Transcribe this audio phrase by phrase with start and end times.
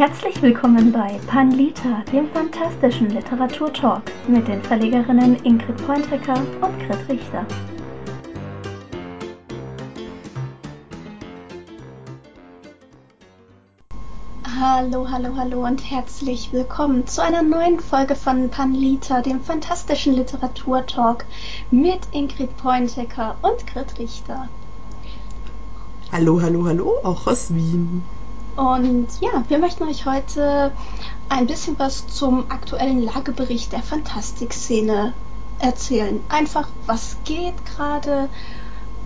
[0.00, 7.44] Herzlich willkommen bei Panlita, dem fantastischen Literaturtalk mit den Verlegerinnen Ingrid Pointecker und Grit Richter.
[14.58, 21.26] Hallo, hallo, hallo und herzlich willkommen zu einer neuen Folge von Panlita, dem fantastischen Literaturtalk
[21.70, 24.48] mit Ingrid Pointecker und Grit Richter.
[26.10, 28.02] Hallo, hallo, hallo, auch aus Wien.
[28.56, 30.72] Und ja, wir möchten euch heute
[31.28, 35.12] ein bisschen was zum aktuellen Lagebericht der Fantastikszene
[35.60, 36.20] erzählen.
[36.28, 38.28] Einfach, was geht gerade,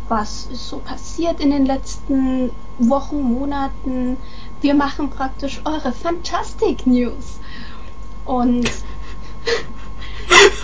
[0.09, 4.17] was ist so passiert in den letzten Wochen, Monaten.
[4.61, 7.39] Wir machen praktisch eure Fantastic News.
[8.25, 8.71] Und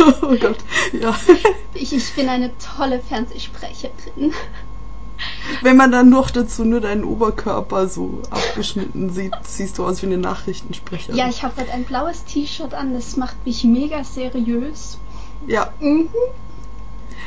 [0.23, 0.59] oh Gott,
[0.93, 1.15] ja.
[1.75, 4.33] ich, ich bin eine tolle Fernsehsprecherin.
[5.63, 10.07] Wenn man dann noch dazu nur deinen Oberkörper so abgeschnitten sieht, siehst du aus wie
[10.07, 11.17] eine Nachrichtensprecherin.
[11.17, 14.99] Ja, ich habe heute ein blaues T-Shirt an, das macht mich mega seriös.
[15.47, 15.73] Ja.
[15.81, 16.09] Mhm.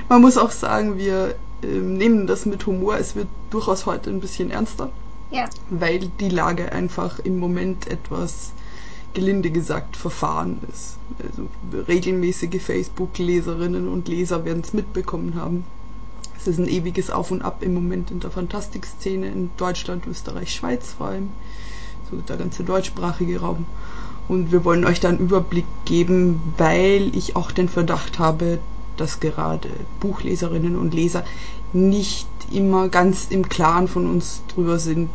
[0.10, 2.98] Man muss auch sagen, wir äh, nehmen das mit Humor.
[2.98, 4.90] Es wird durchaus heute ein bisschen ernster.
[5.32, 5.46] Ja.
[5.70, 8.52] Weil die Lage einfach im Moment etwas
[9.14, 10.98] gelinde gesagt verfahren ist.
[11.20, 11.48] Also
[11.88, 15.66] regelmäßige Facebook-Leserinnen und Leser werden es mitbekommen haben.
[16.44, 20.54] Es ist ein ewiges Auf und Ab im Moment in der Fantastikszene in Deutschland, Österreich,
[20.54, 21.30] Schweiz vor allem.
[22.12, 23.66] So der ganze deutschsprachige Raum.
[24.28, 28.60] Und wir wollen euch da einen Überblick geben, weil ich auch den Verdacht habe,
[28.98, 29.70] dass gerade
[30.02, 31.24] Buchleserinnen und Leser
[31.72, 35.10] nicht immer ganz im Klaren von uns drüber sind,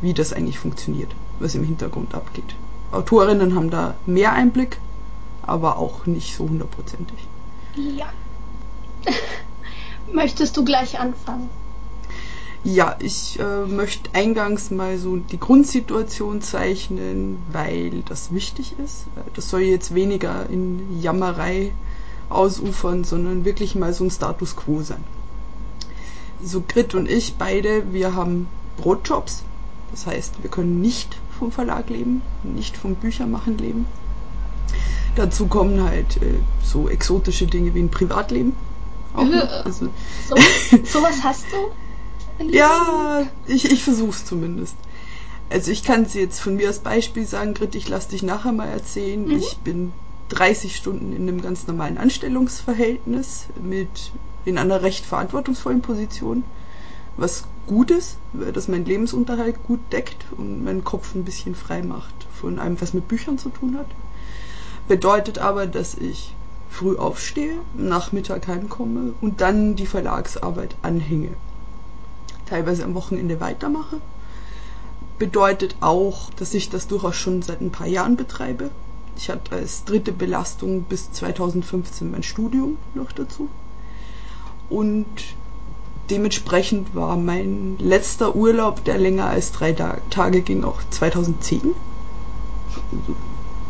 [0.00, 2.54] wie das eigentlich funktioniert, was im Hintergrund abgeht.
[2.92, 4.78] Autorinnen haben da mehr Einblick,
[5.42, 7.18] aber auch nicht so hundertprozentig.
[7.74, 8.12] Ja.
[10.12, 11.48] Möchtest du gleich anfangen?
[12.64, 19.06] Ja, ich äh, möchte eingangs mal so die Grundsituation zeichnen, weil das wichtig ist.
[19.34, 21.72] Das soll jetzt weniger in Jammerei
[22.28, 25.04] ausufern, sondern wirklich mal so ein Status quo sein.
[26.42, 29.44] So Grit und ich beide, wir haben Brotjobs.
[29.90, 33.86] Das heißt, wir können nicht vom Verlag leben, nicht vom Büchermachen leben.
[35.14, 38.52] Dazu kommen halt äh, so exotische Dinge wie ein Privatleben.
[39.18, 39.64] Auch noch.
[39.64, 39.88] Also,
[40.28, 40.36] So,
[40.84, 42.44] sowas hast du?
[42.50, 44.76] ja, ich, ich versuch's zumindest.
[45.50, 48.52] Also ich kann es jetzt von mir als Beispiel sagen, Grit, ich lass dich nachher
[48.52, 49.24] mal erzählen.
[49.24, 49.30] Mhm.
[49.38, 49.92] Ich bin
[50.28, 54.12] 30 Stunden in einem ganz normalen Anstellungsverhältnis mit
[54.44, 56.44] in einer recht verantwortungsvollen Position,
[57.16, 61.82] was gut ist, weil das meinen Lebensunterhalt gut deckt und meinen Kopf ein bisschen frei
[61.82, 63.86] macht von allem, was mit Büchern zu tun hat.
[64.86, 66.34] Bedeutet aber, dass ich
[66.70, 71.30] früh aufstehe, Nachmittag heimkomme und dann die Verlagsarbeit anhänge.
[72.46, 74.00] Teilweise am Wochenende weitermache.
[75.18, 78.70] Bedeutet auch, dass ich das durchaus schon seit ein paar Jahren betreibe.
[79.16, 83.48] Ich hatte als dritte Belastung bis 2015 mein Studium noch dazu.
[84.70, 85.06] Und
[86.10, 91.74] dementsprechend war mein letzter Urlaub, der länger als drei Tage ging, auch 2010.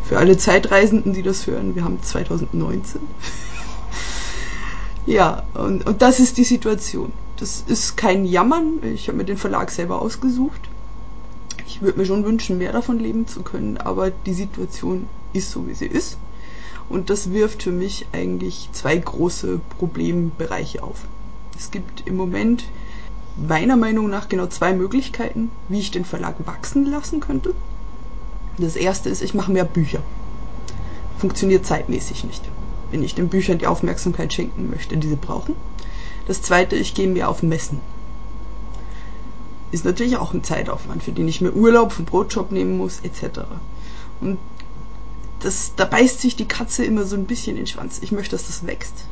[0.09, 2.99] Für alle Zeitreisenden, die das hören, wir haben 2019.
[5.05, 7.13] ja, und, und das ist die Situation.
[7.37, 8.79] Das ist kein Jammern.
[8.81, 10.61] Ich habe mir den Verlag selber ausgesucht.
[11.67, 15.67] Ich würde mir schon wünschen, mehr davon leben zu können, aber die Situation ist so,
[15.67, 16.17] wie sie ist.
[16.89, 21.01] Und das wirft für mich eigentlich zwei große Problembereiche auf.
[21.55, 22.63] Es gibt im Moment
[23.37, 27.53] meiner Meinung nach genau zwei Möglichkeiten, wie ich den Verlag wachsen lassen könnte.
[28.59, 29.99] Das erste ist, ich mache mehr Bücher.
[31.17, 32.43] Funktioniert zeitmäßig nicht.
[32.91, 35.55] Wenn ich den Büchern die Aufmerksamkeit schenken möchte, die sie brauchen.
[36.27, 37.79] Das zweite, ich gehe mehr auf Messen.
[39.71, 43.41] Ist natürlich auch ein Zeitaufwand, für den ich mir Urlaub vom Brotjob nehmen muss, etc.
[44.21, 44.37] Und
[45.41, 47.99] das, da beißt sich die Katze immer so ein bisschen in den Schwanz.
[48.01, 49.05] Ich möchte, dass das wächst.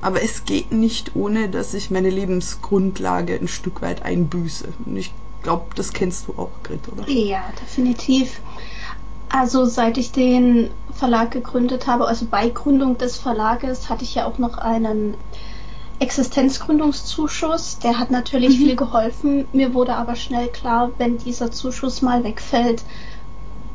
[0.00, 4.68] Aber es geht nicht, ohne dass ich meine Lebensgrundlage ein Stück weit einbüße.
[4.84, 7.08] Und ich glaube, das kennst du auch, Grit, oder?
[7.08, 8.40] Ja, definitiv.
[9.28, 14.26] Also seit ich den Verlag gegründet habe, also bei Gründung des Verlages, hatte ich ja
[14.26, 15.16] auch noch einen
[15.98, 17.78] Existenzgründungszuschuss.
[17.78, 18.64] Der hat natürlich Mhm.
[18.64, 19.48] viel geholfen.
[19.52, 22.84] Mir wurde aber schnell klar, wenn dieser Zuschuss mal wegfällt,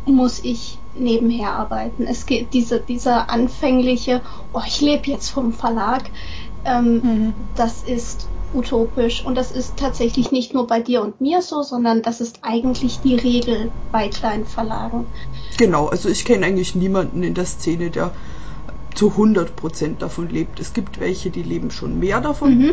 [0.05, 2.03] muss ich nebenher arbeiten.
[2.07, 4.21] Es geht diese, dieser anfängliche,
[4.53, 6.09] oh, ich lebe jetzt vom Verlag,
[6.65, 7.33] ähm, Mhm.
[7.55, 12.01] das ist utopisch und das ist tatsächlich nicht nur bei dir und mir so, sondern
[12.01, 15.07] das ist eigentlich die Regel bei kleinen Verlagen.
[15.57, 18.13] Genau, also ich kenne eigentlich niemanden in der Szene, der
[18.95, 20.59] zu 100% davon lebt.
[20.59, 22.57] Es gibt welche, die leben schon mehr davon.
[22.57, 22.71] Mhm.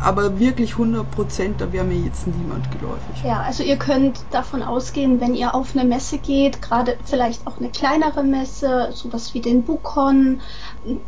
[0.00, 3.22] Aber wirklich 100 Prozent, da wäre mir jetzt niemand geläufig.
[3.24, 7.58] Ja, also ihr könnt davon ausgehen, wenn ihr auf eine Messe geht, gerade vielleicht auch
[7.58, 10.40] eine kleinere Messe, sowas wie den Bukon,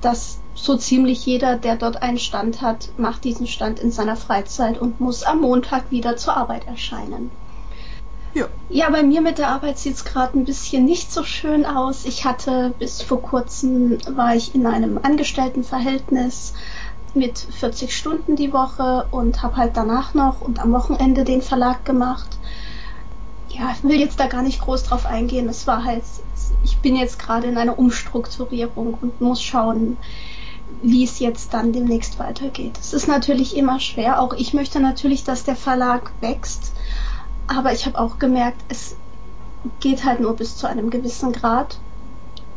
[0.01, 4.79] dass so ziemlich jeder, der dort einen Stand hat, macht diesen Stand in seiner Freizeit
[4.79, 7.31] und muss am Montag wieder zur Arbeit erscheinen.
[8.33, 8.47] Ja.
[8.69, 12.05] ja, bei mir mit der Arbeit sieht es gerade ein bisschen nicht so schön aus.
[12.05, 16.55] Ich hatte bis vor kurzem war ich in einem Angestelltenverhältnis
[17.15, 21.85] mit 40 Stunden die Woche und habe halt danach noch und am Wochenende den Verlag
[21.85, 22.39] gemacht.
[23.49, 25.49] Ja, ich will jetzt da gar nicht groß drauf eingehen.
[25.49, 26.05] Es war halt,
[26.62, 29.97] ich bin jetzt gerade in einer Umstrukturierung und muss schauen,
[30.83, 32.79] wie es jetzt dann demnächst weitergeht.
[32.81, 34.21] Es ist natürlich immer schwer.
[34.21, 36.73] Auch ich möchte natürlich, dass der Verlag wächst.
[37.47, 38.97] Aber ich habe auch gemerkt, es
[39.81, 41.79] geht halt nur bis zu einem gewissen Grad.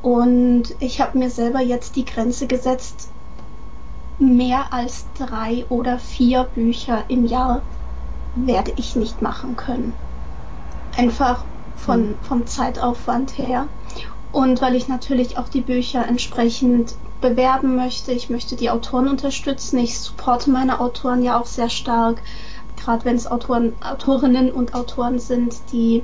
[0.02, 3.10] Und ich habe mir selber jetzt die Grenze gesetzt,
[4.20, 7.62] mehr als drei oder vier Bücher im Jahr
[8.36, 9.94] werde ich nicht machen können.
[10.98, 11.44] Einfach
[11.76, 12.16] von, hm.
[12.22, 13.68] vom Zeitaufwand her.
[14.32, 18.12] Und weil ich natürlich auch die Bücher entsprechend bewerben möchte.
[18.12, 19.78] Ich möchte die Autoren unterstützen.
[19.80, 22.22] Ich supporte meine Autoren ja auch sehr stark.
[22.76, 26.04] Gerade wenn es Autoren, Autorinnen und Autoren sind, die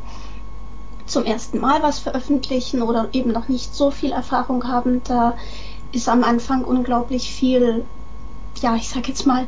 [1.06, 5.36] zum ersten Mal was veröffentlichen oder eben noch nicht so viel Erfahrung haben, da
[5.92, 7.84] ist am Anfang unglaublich viel
[8.58, 9.48] ja, ich sag jetzt mal,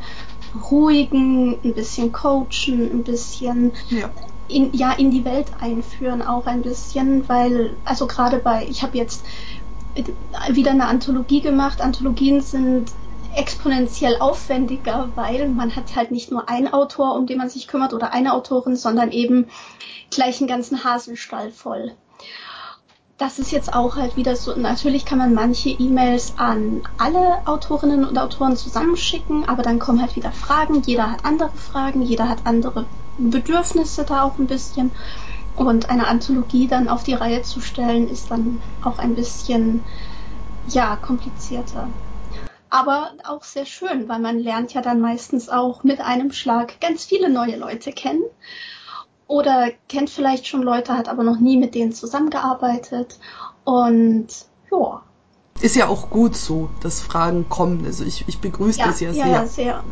[0.69, 4.09] ruhigen, ein bisschen coachen, ein bisschen ja.
[4.47, 8.97] In, ja, in die Welt einführen auch ein bisschen, weil, also gerade bei, ich habe
[8.97, 9.25] jetzt
[10.49, 11.81] wieder eine Anthologie gemacht.
[11.81, 12.91] Anthologien sind
[13.33, 17.93] exponentiell aufwendiger, weil man hat halt nicht nur einen Autor, um den man sich kümmert
[17.93, 19.47] oder eine Autorin, sondern eben
[20.09, 21.93] gleich einen ganzen Hasenstall voll
[23.21, 28.03] das ist jetzt auch halt wieder so, natürlich kann man manche E-Mails an alle Autorinnen
[28.03, 32.47] und Autoren zusammenschicken, aber dann kommen halt wieder Fragen, jeder hat andere Fragen, jeder hat
[32.47, 32.87] andere
[33.19, 34.91] Bedürfnisse da auch ein bisschen.
[35.55, 39.85] Und eine Anthologie dann auf die Reihe zu stellen, ist dann auch ein bisschen,
[40.65, 41.89] ja, komplizierter.
[42.71, 47.05] Aber auch sehr schön, weil man lernt ja dann meistens auch mit einem Schlag ganz
[47.05, 48.23] viele neue Leute kennen
[49.31, 53.17] oder kennt vielleicht schon Leute, hat aber noch nie mit denen zusammengearbeitet.
[53.63, 54.27] Und
[54.69, 55.01] ja.
[55.61, 57.85] Ist ja auch gut so, dass Fragen kommen.
[57.85, 59.27] Also ich, ich begrüße ja, das ja, ja sehr.
[59.27, 59.83] Ja, sehr.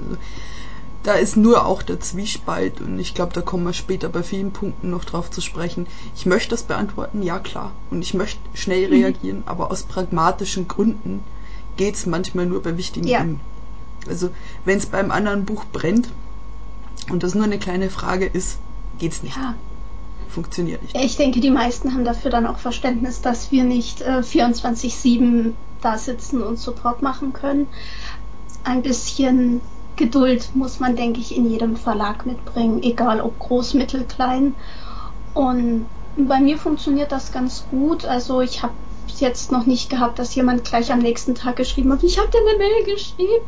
[1.04, 4.52] Da ist nur auch der Zwiespalt und ich glaube, da kommen wir später bei vielen
[4.52, 5.88] Punkten noch drauf zu sprechen.
[6.18, 7.72] Ich möchte das beantworten, ja klar.
[7.92, 8.94] Und ich möchte schnell mhm.
[8.94, 11.24] reagieren, aber aus pragmatischen Gründen
[11.78, 13.20] geht es manchmal nur bei wichtigen ja.
[13.20, 13.40] Dingen.
[14.06, 14.32] Also
[14.66, 16.10] wenn es beim anderen Buch brennt
[17.10, 18.58] und das nur eine kleine Frage ist,
[19.00, 19.36] geht's nicht.
[19.36, 19.56] Ja.
[20.30, 20.96] Funktioniert nicht.
[20.96, 25.98] Ich denke, die meisten haben dafür dann auch Verständnis, dass wir nicht äh, 24-7 da
[25.98, 27.68] sitzen und Support machen können.
[28.64, 29.62] Ein bisschen
[29.96, 34.54] Geduld muss man, denke ich, in jedem Verlag mitbringen, egal ob groß, mittel, klein.
[35.34, 38.06] Und bei mir funktioniert das ganz gut.
[38.06, 38.74] Also ich habe
[39.20, 42.40] jetzt noch nicht gehabt, dass jemand gleich am nächsten Tag geschrieben hat, ich habe dir
[42.40, 43.46] eine Mail geschrieben,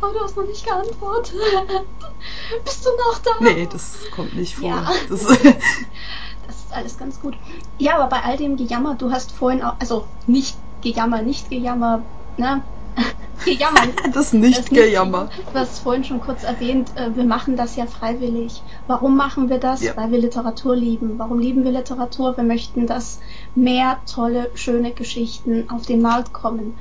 [0.00, 1.34] aber du hast noch nicht geantwortet.
[2.64, 3.30] Bist du noch da?
[3.40, 4.68] Nee, das kommt nicht vor.
[4.68, 4.90] Ja.
[5.08, 7.36] Das, das ist alles ganz gut.
[7.78, 12.02] Ja, aber bei all dem Gejammer, du hast vorhin auch, also nicht Gejammer, nicht Gejammer,
[12.36, 12.62] ne?
[13.44, 13.80] Gejammer.
[14.12, 15.28] das nicht Gejammer.
[15.52, 18.62] Du hast vorhin schon kurz erwähnt, äh, wir machen das ja freiwillig.
[18.86, 19.82] Warum machen wir das?
[19.82, 19.96] Ja.
[19.96, 21.18] Weil wir Literatur lieben.
[21.18, 22.36] Warum lieben wir Literatur?
[22.36, 23.20] Wir möchten, dass
[23.62, 26.74] mehr tolle, schöne Geschichten auf den Markt kommen.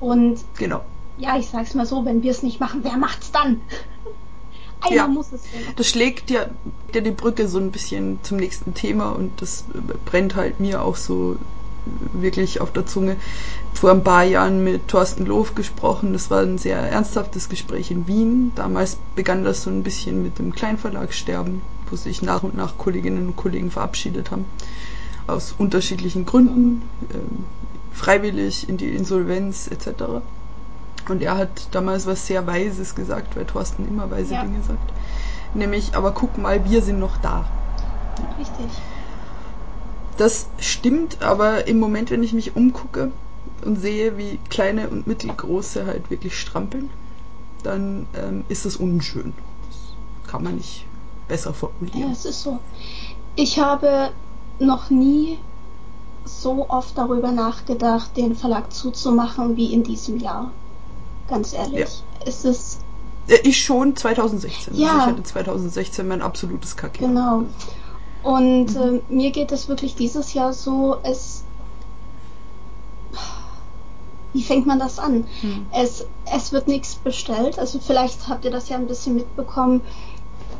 [0.00, 0.82] Und genau.
[1.18, 3.60] ja, ich sag's mal so, wenn wir es nicht machen, wer macht's dann?
[4.80, 5.06] Einer ja.
[5.08, 5.62] muss es sehen.
[5.76, 6.46] Das schlägt ja,
[6.92, 9.64] ja die Brücke so ein bisschen zum nächsten Thema und das
[10.04, 11.36] brennt halt mir auch so
[12.12, 13.16] wirklich auf der Zunge.
[13.72, 16.12] Vor ein paar Jahren mit Thorsten Loof gesprochen.
[16.12, 18.52] Das war ein sehr ernsthaftes Gespräch in Wien.
[18.54, 23.28] Damals begann das so ein bisschen mit dem Kleinverlagssterben, wo sich nach und nach Kolleginnen
[23.28, 24.44] und Kollegen verabschiedet haben.
[25.26, 27.44] Aus unterschiedlichen Gründen, ähm,
[27.92, 30.04] freiwillig in die Insolvenz etc.
[31.08, 34.42] Und er hat damals was sehr Weises gesagt, weil Thorsten immer weise ja.
[34.42, 34.92] Dinge sagt.
[35.54, 37.46] Nämlich, aber guck mal, wir sind noch da.
[38.38, 38.66] Richtig.
[40.16, 43.10] Das stimmt, aber im Moment, wenn ich mich umgucke
[43.64, 46.90] und sehe, wie kleine und mittelgroße halt wirklich strampeln,
[47.62, 49.32] dann ähm, ist das unschön.
[49.68, 50.86] Das kann man nicht
[51.28, 52.00] besser formulieren.
[52.00, 52.60] Ja, es ist so.
[53.36, 54.10] Ich habe
[54.58, 55.38] noch nie
[56.24, 60.50] so oft darüber nachgedacht, den Verlag zuzumachen wie in diesem Jahr.
[61.28, 61.80] Ganz ehrlich.
[61.80, 62.26] Ja.
[62.26, 62.80] Es ist.
[63.26, 64.74] Ich schon 2016.
[64.74, 64.88] Ja.
[64.88, 66.98] Also ich hatte 2016 mein absolutes Kacke.
[66.98, 67.44] Genau.
[68.22, 69.02] Und mhm.
[69.08, 71.44] äh, mir geht es wirklich dieses Jahr so, es.
[74.32, 75.26] wie fängt man das an?
[75.42, 75.66] Hm.
[75.72, 77.58] Es, es wird nichts bestellt.
[77.58, 79.82] Also vielleicht habt ihr das ja ein bisschen mitbekommen.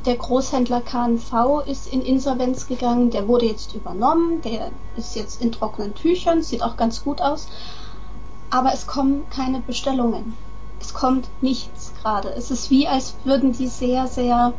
[0.07, 3.11] Der Großhändler KNV ist in Insolvenz gegangen.
[3.11, 4.43] Der wurde jetzt übernommen.
[4.43, 6.43] Der ist jetzt in trockenen Tüchern.
[6.43, 7.49] Sieht auch ganz gut aus.
[8.51, 10.35] Aber es kommen keine Bestellungen.
[10.81, 12.29] Es kommt nichts gerade.
[12.35, 14.53] Es ist wie, als würden die sehr, sehr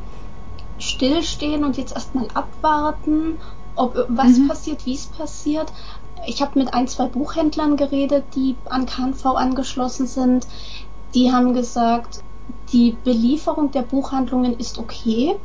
[0.79, 3.37] stillstehen und jetzt erstmal abwarten,
[3.75, 4.47] ob was mhm.
[4.47, 5.71] passiert, wie es passiert
[6.27, 10.47] ich habe mit ein, zwei Buchhändlern geredet, die an KNV angeschlossen sind.
[11.13, 12.23] Die haben gesagt,
[12.71, 15.35] die Belieferung der Buchhandlungen ist okay,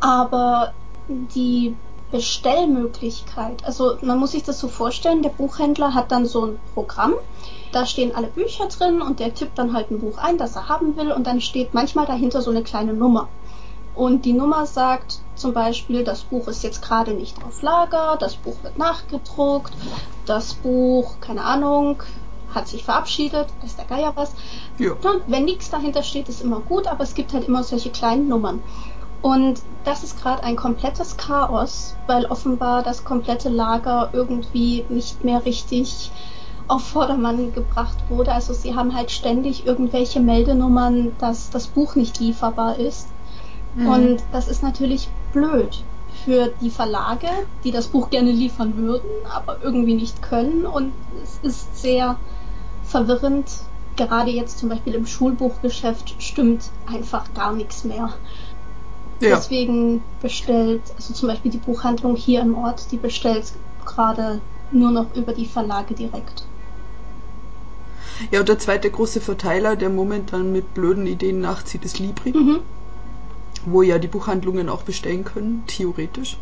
[0.00, 0.72] aber
[1.08, 1.76] die
[2.10, 7.14] Bestellmöglichkeit, also man muss sich das so vorstellen, der Buchhändler hat dann so ein Programm,
[7.72, 10.68] da stehen alle Bücher drin und der tippt dann halt ein Buch ein, das er
[10.68, 13.28] haben will und dann steht manchmal dahinter so eine kleine Nummer.
[13.94, 18.36] Und die Nummer sagt zum Beispiel, das Buch ist jetzt gerade nicht auf Lager, das
[18.36, 19.72] Buch wird nachgedruckt,
[20.26, 22.02] das Buch, keine Ahnung,
[22.54, 24.34] hat sich verabschiedet, ist der Geier was.
[24.78, 24.92] Ja.
[25.26, 28.60] Wenn nichts dahinter steht, ist immer gut, aber es gibt halt immer solche kleinen Nummern.
[29.22, 35.44] Und das ist gerade ein komplettes Chaos, weil offenbar das komplette Lager irgendwie nicht mehr
[35.44, 36.10] richtig
[36.68, 38.32] auf Vordermann gebracht wurde.
[38.32, 43.08] Also sie haben halt ständig irgendwelche Meldenummern, dass das Buch nicht lieferbar ist.
[43.74, 43.88] Mhm.
[43.88, 45.82] Und das ist natürlich blöd
[46.24, 47.28] für die Verlage,
[47.64, 50.66] die das Buch gerne liefern würden, aber irgendwie nicht können.
[50.66, 50.92] Und
[51.22, 52.16] es ist sehr
[52.92, 53.50] verwirrend.
[53.96, 58.14] Gerade jetzt zum Beispiel im Schulbuchgeschäft stimmt einfach gar nichts mehr.
[59.20, 59.36] Ja.
[59.36, 63.52] Deswegen bestellt, also zum Beispiel die Buchhandlung hier im Ort, die bestellt
[63.84, 66.46] gerade nur noch über die Verlage direkt.
[68.30, 72.32] Ja, und der zweite große Verteiler, der momentan mit blöden Ideen nachzieht, ist Libri.
[72.32, 72.60] Mhm
[73.66, 76.38] wo ja die Buchhandlungen auch bestellen können, theoretisch.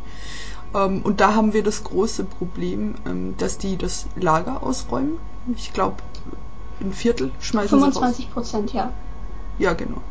[0.75, 5.19] Ähm, und da haben wir das große Problem, ähm, dass die das Lager ausräumen.
[5.57, 5.97] Ich glaube,
[6.81, 8.93] ein Viertel schmeißen 25 Prozent, ja.
[9.59, 10.03] Ja, genau.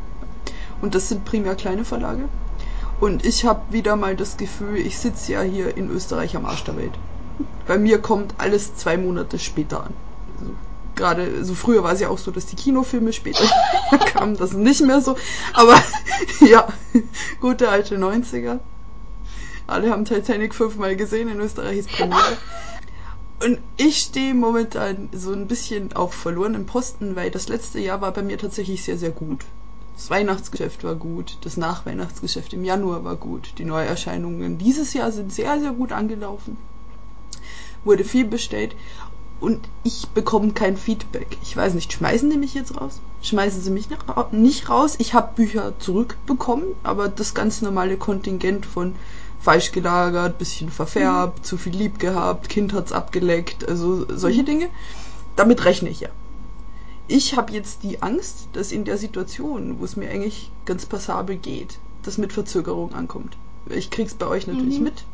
[0.81, 2.29] Und das sind primär kleine Verlage.
[2.99, 6.63] Und ich habe wieder mal das Gefühl, ich sitze ja hier in Österreich am Arsch
[6.65, 6.91] der Welt.
[7.67, 9.93] Bei mir kommt alles zwei Monate später an.
[10.39, 10.51] Also
[10.95, 13.45] gerade, so früher war es ja auch so, dass die Kinofilme später
[14.13, 15.15] kamen, das ist nicht mehr so.
[15.53, 15.81] Aber
[16.41, 16.67] ja,
[17.39, 18.59] gute alte 90er.
[19.67, 22.37] Alle haben Titanic fünfmal gesehen, in Österreich ist Premiere.
[23.41, 28.11] Und ich stehe momentan so ein bisschen auf verlorenen Posten, weil das letzte Jahr war
[28.11, 29.45] bei mir tatsächlich sehr, sehr gut.
[29.95, 35.33] Das Weihnachtsgeschäft war gut, das Nachweihnachtsgeschäft im Januar war gut, die Neuerscheinungen dieses Jahr sind
[35.33, 36.57] sehr, sehr gut angelaufen.
[37.83, 38.75] Wurde viel bestellt
[39.39, 41.37] und ich bekomme kein Feedback.
[41.41, 43.01] Ich weiß nicht, schmeißen die mich jetzt raus?
[43.21, 43.87] Schmeißen sie mich
[44.31, 44.95] nicht raus?
[44.99, 48.95] Ich habe Bücher zurückbekommen, aber das ganz normale Kontingent von
[49.39, 51.43] falsch gelagert, bisschen verfärbt, mhm.
[51.43, 54.47] zu viel lieb gehabt, Kind hat's abgeleckt, also solche mhm.
[54.47, 54.69] Dinge.
[55.35, 56.09] Damit rechne ich ja.
[57.07, 61.37] Ich habe jetzt die Angst, dass in der Situation, wo es mir eigentlich ganz passabel
[61.37, 63.37] geht, das mit Verzögerung ankommt.
[63.67, 64.85] Ich krieg's bei euch natürlich mhm.
[64.85, 65.05] mit.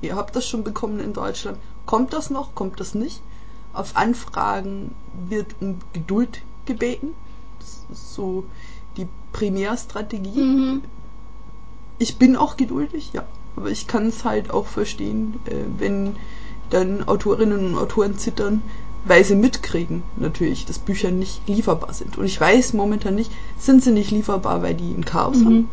[0.00, 2.54] Ihr habt das schon bekommen in Deutschland Kommt das noch?
[2.54, 3.22] Kommt das nicht?
[3.72, 4.94] Auf Anfragen
[5.28, 7.14] wird um Geduld gebeten.
[7.60, 8.44] Das ist so
[8.96, 10.40] die Primärstrategie.
[10.40, 10.82] Mhm.
[11.98, 13.24] Ich bin auch geduldig, ja.
[13.56, 16.16] Aber ich kann es halt auch verstehen, äh, wenn
[16.70, 18.62] dann Autorinnen und Autoren zittern,
[19.06, 22.18] weil sie mitkriegen, natürlich, dass Bücher nicht lieferbar sind.
[22.18, 25.44] Und ich weiß momentan nicht, sind sie nicht lieferbar, weil die ein Chaos mhm.
[25.44, 25.70] haben?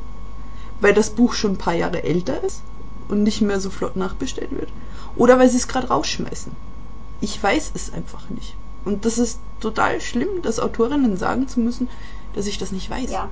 [0.81, 2.61] Weil das Buch schon ein paar Jahre älter ist
[3.09, 4.69] und nicht mehr so flott nachbestellt wird?
[5.15, 6.51] Oder weil sie es gerade rausschmeißen.
[7.21, 8.55] Ich weiß es einfach nicht.
[8.85, 11.89] Und das ist total schlimm, das Autorinnen sagen zu müssen,
[12.33, 13.11] dass ich das nicht weiß.
[13.11, 13.29] Ja.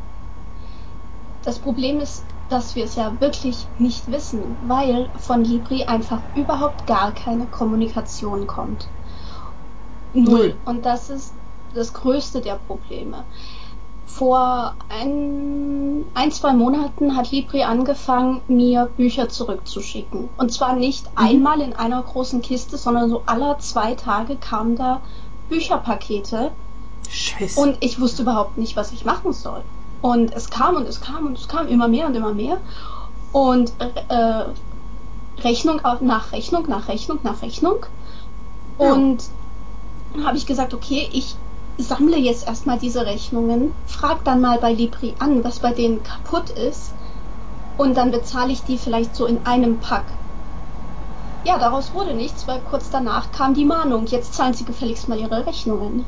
[1.44, 6.86] Das Problem ist, dass wir es ja wirklich nicht wissen, weil von Libri einfach überhaupt
[6.86, 8.88] gar keine Kommunikation kommt.
[10.14, 10.56] Null.
[10.66, 11.34] Und das ist
[11.74, 13.24] das größte der Probleme.
[14.06, 20.28] Vor ein, ein, zwei Monaten hat Libri angefangen, mir Bücher zurückzuschicken.
[20.38, 21.18] Und zwar nicht mhm.
[21.18, 25.00] einmal in einer großen Kiste, sondern so aller zwei Tage kamen da
[25.48, 26.52] Bücherpakete.
[27.10, 27.60] Scheiße.
[27.60, 29.64] Und ich wusste überhaupt nicht, was ich machen soll.
[30.02, 32.58] Und es kam und es kam und es kam immer mehr und immer mehr.
[33.32, 34.46] Und äh,
[35.44, 37.86] Rechnung nach Rechnung nach Rechnung nach Rechnung.
[38.78, 39.24] Und
[40.16, 40.26] ja.
[40.26, 41.36] habe ich gesagt, okay, ich
[41.78, 46.50] sammle jetzt erstmal diese Rechnungen, frag dann mal bei Libri an, was bei denen kaputt
[46.52, 46.94] ist
[47.78, 50.06] und dann bezahle ich die vielleicht so in einem Pack.
[51.44, 55.20] Ja, daraus wurde nichts, weil kurz danach kam die Mahnung, jetzt zahlen sie gefälligst mal
[55.20, 56.06] ihre Rechnungen.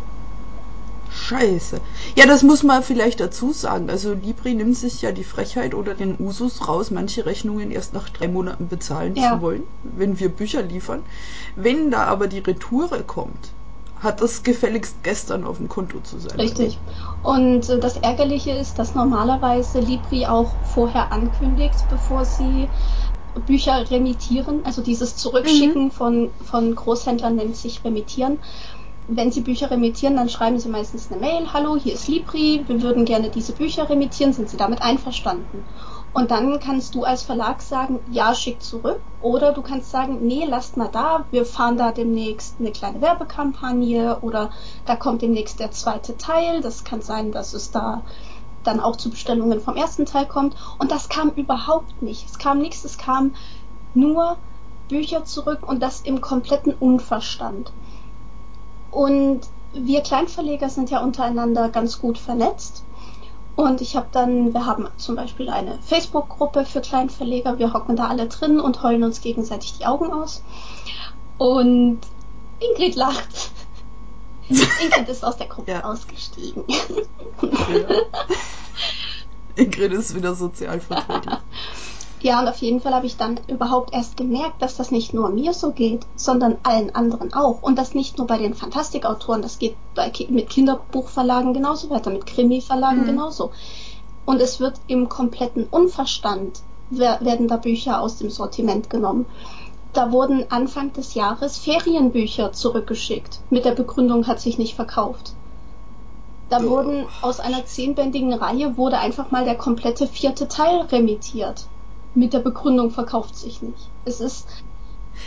[1.13, 1.79] Scheiße.
[2.15, 3.89] Ja, das muss man vielleicht dazu sagen.
[3.89, 8.10] Also Libri nimmt sich ja die Frechheit oder den Usus raus, manche Rechnungen erst nach
[8.10, 9.34] drei Monaten bezahlen ja.
[9.34, 11.03] zu wollen, wenn wir Bücher liefern.
[11.55, 13.51] Wenn da aber die Retoure kommt,
[14.00, 16.38] hat das gefälligst gestern auf dem Konto zu sein.
[16.39, 16.77] Richtig.
[17.22, 22.67] Und äh, das Ärgerliche ist, dass normalerweise Libri auch vorher ankündigt, bevor sie
[23.46, 25.91] Bücher remittieren, also dieses Zurückschicken mhm.
[25.91, 28.38] von, von Großhändlern nennt sich remittieren.
[29.08, 32.82] Wenn Sie Bücher remittieren, dann schreiben Sie meistens eine Mail, hallo, hier ist Libri, wir
[32.82, 35.66] würden gerne diese Bücher remittieren, sind Sie damit einverstanden?
[36.14, 39.02] Und dann kannst du als Verlag sagen, ja, schick zurück.
[39.22, 44.20] Oder du kannst sagen, nee, lasst mal da, wir fahren da demnächst eine kleine Werbekampagne
[44.22, 44.52] oder
[44.86, 46.62] da kommt demnächst der zweite Teil.
[46.62, 48.04] Das kann sein, dass es da
[48.64, 50.56] dann auch zu Bestellungen vom ersten Teil kommt.
[50.78, 52.26] Und das kam überhaupt nicht.
[52.30, 53.34] Es kam nichts, es kam
[53.96, 54.38] nur
[54.88, 57.74] Bücher zurück und das im kompletten Unverstand.
[58.94, 59.42] Und
[59.74, 62.84] wir Kleinverleger sind ja untereinander ganz gut vernetzt.
[63.56, 67.60] Und ich habe dann, wir haben zum Beispiel eine Facebook-Gruppe für Kleinverleger.
[67.60, 70.44] Wir hocken da alle drin und heulen uns gegenseitig die Augen aus.
[71.38, 72.00] Und
[72.60, 73.52] Ingrid lacht.
[74.50, 75.84] Ingrid ist aus der Gruppe ja.
[75.84, 76.64] ausgestiegen.
[76.68, 77.96] Ja.
[79.56, 81.36] Ingrid ist wieder sozial verträglich.
[82.24, 85.27] Ja, und auf jeden Fall habe ich dann überhaupt erst gemerkt, dass das nicht nur
[85.27, 87.62] mir so geht, sondern allen anderen auch.
[87.62, 92.25] Und das nicht nur bei den Fantastikautoren, das geht bei, mit Kinderbuchverlagen genauso weiter, mit
[92.25, 93.08] Krimiverlagen mhm.
[93.08, 93.51] genauso.
[94.25, 99.25] Und es wird im kompletten Unverstand werden da Bücher aus dem Sortiment genommen.
[99.92, 103.42] Da wurden Anfang des Jahres Ferienbücher zurückgeschickt.
[103.50, 105.34] Mit der Begründung hat sich nicht verkauft.
[106.50, 106.70] Da oh.
[106.70, 111.68] wurden aus einer zehnbändigen Reihe wurde einfach mal der komplette vierte Teil remittiert
[112.15, 113.89] mit der Begründung verkauft sich nicht.
[114.05, 114.63] Es ist.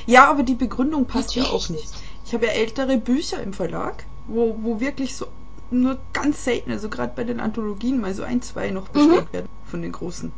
[0.06, 1.88] Ja, aber die Begründung passt ja auch nicht.
[2.24, 5.26] Ich habe ja ältere Bücher im Verlag, wo, wo wirklich so
[5.70, 9.32] nur ganz selten, also gerade bei den Anthologien mal so ein, zwei noch bestellt mhm.
[9.32, 10.32] werden von den großen.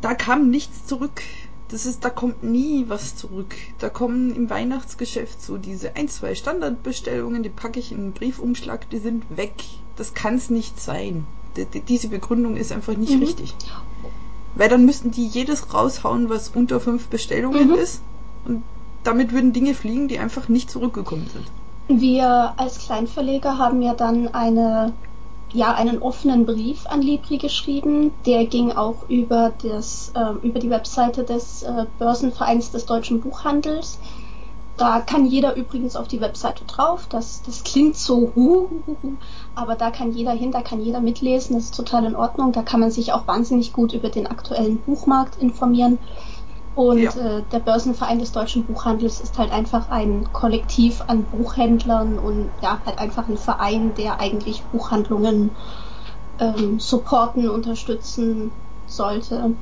[0.00, 1.22] Da kam nichts zurück.
[1.68, 3.54] Das ist, da kommt nie was zurück.
[3.78, 8.88] Da kommen im Weihnachtsgeschäft so diese ein, zwei Standardbestellungen, die packe ich in einen Briefumschlag,
[8.90, 9.54] die sind weg.
[9.96, 11.26] Das kann es nicht sein.
[11.56, 13.22] D diese Begründung ist einfach nicht mhm.
[13.22, 13.54] richtig.
[14.56, 17.74] Weil dann müssten die jedes raushauen, was unter fünf Bestellungen mhm.
[17.74, 18.02] ist.
[18.44, 18.62] Und
[19.04, 21.46] damit würden Dinge fliegen, die einfach nicht zurückgekommen sind.
[22.00, 24.92] Wir als Kleinverleger haben ja dann eine,
[25.52, 28.12] ja, einen offenen Brief an Libri geschrieben.
[28.24, 33.98] Der ging auch über, das, äh, über die Webseite des äh, Börsenvereins des deutschen Buchhandels.
[34.76, 37.06] Da kann jeder übrigens auf die Webseite drauf.
[37.08, 39.12] Das, das klingt so, uh, uh, uh,
[39.56, 41.56] aber da kann jeder hin, da kann jeder mitlesen.
[41.56, 42.52] Das ist total in Ordnung.
[42.52, 45.98] Da kann man sich auch wahnsinnig gut über den aktuellen Buchmarkt informieren.
[46.74, 47.10] Und ja.
[47.10, 52.82] äh, der Börsenverein des deutschen Buchhandels ist halt einfach ein Kollektiv an Buchhändlern und ja,
[52.84, 55.50] halt einfach ein Verein, der eigentlich Buchhandlungen
[56.38, 58.52] ähm, supporten, unterstützen
[58.86, 59.54] sollte.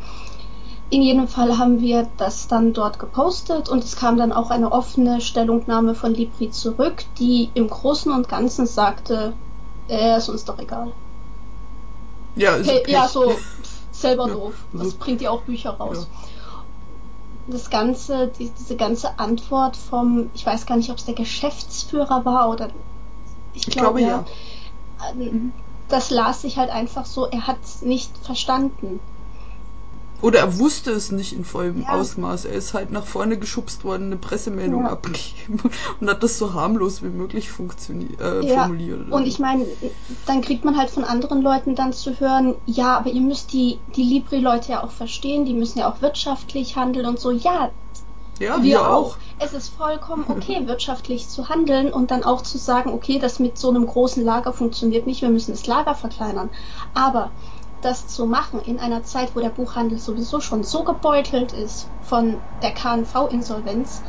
[0.90, 4.72] In jedem Fall haben wir das dann dort gepostet und es kam dann auch eine
[4.72, 9.34] offene Stellungnahme von Libri zurück, die im Großen und Ganzen sagte,
[9.88, 10.92] äh, ist uns doch egal.
[12.36, 13.34] Ja, ist okay, ja so
[13.92, 14.54] selber ja, doof.
[14.72, 14.96] Das so.
[14.98, 16.08] bringt ja auch Bücher raus.
[16.10, 16.64] Ja.
[17.46, 22.24] Das ganze, die, diese ganze Antwort vom, ich weiß gar nicht, ob es der Geschäftsführer
[22.24, 22.68] war oder
[23.52, 24.24] ich, ich glaube, ja.
[25.00, 25.14] ja.
[25.14, 25.52] Mhm.
[25.88, 29.00] Das las sich halt einfach so, er hat es nicht verstanden.
[30.24, 31.90] Oder er wusste es nicht in vollem ja.
[31.90, 32.46] Ausmaß.
[32.46, 34.92] Er ist halt nach vorne geschubst worden, eine Pressemeldung ja.
[34.92, 35.60] abgegeben
[36.00, 38.60] und hat das so harmlos wie möglich äh, ja.
[38.60, 39.12] formuliert.
[39.12, 39.66] Und ich meine,
[40.24, 43.78] dann kriegt man halt von anderen Leuten dann zu hören, ja, aber ihr müsst die,
[43.96, 47.30] die Libri-Leute ja auch verstehen, die müssen ja auch wirtschaftlich handeln und so.
[47.30, 47.68] Ja,
[48.40, 48.88] ja, wir, wir auch.
[48.88, 49.16] auch.
[49.40, 53.58] Es ist vollkommen okay, wirtschaftlich zu handeln und dann auch zu sagen, okay, das mit
[53.58, 56.48] so einem großen Lager funktioniert nicht, wir müssen das Lager verkleinern.
[56.94, 57.30] Aber
[57.84, 62.38] das zu machen in einer Zeit, wo der Buchhandel sowieso schon so gebeutelt ist von
[62.62, 64.02] der KNV-Insolvenz,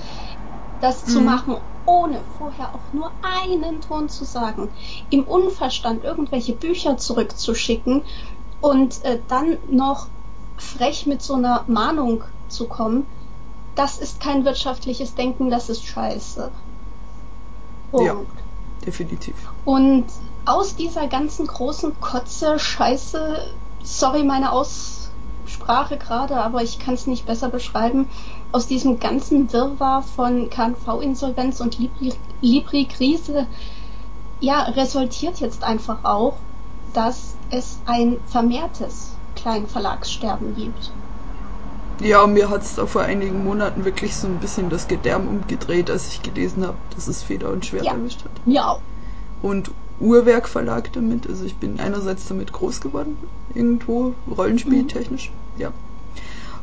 [0.81, 1.09] das mhm.
[1.11, 4.69] zu machen, ohne vorher auch nur einen Ton zu sagen,
[5.09, 8.03] im Unverstand irgendwelche Bücher zurückzuschicken
[8.61, 10.07] und äh, dann noch
[10.57, 13.05] frech mit so einer Mahnung zu kommen,
[13.75, 16.49] das ist kein wirtschaftliches Denken, das ist scheiße.
[17.91, 18.07] Punkt.
[18.07, 18.15] Ja,
[18.85, 19.35] definitiv.
[19.65, 20.05] Und
[20.45, 23.47] aus dieser ganzen großen Kotze, Scheiße,
[23.85, 28.07] sorry meine Aussprache gerade, aber ich kann es nicht besser beschreiben,
[28.51, 31.77] aus diesem ganzen Wirrwarr von KNV-Insolvenz und
[32.41, 33.47] Libri-Krise,
[34.39, 36.35] ja, resultiert jetzt einfach auch,
[36.93, 40.91] dass es ein vermehrtes Kleinverlagssterben gibt.
[42.01, 45.89] Ja, mir hat es da vor einigen Monaten wirklich so ein bisschen das Gedärm umgedreht,
[45.89, 48.31] als ich gelesen habe, dass es Feder und Schwert ja, erwischt hat.
[48.65, 48.79] Auch.
[49.41, 51.27] Und Uhrwerk Verlag damit.
[51.27, 53.17] Also ich bin einerseits damit groß geworden,
[53.53, 55.61] irgendwo rollenspieltechnisch, mhm.
[55.61, 55.73] ja.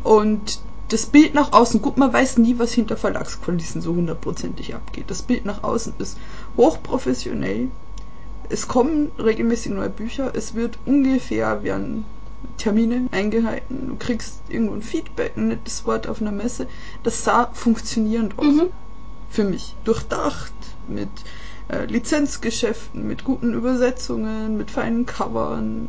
[0.02, 5.04] Und das Bild nach außen, guck, man weiß nie, was hinter Verlagskulissen so hundertprozentig abgeht.
[5.08, 6.18] Das Bild nach außen ist
[6.56, 7.68] hochprofessionell.
[8.50, 10.32] Es kommen regelmäßig neue Bücher.
[10.34, 12.04] Es wird ungefähr, werden
[12.58, 13.88] Termine eingehalten.
[13.88, 16.66] Du kriegst irgendwo ein Feedback, ein nettes Wort auf einer Messe.
[17.02, 18.44] Das sah funktionierend aus.
[18.44, 18.68] Mhm.
[19.30, 19.74] Für mich.
[19.84, 20.52] Durchdacht,
[20.88, 21.08] mit
[21.72, 25.88] äh, Lizenzgeschäften, mit guten Übersetzungen, mit feinen Covern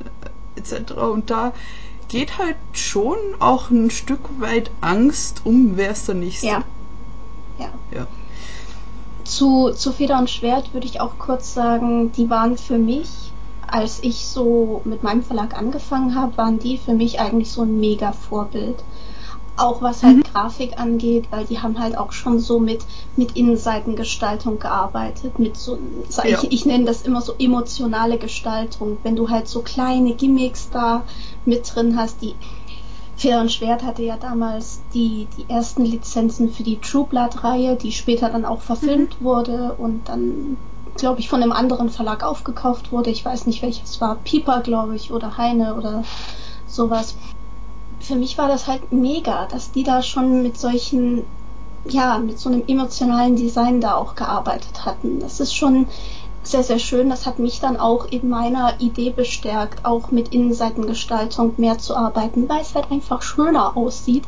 [0.56, 0.94] äh, etc.
[0.94, 1.54] Und da
[2.08, 6.48] geht halt schon auch ein Stück weit Angst um, wer ist der Nächste.
[6.48, 6.64] Ja.
[7.60, 7.70] Ja.
[7.94, 8.08] Ja.
[9.24, 13.32] Zu, zu Feder und Schwert würde ich auch kurz sagen, die waren für mich,
[13.68, 17.80] als ich so mit meinem Verlag angefangen habe, waren die für mich eigentlich so ein
[17.80, 18.84] mega Vorbild.
[19.56, 20.24] Auch was halt Mhm.
[20.24, 22.84] Grafik angeht, weil die haben halt auch schon so mit,
[23.16, 25.78] mit Innenseitengestaltung gearbeitet, mit so,
[26.24, 26.42] Ja.
[26.42, 28.98] ich, ich nenne das immer so emotionale Gestaltung.
[29.04, 31.04] Wenn du halt so kleine Gimmicks da
[31.46, 32.36] mit drin hast, die
[33.16, 37.92] Feder und Schwert hatte ja damals die, die ersten Lizenzen für die True Blood-Reihe, die
[37.92, 40.58] später dann auch verfilmt wurde und dann,
[40.98, 43.12] glaube ich, von einem anderen Verlag aufgekauft wurde.
[43.12, 44.16] Ich weiß nicht, welches war.
[44.16, 46.04] Pieper, glaube ich, oder Heine oder
[46.68, 47.16] sowas.
[48.04, 51.24] Für mich war das halt mega, dass die da schon mit solchen,
[51.88, 55.22] ja, mit so einem emotionalen Design da auch gearbeitet hatten.
[55.22, 55.88] Das ist schon
[56.44, 57.10] sehr, sehr schön.
[57.10, 62.50] Das hat mich dann auch in meiner Idee bestärkt, auch mit Innenseitengestaltung mehr zu arbeiten,
[62.50, 64.26] weil es halt einfach schöner aussieht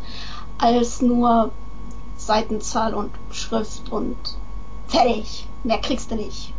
[0.57, 1.51] als nur
[2.17, 4.15] Seitenzahl und Schrift und
[4.87, 5.47] fertig.
[5.65, 6.54] Mehr kriegst du nicht.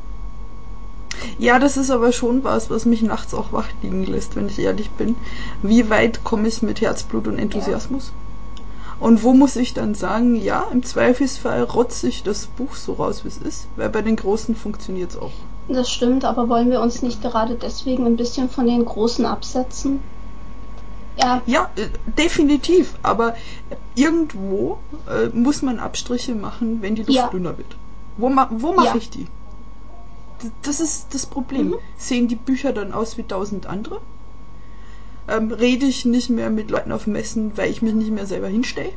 [1.38, 4.58] Ja, das ist aber schon was, was mich nachts auch wach liegen lässt, wenn ich
[4.58, 5.16] ehrlich bin.
[5.62, 8.12] Wie weit komme ich mit Herzblut und Enthusiasmus?
[8.98, 13.24] Und wo muss ich dann sagen, ja, im Zweifelsfall rotze ich das Buch so raus,
[13.24, 15.32] wie es ist, weil bei den Großen funktioniert es auch.
[15.68, 20.00] Das stimmt, aber wollen wir uns nicht gerade deswegen ein bisschen von den Großen absetzen?
[21.16, 23.34] Ja, Ja, äh, definitiv, aber
[23.94, 27.28] irgendwo äh, muss man Abstriche machen, wenn die Luft Ja.
[27.28, 27.76] dünner wird.
[28.16, 28.96] Wo, ma wo mache Ja.
[28.96, 29.26] ich die?
[30.62, 31.68] Das ist das Problem.
[31.68, 31.74] Mhm.
[31.96, 34.00] Sehen die Bücher dann aus wie tausend andere?
[35.28, 38.48] Ähm, rede ich nicht mehr mit Leuten auf Messen, weil ich mich nicht mehr selber
[38.48, 38.92] hinstelle?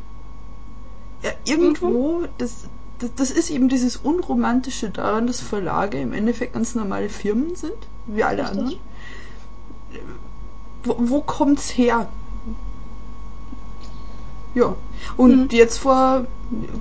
[1.24, 2.66] Ja, irgendwo, das,
[3.00, 7.74] das, das ist eben dieses Unromantische daran, dass Verlage im Endeffekt ganz normale Firmen sind,
[8.06, 8.58] wie alle Richtig.
[8.58, 8.80] anderen.
[10.84, 12.08] Wo, wo kommt's her?
[14.54, 14.76] Ja.
[15.18, 15.58] Und Mhm.
[15.58, 16.26] jetzt vor,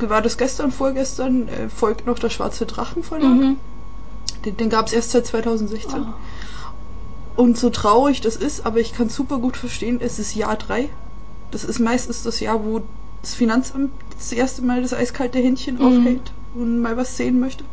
[0.01, 3.31] war das gestern, vorgestern, äh, folgt noch der Schwarze Drachen Verlag.
[3.35, 3.57] mhm.
[4.45, 6.03] Den, den gab es erst seit 2016.
[6.03, 7.43] Oh.
[7.43, 10.89] Und so traurig das ist, aber ich kann super gut verstehen, es ist Jahr 3.
[11.51, 12.83] Das ist meistens das Jahr, wo
[13.23, 15.83] das Finanzamt das erste Mal das eiskalte Händchen Mhm.
[15.83, 17.65] aufhält und mal was sehen möchte.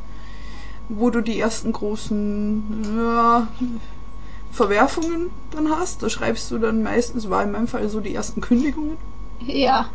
[0.89, 2.63] Wo du die ersten großen
[2.95, 3.47] ja,
[4.51, 6.03] Verwerfungen dann hast.
[6.03, 8.97] Da schreibst du dann meistens, war in meinem Fall so die ersten Kündigungen.
[9.39, 9.89] Ja,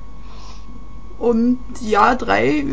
[1.21, 2.65] Und Jahr 3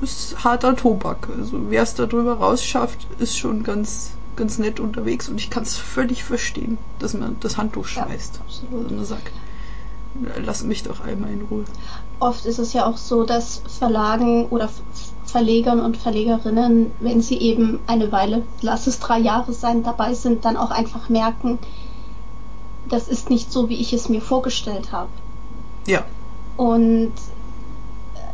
[0.00, 1.28] ist harter Tobak.
[1.38, 5.28] Also wer es da drüber rausschafft, ist schon ganz, ganz nett unterwegs.
[5.28, 8.40] Und ich kann es völlig verstehen, dass man das Handtuch Ja, schmeißt.
[8.40, 8.84] absolut.
[8.84, 9.32] Also man sagt,
[10.44, 11.64] lass mich doch einmal in Ruhe.
[12.18, 14.70] oft ist es ja auch so, dass Verlagen oder
[15.24, 20.44] Verlegern und Verlegerinnen, wenn sie eben eine Weile, lass es drei Jahre sein, dabei sind,
[20.44, 21.58] dann auch einfach merken,
[22.88, 25.10] das ist nicht so, wie ich es mir vorgestellt habe.
[25.86, 26.04] Ja,
[26.56, 27.12] Und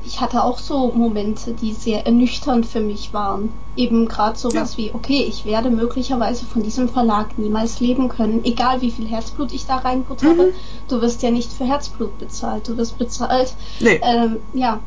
[0.04, 3.52] ich hatte auch so Momente, die sehr ernüchternd für mich waren.
[3.76, 4.78] Eben gerade sowas Ja.
[4.78, 9.52] wie, okay, ich werde möglicherweise von diesem Verlag niemals leben können, egal wie viel Herzblut
[9.52, 10.34] ich da reinbuttere.
[10.34, 10.52] Mhm.
[10.88, 14.80] Du wirst ja nicht für Herzblut bezahlt, du wirst bezahlt, nee, ähm, ja,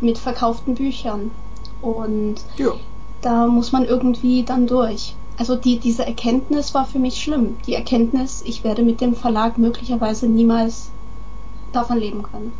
[0.00, 1.30] mit verkauften Büchern.
[1.80, 2.72] Und ja.
[3.22, 5.14] da muss man irgendwie dann durch.
[5.38, 7.56] Also die, diese Erkenntnis war für mich schlimm.
[7.66, 10.90] Die Erkenntnis, ich werde mit dem Verlag möglicherweise niemals
[11.72, 12.52] davon leben können.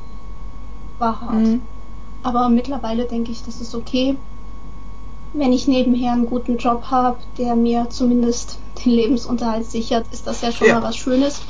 [0.98, 1.34] War hart.
[1.34, 1.62] Mhm.
[2.22, 4.16] Aber mittlerweile denke ich, das ist okay.
[5.32, 10.42] Wenn ich nebenher einen guten Job habe, der mir zumindest den Lebensunterhalt sichert, ist das
[10.42, 10.74] ja schon Ja.
[10.80, 11.40] mal was Schönes.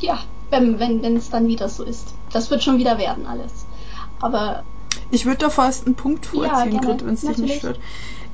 [0.00, 0.18] Ja,
[0.50, 2.14] wenn wenn wenn es dann wieder so ist.
[2.32, 3.66] Das wird schon wieder werden alles.
[4.20, 4.64] Aber
[5.10, 6.80] Ich würde da fast einen Punkt Ja, vorziehen.
[6.80, 7.80] Grit, wenn es dich nicht stört.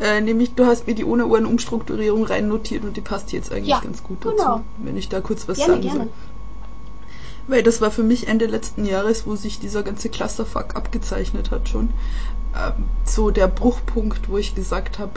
[0.01, 3.53] Äh, nämlich, du hast mir die ohne Ohren Umstrukturierung rein notiert und die passt jetzt
[3.53, 4.61] eigentlich Ja, ganz gut dazu, genau.
[4.79, 5.99] wenn ich da kurz was gerne, sagen gerne.
[6.01, 6.13] soll.
[7.49, 11.69] Weil das war für mich Ende letzten Jahres, wo sich dieser ganze Clusterfuck abgezeichnet hat
[11.69, 11.91] schon.
[12.55, 15.13] Ähm, so der Bruchpunkt, wo ich gesagt habe,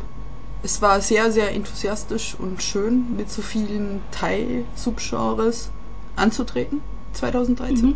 [0.63, 5.69] es war sehr, sehr enthusiastisch und schön, mit so vielen Teil-Subgenres
[6.15, 6.81] anzutreten,
[7.13, 7.89] 2013.
[7.89, 7.95] Mhm.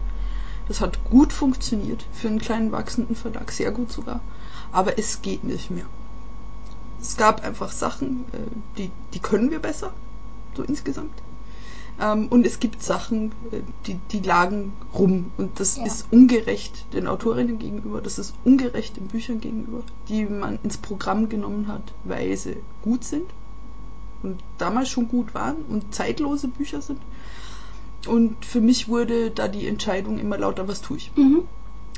[0.67, 4.21] Das hat gut funktioniert für einen kleinen wachsenden Verlag, sehr gut sogar.
[4.71, 5.85] Aber es geht nicht mehr.
[7.01, 8.37] Es gab einfach Sachen, äh,
[8.77, 9.91] die, die können wir besser,
[10.55, 11.23] so insgesamt.
[12.01, 15.31] Ähm, und es gibt Sachen, äh, die, die lagen rum.
[15.37, 15.85] Und das Ja.
[15.85, 21.29] ist ungerecht den Autorinnen gegenüber, das ist ungerecht den Büchern gegenüber, die man ins Programm
[21.29, 23.25] genommen hat, weil sie gut sind
[24.23, 26.99] und damals schon gut waren und zeitlose Bücher sind.
[28.07, 31.11] Und für mich wurde da die Entscheidung immer lauter, was tue ich.
[31.17, 31.43] Mhm.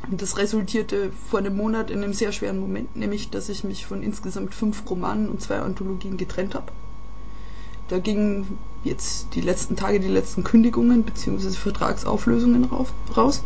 [0.10, 3.86] Und das resultierte vor einem Monat in einem sehr schweren Moment, nämlich dass ich mich
[3.86, 6.72] von insgesamt fünf Romanen und zwei Anthologien getrennt habe.
[7.92, 11.50] Da gingen jetzt die letzten Tage die letzten Kündigungen bzw.
[11.50, 13.44] Vertragsauflösungen rauf, raus.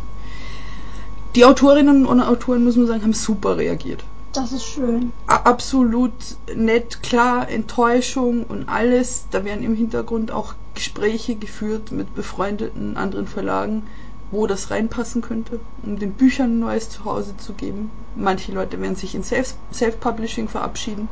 [1.34, 4.04] Die Autorinnen und Autoren, muss man sagen, haben super reagiert.
[4.32, 5.12] Das ist schön.
[5.26, 6.12] Absolut
[6.54, 9.26] nett, klar, Enttäuschung und alles.
[9.32, 13.82] Da werden im Hintergrund auch Gespräche geführt mit befreundeten anderen Verlagen,
[14.30, 17.90] wo das reinpassen könnte, um den Büchern ein neues Zuhause zu geben.
[18.14, 21.08] Manche Leute werden sich in Self- Self-Publishing verabschieden.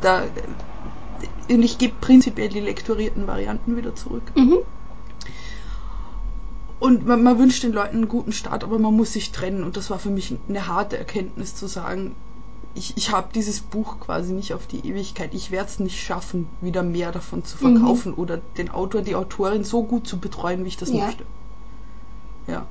[0.00, 0.22] Da,
[1.50, 4.32] und ich gebe prinzipiell die lektorierten Varianten wieder zurück.
[4.36, 4.58] Mhm.
[6.78, 9.64] Und man, man wünscht den Leuten einen guten Start, aber man muss sich trennen.
[9.64, 12.14] Und das war für mich eine harte Erkenntnis zu sagen,
[12.74, 15.32] ich, ich habe dieses Buch quasi nicht auf die Ewigkeit.
[15.34, 17.76] Ich werde es nicht schaffen, wieder mehr davon zu Mhm.
[17.76, 21.06] verkaufen oder den Autor, die Autorin so gut zu betreuen, wie ich das Ja.
[21.06, 21.24] möchte.
[22.46, 22.66] Ja.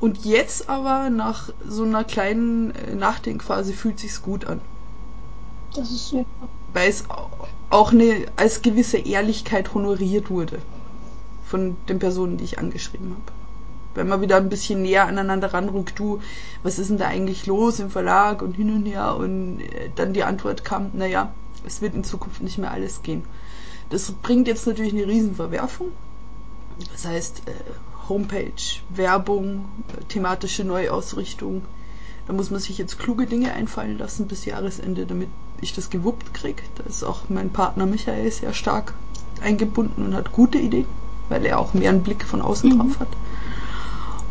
[0.00, 4.60] Und jetzt aber nach so einer kleinen äh, Nachdenkphase fühlt sich's gut an,
[5.74, 6.48] Das ist super.
[6.72, 7.28] Weil es au-
[7.70, 10.58] auch eine als gewisse Ehrlichkeit honoriert wurde
[11.44, 13.32] von den Personen, die ich angeschrieben habe.
[13.94, 16.20] Wenn man wieder ein bisschen näher aneinander ranrückt, du,
[16.62, 20.12] was ist denn da eigentlich los im Verlag und hin und her und äh, dann
[20.12, 21.32] die Antwort kam, naja,
[21.66, 23.24] es wird in Zukunft nicht mehr alles gehen.
[23.90, 25.88] Das bringt jetzt natürlich eine Riesenverwerfung.
[26.92, 28.52] Das heißt, äh, Homepage,
[28.90, 29.64] Werbung,
[29.98, 31.62] äh, thematische Neuausrichtung.
[32.26, 35.28] Da muss man sich jetzt kluge Dinge einfallen lassen bis Jahresende, damit
[35.60, 36.62] ich das gewuppt kriege.
[36.76, 38.94] Da ist auch mein Partner Michael sehr stark
[39.42, 40.86] eingebunden und hat gute Ideen,
[41.28, 42.78] weil er auch mehr einen Blick von außen Mhm.
[42.78, 43.08] drauf hat.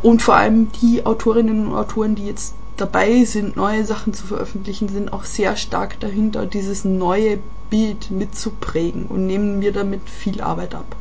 [0.04, 4.88] Und vor allem die Autorinnen und Autoren, die jetzt dabei sind, neue Sachen zu veröffentlichen,
[4.90, 10.76] sind auch sehr stark dahinter, dieses neue Bild mitzuprägen und nehmen mir damit viel Arbeit
[10.76, 10.96] ab.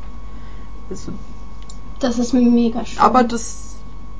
[0.90, 1.12] Also,
[2.00, 2.98] Das ist mega schön.
[3.00, 3.74] aber das,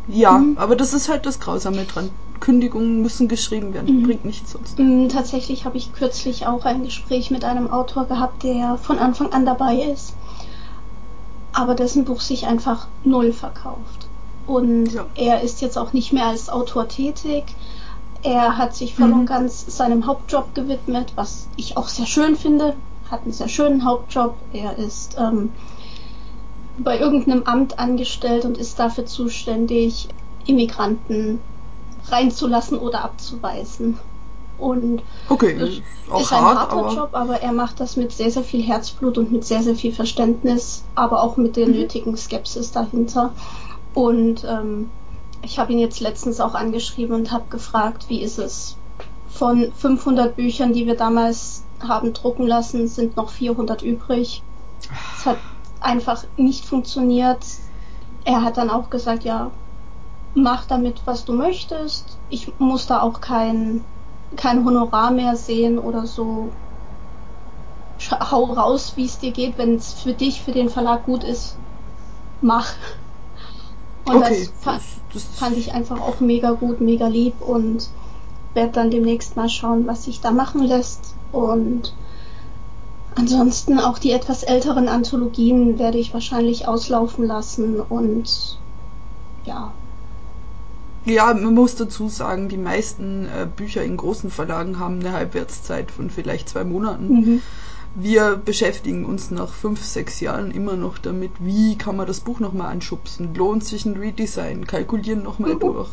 [0.08, 0.58] ja, Mhm.
[0.58, 2.10] aber das ist halt das Grausame dran.
[2.40, 4.02] Kündigungen müssen geschrieben werden, Mhm.
[4.04, 4.78] bringt nichts sonst.
[4.78, 9.32] Mm, Tatsächlich habe ich kürzlich auch ein Gespräch mit einem Autor gehabt, der von Anfang
[9.32, 10.12] an dabei ist,
[11.52, 14.08] aber dessen Buch sich einfach null verkauft.
[14.46, 15.06] Und Ja.
[15.16, 17.44] er ist jetzt auch nicht mehr als Autor tätig.
[18.22, 19.20] Er hat sich voll Mhm.
[19.20, 22.74] und ganz seinem Hauptjob gewidmet, was ich auch sehr schön finde.
[23.10, 24.34] Hat einen sehr schönen Hauptjob.
[24.52, 25.50] Er ist ähm,
[26.78, 30.08] bei irgendeinem Amt angestellt und ist dafür zuständig,
[30.46, 31.40] Immigranten
[32.10, 33.98] reinzulassen oder abzuweisen.
[34.58, 37.96] Und Okay, Das ist auch ist ein hart, harter aber Job, aber er macht das
[37.96, 41.66] mit sehr, sehr viel Herzblut und mit sehr, sehr viel Verständnis, aber auch mit der
[41.66, 41.72] Mhm.
[41.74, 43.32] nötigen Skepsis dahinter.
[43.94, 44.90] Und ähm,
[45.42, 48.76] ich habe ihn jetzt letztens auch angeschrieben und habe gefragt, wie ist es?
[49.28, 54.42] Von 500 Büchern, die wir damals haben drucken lassen, sind noch 400 übrig.
[55.18, 55.36] Es hat
[55.80, 57.44] einfach nicht funktioniert.
[58.24, 59.50] Er hat dann auch gesagt, ja,
[60.36, 62.18] mach damit, was du möchtest.
[62.28, 63.82] Ich muss da auch kein,
[64.36, 66.50] kein Honorar mehr sehen oder so.
[68.10, 71.56] Hau raus, wie es dir geht, wenn es für dich, für den Verlag gut ist.
[72.42, 72.74] Mach.
[74.04, 77.88] Und okay, das, das fand ich einfach auch mega gut, mega lieb und
[78.52, 81.14] werde dann demnächst mal schauen, was sich da machen lässt.
[81.32, 81.94] Und
[83.14, 88.58] ansonsten auch die etwas älteren Anthologien werde ich wahrscheinlich auslaufen lassen und
[89.46, 89.72] ja,
[91.06, 95.90] Ja, man muss dazu sagen, die meisten äh, Bücher in großen Verlagen haben eine Halbwertszeit
[95.90, 97.06] von vielleicht zwei Monaten.
[97.08, 97.42] mhm.
[97.98, 102.40] Wir beschäftigen uns nach fünf, sechs Jahren immer noch damit, wie kann man das Buch
[102.40, 103.34] nochmal anschubsen?
[103.34, 104.66] Lohnt sich ein Redesign?
[104.66, 105.60] Kalkulieren nochmal Mhm.
[105.60, 105.88] durch.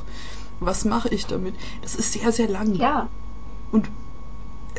[0.60, 1.56] Was mache ich damit?
[1.82, 2.74] Das ist sehr, sehr lang.
[2.74, 3.08] ja,
[3.72, 3.90] Und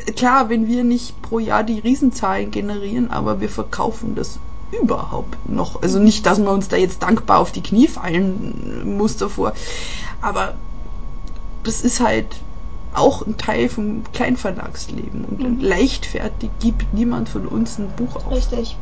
[0.05, 4.39] äh, klar, wenn wir nicht pro Jahr die Riesenzahlen generieren, aber wir verkaufen das
[4.81, 5.81] überhaupt noch.
[5.81, 9.53] Also nicht, dass man uns da jetzt dankbar auf die Knie fallen muss davor,
[10.21, 10.53] aber
[11.63, 12.27] das ist halt
[12.93, 15.59] auch ein Teil vom Kleinverlagsleben und Mhm.
[15.61, 18.31] leichtfertig gibt niemand von uns ein Buch auf.
[18.31, 18.77] richtig.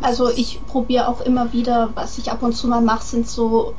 [0.00, 3.74] Also ich probiere auch immer wieder, was ich ab und zu mal mache, sind so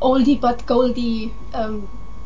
[0.00, 1.82] Oldie but Goldie ähm,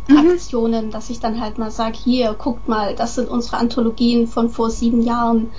[0.08, 0.16] Mhm.
[0.30, 4.50] Aktionen, dass ich dann halt mal sage, hier, guckt mal, das sind unsere Anthologien von
[4.50, 5.52] vor sieben Jahren.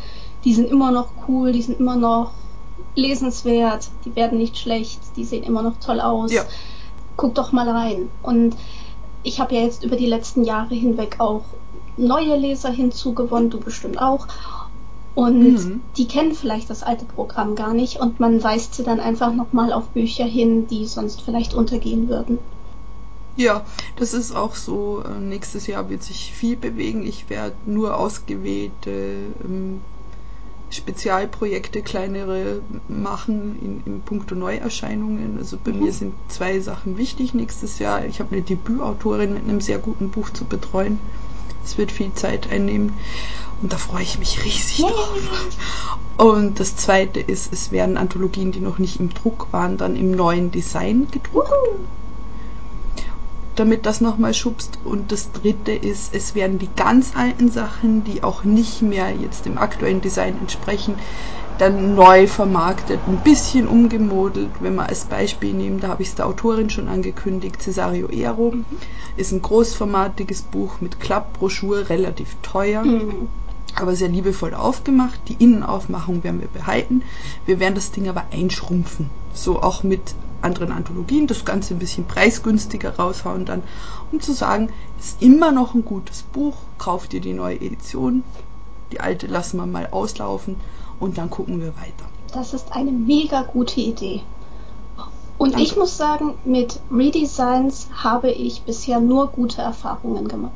[0.44, 2.32] Die sind immer noch cool, die sind immer noch
[2.96, 6.32] lesenswert, die werden nicht schlecht, die sehen immer noch toll aus.
[6.32, 6.44] Ja.
[7.18, 8.10] Guck doch mal rein.
[8.22, 8.56] Und
[9.24, 11.44] ich habe ja jetzt über die letzten Jahre hinweg auch
[11.98, 14.28] neue Leser hinzugewonnen, du bestimmt auch.
[15.14, 15.82] Und Mhm.
[15.98, 19.74] die kennen vielleicht das alte Programm gar nicht und man weist sie dann einfach nochmal
[19.74, 22.40] auf Bücher hin, die sonst vielleicht untergehen würden.
[23.36, 23.66] Ja,
[23.98, 25.04] das ist auch so.
[25.04, 27.06] Äh, Nächstes Jahr wird sich viel bewegen.
[27.06, 29.82] Ich werde nur ausgewählte ähm,
[30.72, 35.38] Spezialprojekte, kleinere machen in, in puncto Neuerscheinungen.
[35.38, 35.80] Also bei Mhm.
[35.80, 38.06] mir sind zwei Sachen wichtig nächstes Jahr.
[38.06, 41.00] Ich habe eine Debütautorin mit einem sehr guten Buch zu betreuen.
[41.64, 42.94] Es wird viel Zeit einnehmen
[43.62, 45.20] und da freue ich mich riesig drauf.
[46.18, 50.12] Und das zweite ist, es werden Anthologien, die noch nicht im Druck waren, dann im
[50.12, 51.52] neuen Design gedruckt
[53.62, 54.80] damit das nochmal schubst.
[54.84, 59.46] Und das dritte ist, es werden die ganz alten Sachen, die auch nicht mehr jetzt
[59.46, 60.96] dem aktuellen Design entsprechen,
[61.60, 64.50] dann neu vermarktet, ein bisschen umgemodelt.
[64.62, 68.56] Wenn wir als Beispiel nehmen, da habe ich es der Autorin schon angekündigt, Cesario Ero,
[69.16, 73.28] ist ein großformatiges Buch mit Klappbroschur, relativ teuer Mhm.
[73.76, 75.20] aber sehr liebevoll aufgemacht.
[75.28, 77.04] Die Innenaufmachung werden wir behalten.
[77.46, 79.10] Wir werden das Ding aber einschrumpfen.
[79.34, 80.02] So auch mit
[80.42, 83.64] anderen Anthologien, das Ganze ein bisschen preisgünstiger raushauen dann,
[84.12, 88.24] um zu sagen, ist immer noch ein gutes Buch, kauft ihr die neue Edition,
[88.92, 90.56] die alte lassen wir mal auslaufen
[91.00, 92.06] und dann gucken wir weiter.
[92.34, 94.22] Das ist eine mega gute Idee.
[95.38, 95.64] Und Danke.
[95.66, 100.52] ich muss sagen, mit Redesigns habe ich bisher nur gute Erfahrungen gemacht.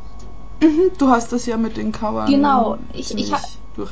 [0.61, 2.29] Mhm, du hast das ja mit den Covern.
[2.29, 3.41] Genau, ich- ich ha-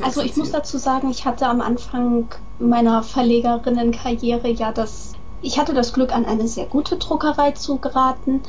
[0.01, 2.27] Also ich muss dazu sagen, ich hatte am Anfang
[2.59, 8.41] meiner Verlegerinnenkarriere ja das, ich hatte das Glück, an eine sehr gute Druckerei zu geraten,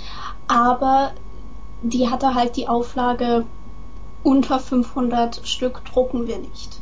[0.47, 1.13] aber
[1.83, 3.45] die hatte halt die Auflage,
[4.23, 6.81] unter 500 Stück drucken wir nicht.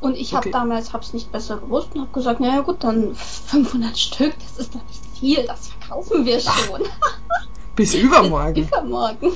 [0.00, 0.50] Und ich habe Okay.
[0.52, 4.74] damals hab's nicht besser gewusst und habe gesagt, naja gut, dann 500 Stück, das ist
[4.74, 6.82] doch nicht viel, das verkaufen wir schon.
[7.76, 8.62] Bis übermorgen.
[8.62, 9.32] Übermorgen.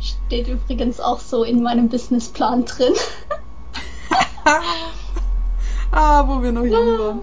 [0.00, 2.92] Steht übrigens auch so in meinem Businessplan drin.
[5.92, 7.20] ah, wo wir noch jung waren.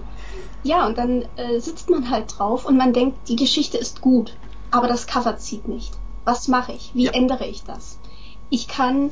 [0.62, 4.36] Ja, und dann äh, sitzt man halt drauf und man denkt, die Geschichte ist gut,
[4.70, 5.94] aber das Cover zieht nicht.
[6.24, 6.94] Was mache ich?
[6.94, 7.12] Wie Ja.
[7.12, 7.98] ändere ich das?
[8.50, 9.10] Ich kann,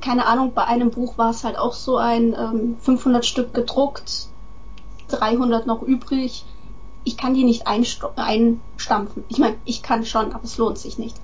[0.00, 4.28] keine Ahnung, bei einem Buch war es halt auch so ein ähm, 500 Stück gedruckt,
[5.08, 6.44] 300 noch übrig.
[7.04, 9.24] Ich kann die nicht einstampfen.
[9.28, 11.16] Ich meine, ich kann schon, aber es lohnt sich nicht.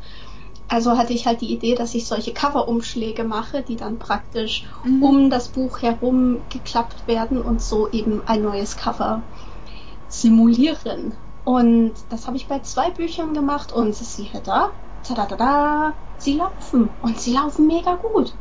[0.75, 5.03] Also hatte ich halt die Idee, dass ich solche Coverumschläge mache, die dann praktisch Mhm.
[5.05, 9.23] um das Buch herum geklappt werden und so eben ein neues Cover
[10.09, 11.17] simulieren.
[11.45, 14.73] Und das habe ich bei zwei Büchern gemacht und siehe da,
[15.05, 18.37] tada, sie laufen und sie laufen mega gut.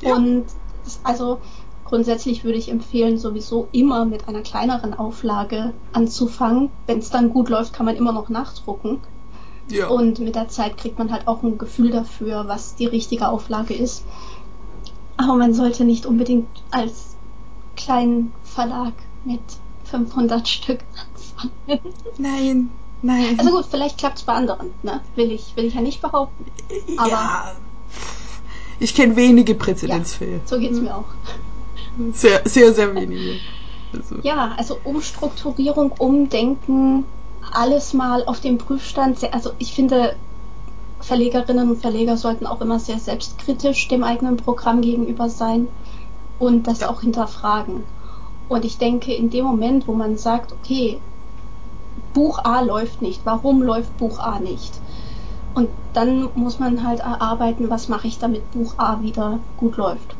[0.00, 0.14] Ja.
[0.14, 0.46] Und
[0.84, 1.42] das, also
[1.84, 6.70] grundsätzlich würde ich empfehlen, sowieso immer mit einer kleineren Auflage anzufangen.
[6.86, 9.02] Wenn es dann gut läuft, kann man immer noch nachdrucken.
[9.68, 9.88] Ja.
[9.88, 13.74] Und mit der Zeit kriegt man halt auch ein Gefühl dafür, was die richtige Auflage
[13.74, 14.04] ist.
[15.16, 17.16] Aber man sollte nicht unbedingt als
[17.76, 18.92] kleinen Verlag
[19.24, 19.40] mit
[19.84, 21.94] 500 Stück anfangen.
[22.18, 22.70] Nein,
[23.02, 23.36] nein.
[23.38, 25.00] Also gut, vielleicht klappt es bei anderen, ne?
[25.16, 26.44] Will ich, will ich ja nicht behaupten.
[26.96, 27.52] aber- ja.
[28.80, 30.40] Ich kenne wenige Präzedenzfälle.
[30.44, 31.04] So geht's mir auch.
[32.12, 33.40] Sehr, sehr, sehr wenige.
[33.92, 37.04] Also, Ja, also Umstrukturierung, Umdenken,
[37.52, 39.18] alles mal auf den Prüfstand.
[39.20, 40.14] Sehr- Also ich finde,
[41.00, 45.68] Verlegerinnen und Verleger sollten auch immer sehr selbstkritisch dem eigenen Programm gegenüber sein
[46.38, 46.90] und das Ja.
[46.90, 47.84] auch hinterfragen.
[48.48, 50.98] Und ich denke, in dem Moment, wo man sagt, okay,
[52.14, 54.72] Buch A läuft nicht, warum läuft Buch A nicht?
[55.54, 60.16] Und dann muss man halt erarbeiten, was mache ich, damit Buch A wieder gut läuft.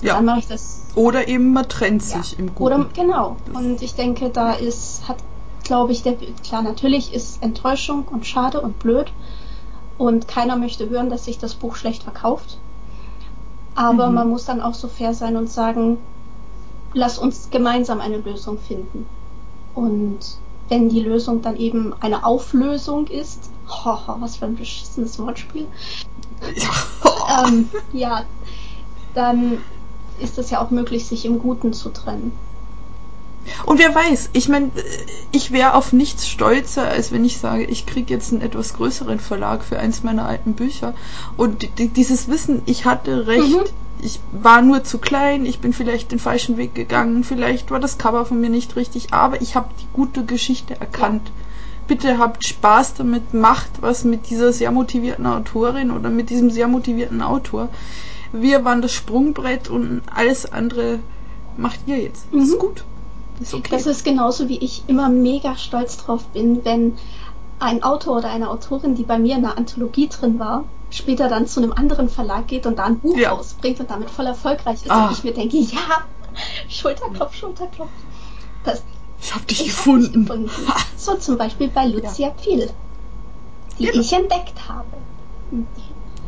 [0.00, 0.14] ja.
[0.16, 2.22] Dann mache ich das Oder eben man trennt ja.
[2.22, 2.62] sich im Guten.
[2.62, 3.36] Oder genau.
[3.54, 5.16] Und ich denke, da ist, hat,
[5.64, 9.12] glaube ich, der, klar, natürlich ist Enttäuschung und schade und blöd.
[9.98, 12.58] Und keiner möchte hören, dass sich das Buch schlecht verkauft.
[13.74, 14.14] Aber Mhm.
[14.14, 15.98] man muss dann auch so fair sein und sagen,
[16.94, 19.06] lass uns gemeinsam eine Lösung finden.
[19.74, 20.18] Und
[20.68, 25.66] wenn die Lösung dann eben eine Auflösung ist, hoho, was für ein beschissenes Wortspiel,
[27.46, 28.24] ähm, ja,
[29.14, 29.58] dann
[30.18, 32.32] ist es ja auch möglich, sich im Guten zu trennen.
[33.66, 34.70] Und wer weiß, ich meine,
[35.32, 39.18] ich wäre auf nichts stolzer, als wenn ich sage, ich kriege jetzt einen etwas größeren
[39.20, 40.94] Verlag für eins meiner alten Bücher.
[41.36, 43.64] Und die, dieses Wissen, ich hatte recht, Mhm.
[44.00, 47.98] ich war nur zu klein, ich bin vielleicht den falschen Weg gegangen, vielleicht war das
[47.98, 51.30] Cover von mir nicht richtig, aber ich habe die gute Geschichte erkannt.
[51.88, 56.68] Bitte habt Spaß damit, macht was mit dieser sehr motivierten Autorin oder mit diesem sehr
[56.68, 57.68] motivierten Autor.
[58.32, 61.00] Wir waren das Sprungbrett und alles andere
[61.56, 62.32] macht ihr jetzt.
[62.32, 62.40] Mhm.
[62.42, 62.84] Ist gut.
[63.42, 63.68] Ist okay.
[63.70, 66.96] Das ist genauso wie ich immer mega stolz drauf bin, wenn
[67.58, 71.46] ein Autor oder eine Autorin, die bei mir in einer Anthologie drin war, später dann
[71.46, 73.30] zu einem anderen Verlag geht und da ein Buch Ja.
[73.32, 75.06] rausbringt und damit voll erfolgreich ist Ah.
[75.08, 75.78] und ich mir denke, ja,
[76.68, 77.90] Schulterklopf, Schulterklopf.
[78.64, 78.82] Das,
[79.20, 80.12] Ich hab dich ich hab gefunden.
[80.26, 80.50] dich gefunden.
[80.96, 82.70] So zum Beispiel bei Lucia Pfil,
[83.78, 84.00] die Genau.
[84.00, 84.86] ich entdeckt habe.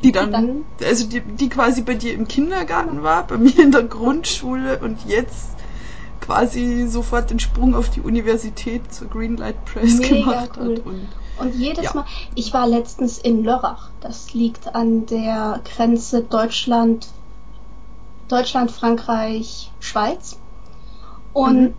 [0.02, 3.70] Die dann, dann- also die, die quasi bei dir im Kindergarten war, bei mir in
[3.72, 5.53] der Grundschule und jetzt
[6.24, 10.76] quasi sofort den Sprung auf die Universität zur Greenlight Press Mega gemacht cool.
[10.76, 10.86] hat.
[10.86, 11.06] Und
[11.38, 11.94] Und jedes Ja.
[11.94, 12.04] Mal,
[12.34, 13.90] ich war letztens in Lörrach.
[14.00, 17.08] Das liegt an der Grenze Deutschland,
[18.28, 20.38] Deutschland, Frankreich, Schweiz.
[21.32, 21.74] Und Mhm.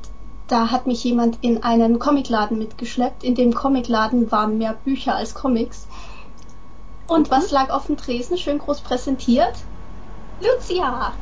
[0.47, 3.23] da hat mich jemand in einen Comicladen mitgeschleppt.
[3.23, 5.87] In dem Comicladen waren mehr Bücher als Comics.
[7.07, 9.55] Und was lag auf dem Tresen, schön groß präsentiert?
[10.39, 11.13] Lucia!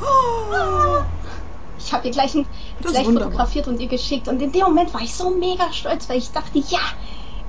[0.00, 1.04] Oh,
[1.84, 2.46] Ich habe ihr gleich, ein,
[2.80, 3.30] gleich wunderbar.
[3.30, 4.28] fotografiert und ihr geschickt.
[4.28, 6.78] Und in dem Moment war ich so mega stolz, weil ich dachte, ja,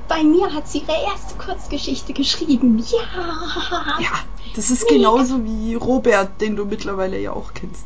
[0.08, 2.78] bei mir hat sie ihre erste Kurzgeschichte geschrieben.
[2.80, 4.00] Ja!
[4.00, 4.10] ja,
[4.56, 4.96] das ist Mega.
[4.96, 7.86] genauso wie Robert, den du mittlerweile ja auch kennst.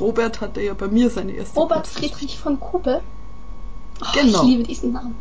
[0.00, 2.18] Robert hatte ja bei mir seine erste Robert Kurzgeschichte.
[2.18, 3.02] Friedrich von Kube.
[4.00, 4.42] Oh, Genau.
[4.42, 5.16] Ich liebe diesen Namen.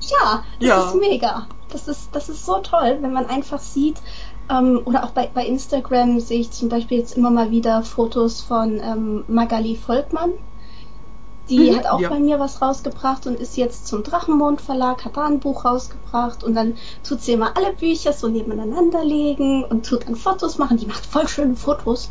[0.00, 0.88] Ja, das Ja.
[0.88, 1.46] ist mega.
[1.70, 3.96] Das ist, das ist so toll, wenn man einfach sieht,
[4.52, 8.40] ähm, oder auch bei, bei Instagram sehe ich zum Beispiel jetzt immer mal wieder Fotos
[8.40, 10.32] von ähm, Magali Volkmann.
[11.48, 12.08] Die Mhm, hat auch ja.
[12.08, 16.44] bei mir was rausgebracht und ist jetzt zum Drachenmond Verlag, hat da ein Buch rausgebracht
[16.44, 20.76] und dann tut sie immer alle Bücher so nebeneinander legen und tut dann Fotos machen.
[20.78, 22.10] Die macht voll schöne Fotos.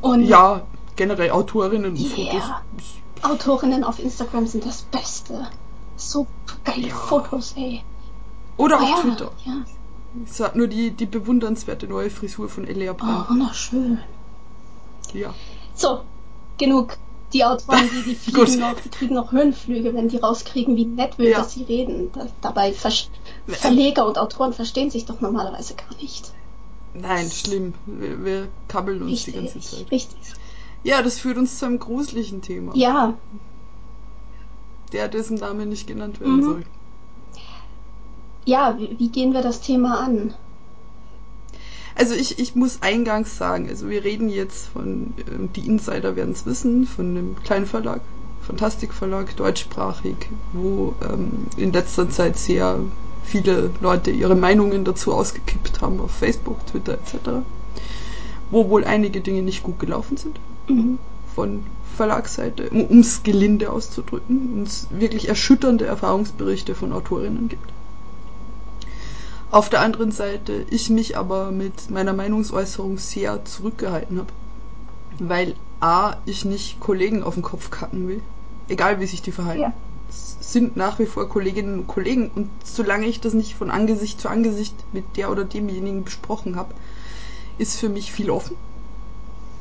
[0.00, 2.40] Und Ja, generell Autorinnen und Yeah.
[2.40, 2.54] Fotos.
[3.22, 5.48] Autorinnen auf Instagram sind das Beste.
[5.96, 6.26] So
[6.64, 6.94] geile Ja.
[6.94, 7.84] Fotos, ey.
[8.56, 9.30] Oder Oh auf ja, Twitter.
[9.44, 9.52] ja.
[10.24, 13.30] Ich sag nur die, die bewundernswerte neue Frisur von Elia Oh, Brandt.
[13.30, 13.98] wunderschön.
[15.12, 15.34] Ja.
[15.74, 16.02] So,
[16.58, 16.96] genug.
[17.34, 21.18] Die Autoren, die, die fliegen noch, die kriegen noch Höhenflüge, wenn die rauskriegen, wie nett
[21.18, 21.38] will, Ja.
[21.38, 22.10] dass sie reden.
[22.12, 22.90] Da, dabei Ver
[23.46, 26.32] Verleger und Autoren verstehen sich doch normalerweise gar nicht.
[26.94, 27.74] Nein, schlimm.
[27.84, 29.90] Wir, wir kabbeln uns die ganze Richtig, Zeit.
[29.92, 30.18] richtig.
[30.84, 32.74] Ja, das führt uns zu einem gruseligen Thema.
[32.74, 33.14] Ja,
[34.92, 36.42] Der, dessen Name nicht genannt werden Mhm.
[36.44, 36.64] soll.
[38.44, 40.34] Ja, wie, wie gehen wir das Thema an?
[41.94, 46.32] Also ich, ich muss eingangs sagen, also wir reden jetzt von, ähm, die Insider werden
[46.32, 48.00] es wissen, von einem kleinen Verlag,
[48.42, 50.16] Fantastikverlag, deutschsprachig,
[50.52, 52.78] wo ähm, in letzter Zeit sehr
[53.24, 57.44] viele Leute ihre Meinungen dazu ausgekippt haben auf Facebook, Twitter etc.
[58.50, 60.98] Wo wohl einige Dinge nicht gut gelaufen sind Mhm.
[61.34, 61.64] von
[61.96, 67.72] Verlagsseite, um es gelinde auszudrücken, und es wirklich erschütternde Erfahrungsberichte von Autorinnen gibt.
[69.50, 74.32] Auf der anderen Seite ich mich aber mit meiner Meinungsäußerung sehr zurückgehalten habe,
[75.18, 78.20] weil a ich nicht Kollegen auf den Kopf kacken will,
[78.68, 79.62] egal wie sich die verhalten.
[79.62, 79.72] Ja.
[80.10, 84.20] Es sind nach wie vor Kolleginnen und Kollegen und solange ich das nicht von Angesicht
[84.20, 86.74] zu Angesicht mit der oder demjenigen besprochen habe,
[87.56, 88.56] ist für mich viel offen.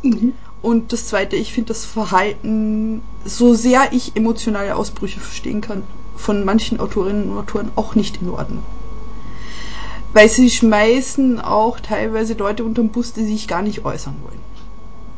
[0.03, 0.33] Mhm.
[0.61, 5.83] Und das Zweite, ich finde das Verhalten, so sehr ich emotionale Ausbrüche verstehen kann,
[6.15, 8.63] von manchen Autorinnen und Autoren auch nicht in Ordnung.
[10.17, 14.39] Weil sie schmeißen auch teilweise Leute unterm Bus, die sich gar nicht äußern wollen.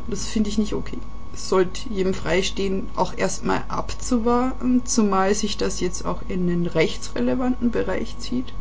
[0.10, 0.98] Das finde ich nicht okay.
[1.34, 7.72] Es sollte jedem freistehen, auch erstmal abzuwarten, zumal sich das jetzt auch in den rechtsrelevanten
[7.72, 8.54] Bereich zieht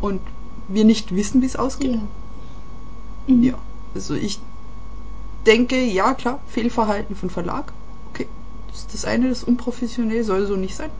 [0.00, 0.20] und
[0.68, 1.94] wir nicht wissen, wie es ausgeht.
[1.94, 3.34] Ja.
[3.34, 3.42] Mhm.
[3.42, 3.54] Ja,
[3.96, 4.38] also ich
[5.44, 7.72] denke, ja klar, Fehlverhalten von Verlag.
[8.10, 8.28] Okay,
[8.68, 10.90] das ist das eine, das ist unprofessionell, soll so nicht sein.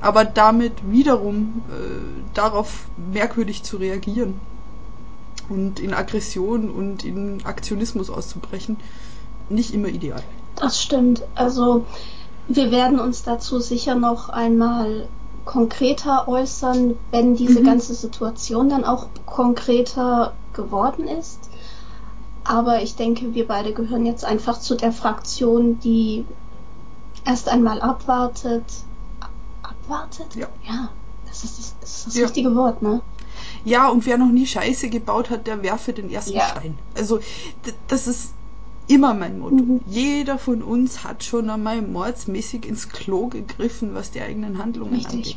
[0.00, 4.40] Aber damit wiederum äh, darauf merkwürdig zu reagieren
[5.48, 8.78] und in Aggression und in Aktionismus auszubrechen,
[9.48, 10.28] nicht immer ideal.
[10.56, 11.26] Das stimmt.
[11.34, 11.86] Also
[12.48, 15.08] wir werden uns dazu sicher noch einmal
[15.44, 17.64] konkreter äußern, wenn diese Mhm.
[17.64, 21.50] ganze Situation dann auch konkreter geworden ist.
[22.44, 26.26] Aber ich denke, wir beide gehören jetzt einfach zu der Fraktion, die
[27.24, 28.87] erst einmal abwartet.
[29.92, 30.34] Abwartet?
[30.34, 30.48] Ja.
[30.66, 30.90] Ja,
[31.26, 32.24] das ist das, das, ist das Ja.
[32.24, 33.00] richtige Wort, ne?
[33.64, 36.48] Ja, und wer noch nie Scheiße gebaut hat, der werfe den ersten Ja.
[36.48, 36.76] Stein.
[36.96, 37.20] Also,
[37.88, 38.32] das ist
[38.86, 39.56] immer mein Motto.
[39.56, 39.80] Mhm.
[39.86, 45.14] Jeder von uns hat schon einmal mordsmäßig ins Klo gegriffen, was die eigenen Handlungen Richtig.
[45.14, 45.36] angeht.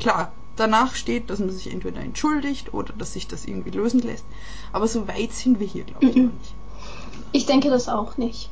[0.00, 4.24] Klar, danach steht, dass man sich entweder entschuldigt oder dass sich das irgendwie lösen lässt.
[4.72, 6.24] Aber so weit sind wir hier, glaube ich, Mhm.
[6.26, 6.54] noch nicht.
[7.32, 8.50] Ich denke das auch nicht.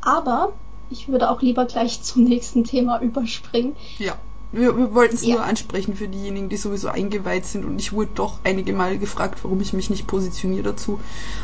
[0.00, 0.52] Aber
[0.90, 3.76] ich würde auch lieber gleich zum nächsten Thema überspringen.
[3.98, 4.16] Ja.
[4.52, 5.36] Wir, wir wollten es Ja.
[5.36, 7.64] nur ansprechen für diejenigen, die sowieso eingeweiht sind.
[7.64, 10.98] Und ich wurde doch einige Male gefragt, warum ich mich nicht positioniere dazu.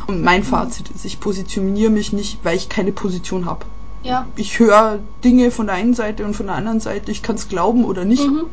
[0.07, 0.45] Und mein Mhm.
[0.47, 3.67] Fazit ist, ich positioniere mich nicht, weil ich keine Position habe.
[4.03, 4.27] Ja.
[4.37, 7.11] Ich höre Dinge von der einen Seite und von der anderen Seite.
[7.11, 8.27] Ich kann es glauben oder nicht.
[8.27, 8.45] Mhm.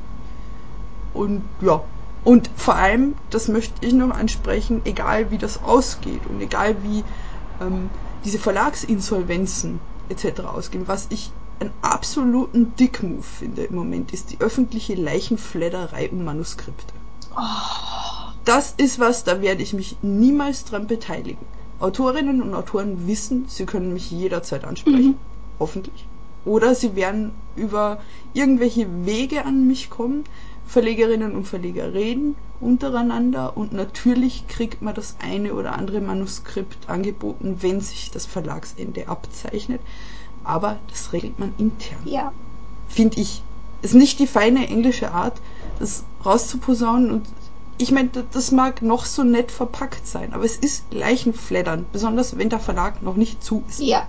[1.14, 1.82] Und ja,
[2.24, 7.04] Und vor allem, das möchte ich noch ansprechen, egal wie das ausgeht und egal wie
[7.60, 7.90] ähm,
[8.24, 9.80] diese Verlagsinsolvenzen
[10.10, 10.42] etc.
[10.42, 11.32] ausgehen, was ich
[11.62, 16.94] einen absoluten Dickmove finde im Moment, ist die öffentliche Leichenfledderei um Manuskripte.
[17.36, 18.32] Oh.
[18.46, 21.46] Das ist was, da werde ich mich niemals dran beteiligen.
[21.80, 25.10] Autorinnen und Autoren wissen, sie können mich jederzeit ansprechen.
[25.10, 25.16] Mhm.
[25.60, 26.08] Hoffentlich.
[26.44, 28.00] Oder sie werden über
[28.34, 30.24] irgendwelche Wege an mich kommen.
[30.66, 37.58] Verlegerinnen und Verleger reden untereinander und natürlich kriegt man das eine oder andere Manuskript angeboten,
[37.62, 39.82] wenn sich das Verlagsende abzeichnet.
[40.44, 42.00] Aber das regelt man intern.
[42.06, 42.32] Ja.
[42.88, 43.44] Finde ich.
[43.82, 45.42] Ist nicht die feine englische Art,
[45.80, 47.28] das rauszuposaunen und
[47.80, 52.50] ich meine, das mag noch so nett verpackt sein, aber es ist Leichenfleddern, besonders wenn
[52.50, 53.80] der Verlag noch nicht zu ist.
[53.80, 54.06] Ja.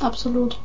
[0.00, 0.58] Absolut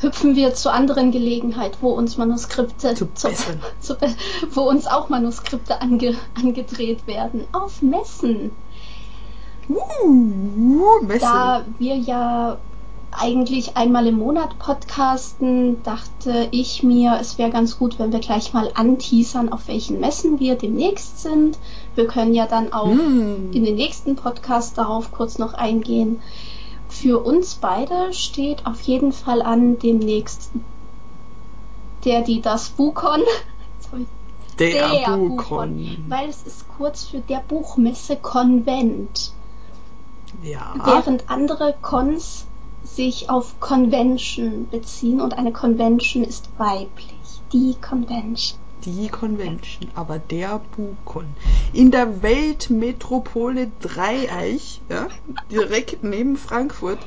[0.00, 3.30] hüpfen wir zur anderen Gelegenheit, wo uns Manuskripte, zu zu,
[3.80, 3.96] zu,
[4.52, 8.52] wo uns auch Manuskripte ange, angedreht werden, auf Messen.
[9.68, 11.06] Uh.
[11.20, 12.58] Da wir ja
[13.10, 18.52] eigentlich einmal im Monat podcasten, dachte ich mir, es wäre ganz gut, wenn wir gleich
[18.52, 21.58] mal anteasern, auf welchen Messen wir demnächst sind.
[21.94, 23.52] Wir können ja dann auch mm.
[23.52, 26.20] in den nächsten Podcast darauf kurz noch eingehen.
[26.88, 30.50] Für uns beide steht auf jeden Fall an demnächst
[32.04, 33.22] der, die, das Bukon.
[34.58, 35.36] Der, der Bukon.
[35.36, 36.04] Bukon.
[36.08, 39.30] Weil es ist kurz für der Buchmesse Konvent.
[40.42, 40.74] Ja.
[40.84, 42.46] Während andere Cons
[42.84, 47.16] sich auf Convention beziehen und eine Convention ist weiblich.
[47.52, 51.26] Die Convention die Convention, aber der Bukon.
[51.72, 55.08] In der Weltmetropole Dreieich, ja,
[55.50, 56.98] direkt neben Frankfurt,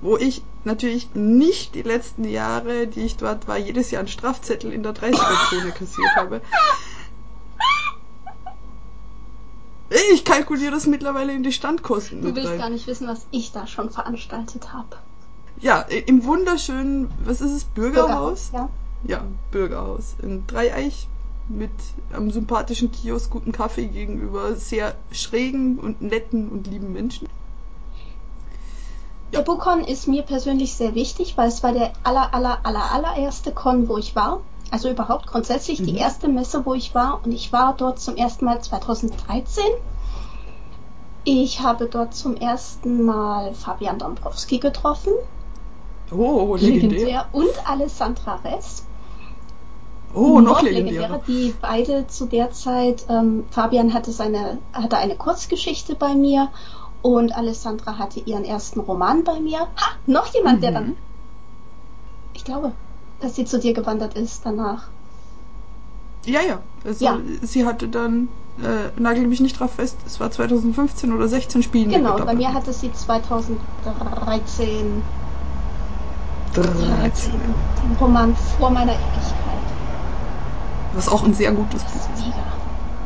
[0.00, 4.72] wo ich natürlich nicht die letzten Jahre, die ich dort war, jedes Jahr einen Strafzettel
[4.72, 6.40] in der 30er-Zone kassiert habe.
[10.12, 12.22] Ich kalkuliere das mittlerweile in die Standkosten.
[12.22, 12.58] Du willst rein.
[12.58, 14.96] gar nicht wissen, was ich da schon veranstaltet habe.
[15.60, 18.50] Ja, im wunderschönen, was ist es, Bürgerhaus?
[18.50, 18.68] Bürgerhaus ja
[19.04, 21.08] ja, Bürgerhaus in Dreieich
[21.48, 21.70] mit
[22.12, 27.28] einem sympathischen Kiosk, guten Kaffee gegenüber sehr schrägen und netten und lieben Menschen.
[29.30, 29.40] Ja.
[29.40, 33.52] Der Bukon ist mir persönlich sehr wichtig, weil es war der aller, aller, aller, allererste
[33.52, 34.40] Con, wo ich war.
[34.70, 35.86] Also überhaupt grundsätzlich mhm.
[35.86, 37.20] die erste Messe, wo ich war.
[37.24, 39.64] Und ich war dort zum ersten Mal 2013.
[41.24, 45.12] Ich habe dort zum ersten Mal Fabian Dombrowski getroffen.
[46.12, 47.26] Oh, legendär.
[47.32, 48.84] Und Alessandra Rest.
[50.14, 51.20] Oh, noch legendärer.
[51.26, 56.48] Die beide zu der Zeit, ähm, Fabian hatte seine, hatte eine Kurzgeschichte bei mir
[57.02, 59.58] und Alessandra hatte ihren ersten Roman bei mir.
[59.58, 60.60] Ha, noch jemand, mhm.
[60.62, 60.96] der dann,
[62.34, 62.72] ich glaube,
[63.20, 64.88] dass sie zu dir gewandert ist danach.
[66.24, 66.60] Ja, ja.
[66.84, 67.18] Also ja.
[67.42, 68.28] sie hatte dann,
[68.62, 71.90] äh, nagel mich nicht drauf fest, es war 2015 oder 16 Spielen.
[71.90, 75.02] Genau, bei mir hatte sie 2013
[76.56, 77.32] 13.
[77.32, 79.34] Den Roman vor meiner Ewigkeit.
[80.94, 82.24] Was auch ein sehr gutes Buch ist.
[82.24, 82.36] Mega.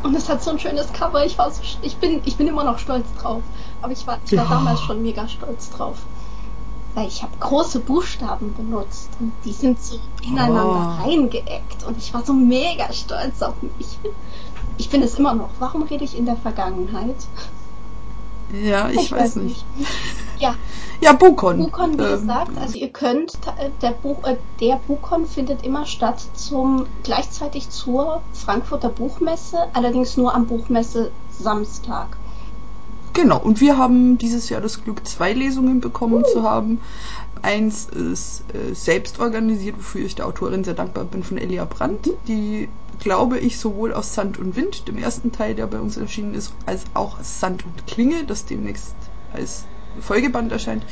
[0.02, 1.24] Und es hat so ein schönes Cover.
[1.26, 3.42] Ich war so, ich bin, ich bin immer noch stolz drauf.
[3.82, 4.50] Aber ich war, ich war ja.
[4.50, 5.96] damals schon mega stolz drauf.
[6.94, 11.04] Weil ich habe große Buchstaben benutzt und die sind so ineinander oh.
[11.04, 13.98] reingeeckt und ich war so mega stolz auf mich.
[14.76, 15.50] Ich bin es immer noch.
[15.58, 17.16] Warum rede ich in der Vergangenheit?
[18.52, 19.64] Ja, ich, ich weiß, weiß, nicht.
[20.38, 20.54] Ja.
[21.00, 21.58] Ja, Bukon.
[21.58, 25.86] Bukon, wie ähm, gesagt, also ihr könnt, äh, der, Buch, äh, der Bukon findet immer
[25.86, 32.16] statt zum, gleichzeitig zur Frankfurter Buchmesse, allerdings nur am Buchmesse Samstag.
[33.12, 36.32] Genau, und wir haben dieses Jahr das Glück, zwei Lesungen bekommen uh.
[36.32, 36.80] zu haben.
[37.42, 42.10] Eins ist äh, selbst organisiert, wofür ich der Autorin sehr dankbar bin, von Elia Brandt,
[42.28, 46.34] die, glaube ich, sowohl aus Sand und Wind, dem ersten Teil, der bei uns erschienen
[46.34, 48.94] ist, als auch aus Sand und Klinge, das demnächst
[49.32, 49.64] als
[50.00, 50.84] Folgeband erscheint,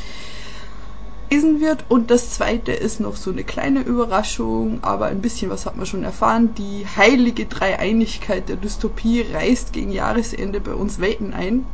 [1.31, 1.85] lesen wird.
[1.89, 5.87] Und das zweite ist noch so eine kleine Überraschung, aber ein bisschen was hat man
[5.87, 6.55] schon erfahren.
[6.57, 11.67] Die heilige Dreieinigkeit der Dystopie reist gegen Jahresende bei uns Welten ein.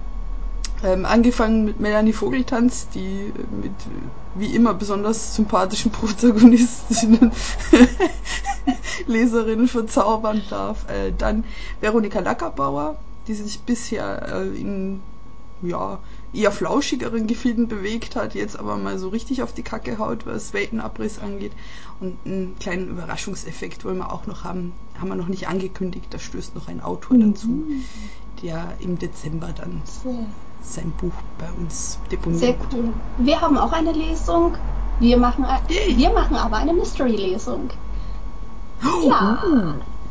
[0.84, 3.32] Ähm, angefangen mit Melanie Vogeltanz, die
[3.62, 3.72] mit
[4.34, 7.32] wie immer besonders sympathischen Protagonistinnen
[9.06, 10.86] Leserinnen verzaubern darf.
[10.90, 11.44] Äh, dann
[11.80, 15.00] Veronika Lackerbauer, die sich bisher äh, in
[15.62, 15.98] ja,
[16.32, 20.52] eher flauschigeren Gefilden bewegt hat, jetzt aber mal so richtig auf die Kacke haut, was
[20.52, 21.52] Weltenabriss angeht.
[22.00, 26.18] Und einen kleinen Überraschungseffekt wollen wir auch noch haben, haben wir noch nicht angekündigt, da
[26.18, 27.32] stößt noch ein Autor mhm.
[27.32, 27.64] dazu,
[28.44, 29.82] der im Dezember dann
[30.60, 32.40] sein Buch bei uns deponiert.
[32.40, 32.92] Sehr cool.
[33.18, 34.56] Wir haben auch eine Lesung.
[35.00, 37.70] Wir machen, wir machen aber eine Mystery-Lesung.
[38.84, 39.38] Oh, ja.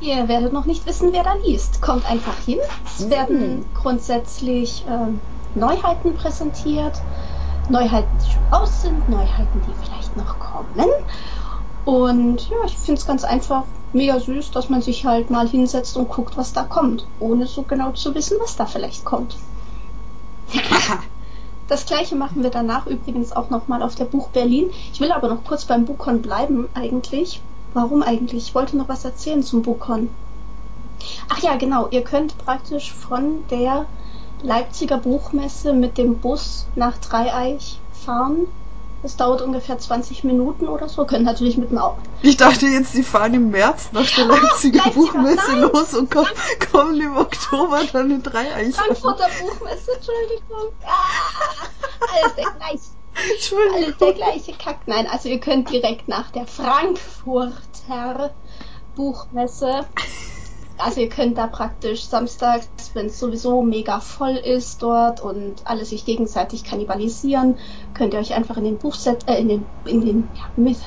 [0.02, 1.82] Ihr werdet noch nicht wissen, wer da liest.
[1.82, 2.60] Kommt einfach hin.
[2.86, 5.22] Es werden grundsätzlich ähm,
[5.56, 7.02] Neuheiten präsentiert.
[7.70, 10.90] Neuheiten, die schon aus sind, Neuheiten, die vielleicht noch kommen.
[11.86, 15.98] Und ja, ich finde es ganz einfach mega süß, dass man sich halt mal hinsetzt
[15.98, 19.36] und guckt, was da kommt, ohne so genau zu wissen, was da vielleicht kommt.
[21.70, 24.70] Das gleiche machen wir danach übrigens auch nochmal auf der Buch Berlin.
[24.92, 27.42] Ich will aber noch kurz beim Buchcon bleiben eigentlich.
[27.74, 28.50] Warum eigentlich?
[28.50, 30.10] Ich wollte noch was erzählen zum Buchcon.
[31.30, 31.88] Ach ja, genau.
[31.90, 33.86] Ihr könnt praktisch von der
[34.44, 38.48] Leipziger Buchmesse mit dem Bus nach Dreieich fahren
[39.04, 41.06] es dauert ungefähr 20 Minuten oder so.
[41.06, 41.98] Können natürlich mit dem Auto.
[42.22, 45.62] Ich dachte jetzt, die fahren im März nach der Leipziger, Leipziger Buchmesse nein.
[45.62, 46.30] los und kommen,
[46.72, 48.76] kommen im Oktober dann in Dreieich.
[48.76, 50.74] Frankfurter Buchmesse, Entschuldigung.
[50.86, 53.32] Ah, alles der gleiche.
[53.32, 53.84] Entschuldigung.
[53.84, 54.80] Alles der gleiche Kack.
[54.86, 58.32] Nein, also ihr könnt direkt nach der Frankfurter
[58.96, 59.86] Buchmesse
[60.78, 65.86] also ihr könnt da praktisch samstags, wenn es sowieso mega voll ist dort und alle
[65.86, 67.58] sich gegenseitig kannibalisieren,
[67.94, 70.80] könnt ihr euch einfach in den Buch setzen, äh, in den, in den, ja, mit,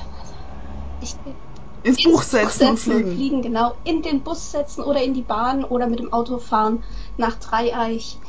[0.99, 1.17] ich,
[1.83, 3.11] ins, Buch setzen, Buch und fliegen.
[3.11, 3.41] fliegen.
[3.41, 6.83] genau, in den Bus setzen oder in die Bahn oder mit dem Auto fahren
[7.15, 8.19] nach Dreieich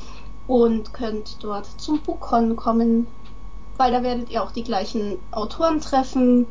[0.46, 3.08] und könnt dort zum Buchcon kommen,
[3.76, 6.46] weil da werdet ihr auch die gleichen Autoren treffen,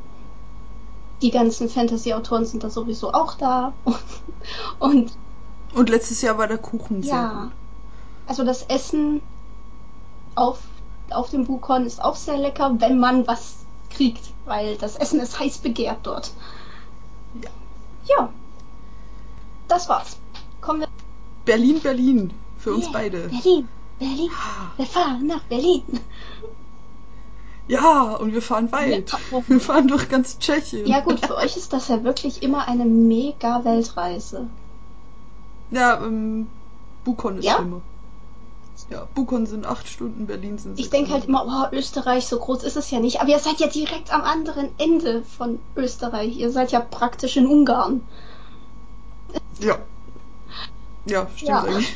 [1.22, 3.74] die ganzen Fantasy-Autoren sind da sowieso auch da.
[4.80, 5.11] Und,
[5.74, 7.51] und letztes Jahr war der Kuchen sehr ja, gut.
[8.28, 9.22] Also das Essen
[10.36, 10.59] auf,
[11.09, 13.57] auf dem Bukon ist auch sehr lecker, wenn man was
[13.89, 16.32] kriegt, weil das Essen ist heiß begehrt dort.
[17.41, 17.49] Ja.
[18.05, 18.30] Ja.
[19.68, 20.18] Das war's.
[20.61, 20.88] Kommen wir.
[21.43, 22.34] Berlin, Berlin.
[22.57, 23.20] Für uns yeah, beide.
[23.28, 23.68] Berlin,
[23.99, 24.32] Berlin.
[24.78, 25.84] Wir fahren nach Berlin.
[27.68, 29.11] Ja, und wir fahren weit.
[29.11, 29.41] Ja.
[29.47, 30.88] Wir fahren durch ganz Tschechien.
[30.88, 34.47] Ja gut, für euch ist das ja wirklich immer eine mega Weltreise.
[35.72, 36.47] Ja, ähm,
[37.03, 37.57] Bukon ist ja?
[37.57, 37.82] schlimmer.
[38.89, 42.63] Ja, Bukon sind acht Stunden, Berlin sind Ich denke halt immer, oh, Österreich, so groß
[42.63, 43.20] ist es ja nicht.
[43.20, 46.38] Aber ihr seid ja direkt am anderen Ende von Österreich.
[46.38, 48.01] Ihr seid ja praktisch in Ungarn.
[49.59, 49.78] Ja,
[51.09, 51.63] ja, stimmt ja.
[51.63, 51.95] eigentlich.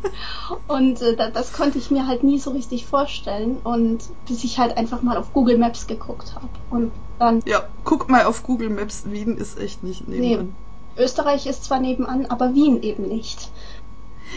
[0.68, 4.76] und äh, das konnte ich mir halt nie so richtig vorstellen und bis ich halt
[4.76, 7.42] einfach mal auf Google Maps geguckt habe und dann.
[7.46, 10.54] Ja, guck mal auf Google Maps, Wien ist echt nicht nebenan.
[10.96, 11.02] Nee.
[11.02, 13.50] Österreich ist zwar nebenan, aber Wien eben nicht.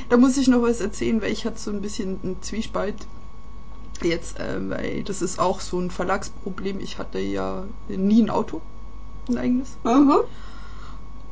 [0.10, 2.96] Da muss ich noch was erzählen, weil ich hatte so ein bisschen einen Zwiespalt
[4.02, 6.80] jetzt, äh, weil das ist auch so ein Verlagsproblem.
[6.80, 8.62] Ich hatte ja nie ein Auto,
[9.30, 9.78] ein eigenes.
[9.84, 10.24] Mhm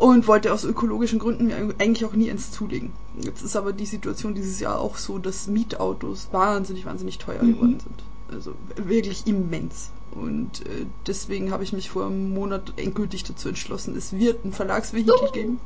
[0.02, 2.92] und wollte aus ökologischen Gründen mir eigentlich auch nie eins zulegen.
[3.22, 7.54] Jetzt ist aber die Situation dieses Jahr auch so, dass Mietautos wahnsinnig, wahnsinnig teuer mhm.
[7.54, 8.04] geworden sind.
[8.34, 9.92] Also wirklich immens.
[10.10, 14.54] Und äh, deswegen habe ich mich vor einem Monat endgültig dazu entschlossen, es wird ein
[14.54, 15.32] Verlagsvehikel uh.
[15.34, 15.60] geben.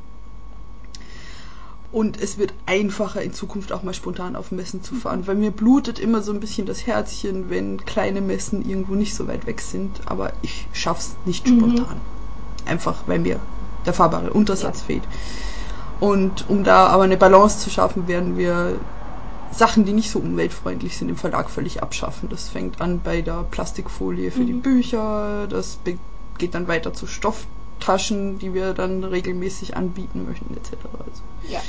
[1.90, 5.50] Und es wird einfacher in Zukunft auch mal spontan auf Messen zu fahren, weil mir
[5.50, 9.62] blutet immer so ein bisschen das Herzchen, wenn kleine Messen irgendwo nicht so weit weg
[9.62, 11.58] sind, aber ich schaff's nicht mhm.
[11.58, 12.00] spontan.
[12.66, 13.40] Einfach weil mir
[13.86, 15.04] der fahrbare Untersatz fehlt.
[16.00, 18.78] Und um da aber eine Balance zu schaffen, werden wir
[19.52, 22.28] Sachen, die nicht so umweltfreundlich sind, im Verlag völlig abschaffen.
[22.28, 24.46] Das fängt an bei der Plastikfolie für mhm.
[24.46, 25.78] die Bücher, das
[26.38, 30.72] geht dann weiter zu Stofftaschen, die wir dann regelmäßig anbieten möchten, etc.
[30.98, 31.60] Also ja.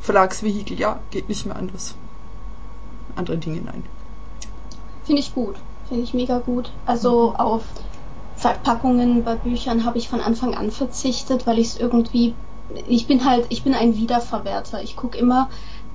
[0.00, 1.94] Verlagsvehikel, ja, geht nicht mehr anders.
[3.16, 3.82] Andere Dinge, nein.
[5.04, 5.56] Finde ich gut.
[5.88, 6.72] Finde ich mega gut.
[6.86, 7.36] Also mhm.
[7.36, 7.62] auf
[8.36, 12.34] Verpackungen bei Büchern habe ich von Anfang an verzichtet, weil ich es irgendwie,
[12.88, 14.82] ich bin halt, ich bin ein Wiederverwerter.
[14.82, 15.48] Ich gucke immer,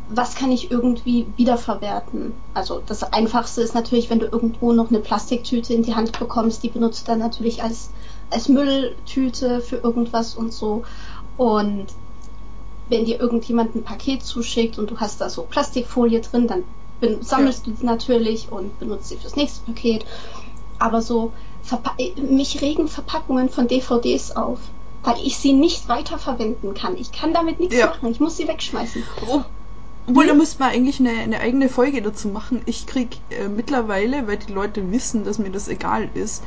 [0.10, 2.34] was kann ich irgendwie wiederverwerten.
[2.54, 6.64] Also das Einfachste ist natürlich, wenn du irgendwo noch eine Plastiktüte in die Hand bekommst,
[6.64, 7.92] die benutzt dann natürlich als,
[8.30, 10.84] als Mülltüte für irgendwas und so.
[11.36, 11.88] Und
[12.90, 16.64] wenn dir irgendjemand ein Paket zuschickt und du hast da so Plastikfolie drin, dann
[17.22, 17.74] sammelst ja.
[17.74, 20.06] du sie natürlich und benutzt sie fürs nächste Paket.
[20.80, 21.34] Aber so
[21.64, 24.60] Verpa mich regen Verpackungen von DVDs auf,
[25.04, 26.98] weil ich sie nicht weiterverwenden kann.
[26.98, 27.88] Ich kann damit nichts ja.
[27.88, 28.10] machen.
[28.10, 29.04] Ich muss sie wegschmeißen.
[29.28, 29.42] Oh.
[30.08, 30.30] Obwohl, hm?
[30.30, 32.62] da müsste man eigentlich eine, eine, eigene Folge dazu machen.
[32.66, 36.44] Ich krieg äh, mittlerweile, weil die Leute wissen, dass mir das egal ist,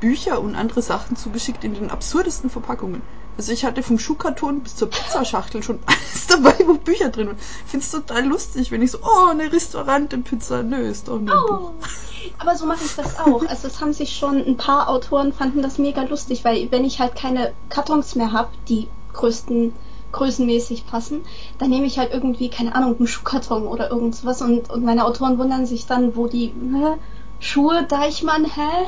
[0.00, 3.02] Bücher und andere Sachen zugeschickt in den absurdesten Verpackungen.
[3.36, 7.38] Also ich hatte vom Schuhkarton bis zur Pizzaschachtel schon alles dabei, wo Bücher drin waren.
[7.64, 10.62] Ich finde es total lustig, wenn ich so, oh, eine Restaurante-Pizza.
[10.62, 11.84] Nö, ist doch nur oh.
[12.38, 13.46] Aber so mache ich das auch.
[13.46, 16.98] Also es haben sich schon ein paar Autoren fanden das mega lustig, weil wenn ich
[16.98, 19.72] halt keine Kartons mehr habe, die größten
[20.12, 21.24] größenmäßig passen,
[21.58, 25.38] dann nehme ich halt irgendwie, keine Ahnung, einen Schuhkarton oder irgendwas und, und meine Autoren
[25.38, 26.96] wundern sich dann, wo die hä,
[27.38, 28.86] Schuhe Deichmann, hä?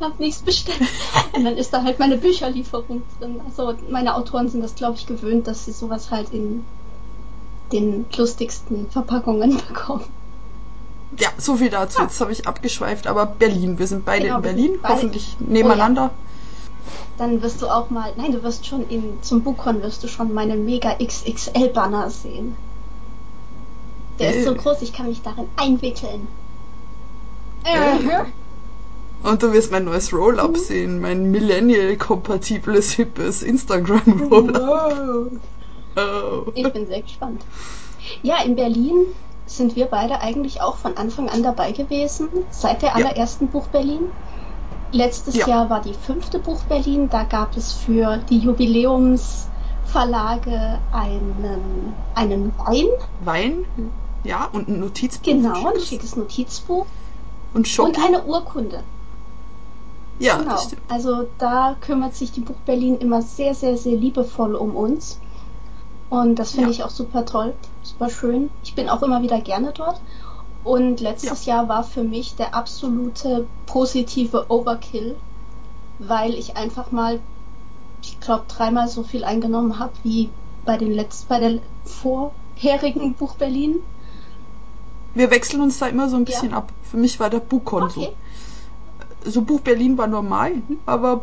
[0.00, 0.80] Hab nichts bestellt.
[1.34, 3.40] Und dann ist da halt meine Bücherlieferung drin.
[3.46, 6.64] Also meine Autoren sind das, glaube ich, gewöhnt, dass sie sowas halt in
[7.72, 10.04] den lustigsten Verpackungen bekommen.
[11.18, 12.02] Ja, so viel dazu.
[12.02, 13.78] Jetzt habe ich abgeschweift, aber Berlin.
[13.78, 16.10] Wir sind beide Genau, in Berlin, beide- hoffentlich nebeneinander.
[17.16, 20.32] Dann wirst du auch mal, nein, du wirst schon in, zum BookCon wirst du schon
[20.32, 22.54] meine Mega XXL Banner sehen.
[24.20, 24.56] Der ist so Äh.
[24.56, 26.28] groß, ich kann mich darin einwickeln.
[27.64, 27.98] Äh.
[29.22, 29.30] Mhm.
[29.30, 35.30] Und du wirst mein neues Roll-Up sehen, mein Millennial-kompatibles, hippes Instagram-Roll-Up.
[35.96, 36.50] Oh.
[36.54, 37.42] Ich bin sehr gespannt.
[38.22, 39.06] Ja, in Berlin
[39.46, 42.94] sind wir beide eigentlich auch von Anfang an dabei gewesen, seit der Ja.
[42.96, 44.02] allerersten Buch Berlin.
[44.92, 45.48] Letztes Ja.
[45.48, 47.08] Jahr war die fünfte Buch Berlin.
[47.10, 52.86] Da gab es für die Jubiläumsverlage einen, einen Wein,
[53.24, 53.64] Wein,
[54.24, 55.22] ja, und ein Notizbuch.
[55.32, 55.88] genau, ein schickes.
[55.88, 56.86] schickes Notizbuch
[57.54, 58.82] Und und eine Urkunde.
[60.18, 60.52] Ja, genau.
[60.52, 60.82] das stimmt.
[60.88, 65.18] Also da kümmert sich die Buch Berlin immer sehr, sehr, sehr liebevoll um uns.
[66.10, 66.70] Und das finde Ja.
[66.72, 68.50] ich auch super toll, super schön.
[68.62, 70.00] Ich bin auch immer wieder gerne dort.
[70.64, 75.16] Und letztes Jahr war für mich der absolute positive Overkill,
[75.98, 77.20] weil ich einfach mal,
[78.02, 80.30] ich glaube, dreimal so viel eingenommen habe wie
[80.64, 83.76] bei den letzten, bei der vorherigen Buch Berlin.
[85.14, 86.72] Wir wechseln uns da immer so ein bisschen ab.
[86.82, 88.00] Für mich war der Buchkon so.
[88.00, 88.12] Okay.
[88.12, 88.16] So
[89.42, 91.22] Buch Berlin war normal, aber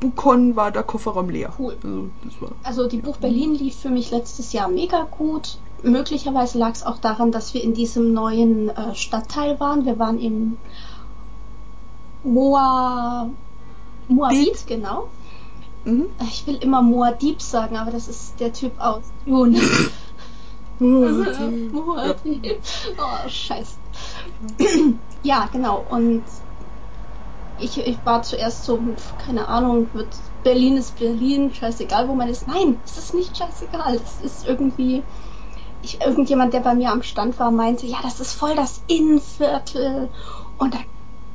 [0.00, 1.52] Buchkon war der Kofferraum leer.
[1.58, 1.76] Cool.
[1.82, 2.50] Also, war.
[2.64, 5.58] Also die Buch Berlin lief für mich letztes Jahr mega gut.
[5.84, 9.84] Möglicherweise lag es auch daran, dass wir in diesem neuen äh, Stadtteil waren.
[9.84, 10.56] Wir waren im
[12.24, 13.30] Moa
[14.08, 15.08] Moabit, genau.
[15.84, 16.06] Mhm.
[16.20, 19.60] Ich will immer Moadib sagen, aber das ist der Typ aus Dune.
[20.78, 21.72] Moadib.
[22.98, 23.76] Oh, scheiße.
[25.22, 25.84] ja, genau.
[25.90, 26.22] Und
[27.62, 32.46] ich, ich war zuerst so, keine Ahnung, wird Berlin ist Berlin, scheißegal, wo man ist.
[32.46, 33.94] Nein, es ist nicht scheißegal.
[33.94, 35.04] Es ist irgendwie.
[35.84, 40.10] Ich, irgendjemand, der bei mir am Stand war, meinte, ja, das ist voll das Innenviertel.
[40.58, 40.78] Und da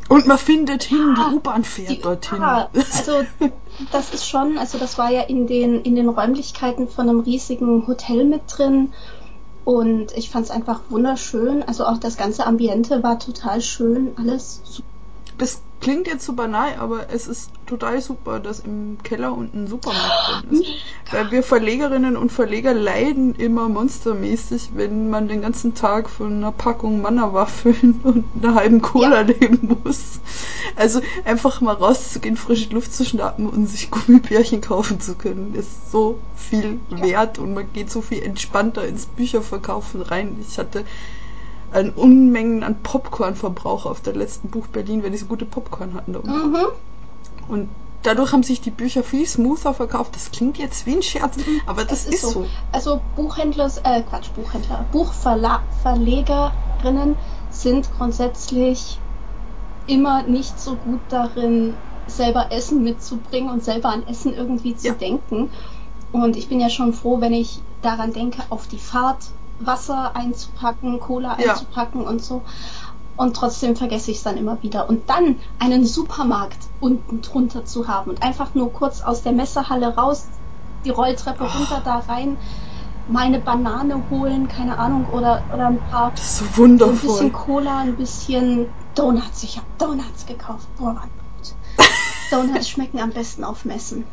[0.10, 2.42] Und man findet hin, die U-Bahn fährt die- dorthin.
[2.42, 3.24] ah, also
[3.92, 7.88] das ist schon, also das war ja in den, in den Räumlichkeiten von einem riesigen
[7.88, 8.94] Hotel mit drin.
[9.66, 11.62] Und ich fand es einfach wunderschön.
[11.64, 14.14] Also auch das ganze Ambiente war total schön.
[14.18, 14.88] Alles super.
[15.38, 19.68] Das klingt jetzt so banal, aber es ist total super, dass im Keller unten ein
[19.68, 20.66] Supermarkt drin ist.
[21.12, 26.52] Weil wir Verlegerinnen und Verleger leiden immer monstermäßig, wenn man den ganzen Tag von einer
[26.52, 30.20] Packung Mannerwaffeln und einer halben Cola leben muss.
[30.76, 35.92] Also einfach mal rauszugehen, frische Luft zu schnappen und sich Gummibärchen kaufen zu können, ist
[35.92, 40.38] so viel wert und man geht so viel entspannter ins Bücherverkaufen rein.
[40.48, 40.84] Ich hatte
[41.72, 46.14] an Unmengen an Popcorn-Verbrauch auf der letzten Buch Berlin, weil die so gute Popcorn hatten
[46.14, 46.52] da unten.
[46.52, 46.66] Mhm.
[47.48, 47.70] Und
[48.04, 50.16] dadurch haben sich die Bücher viel smoother verkauft.
[50.16, 52.46] Das klingt jetzt wie ein Scherz, aber das Es ist, so.
[52.72, 57.16] Also Buchhändler, äh, Quatsch, Buchhändler, Buchverlegerinnen
[57.50, 59.00] sind grundsätzlich
[59.86, 64.94] immer nicht so gut darin, selber Essen mitzubringen und selber an Essen irgendwie zu Ja.
[64.94, 65.50] denken.
[66.12, 69.30] Und ich bin ja schon froh, wenn ich daran denke, auf die Fahrt
[69.60, 71.52] Wasser einzupacken, Cola Ja.
[71.52, 72.44] einzupacken und so.
[73.16, 74.90] Und trotzdem vergesse ich es dann immer wieder.
[74.90, 79.96] Und dann einen Supermarkt unten drunter zu haben und einfach nur kurz aus der Messehalle
[79.96, 80.30] raus,
[80.86, 81.58] die Rolltreppe Oh.
[81.58, 82.38] runter da rein,
[83.08, 87.00] meine Banane holen, keine Ahnung, oder, oder ein paar, Das ist so so ein wundervoll.
[87.08, 89.44] bisschen Cola, ein bisschen Donuts.
[89.44, 90.68] Ich habe Donuts gekauft.
[90.78, 91.02] Boah.
[92.32, 94.06] Donuts schmecken am besten auf Messen.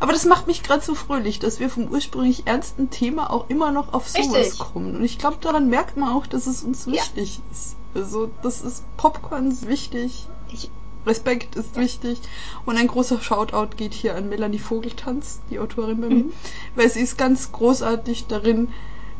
[0.00, 3.70] Aber das macht mich gerade so fröhlich, dass wir vom ursprünglich ernsten Thema auch immer
[3.70, 4.58] noch auf sowas Richtig.
[4.58, 4.96] kommen.
[4.96, 6.92] Und ich glaube, daran merkt man auch, dass es uns Ja.
[6.92, 7.76] wichtig ist.
[7.94, 10.70] Also, das ist Popcorn ist wichtig, Ich,
[11.06, 12.20] Respekt ist wichtig.
[12.66, 16.32] Und ein großer Shoutout geht hier an Melanie Vogeltanz, die Autorin bei mir, Mhm.
[16.74, 18.68] weil sie ist ganz großartig darin,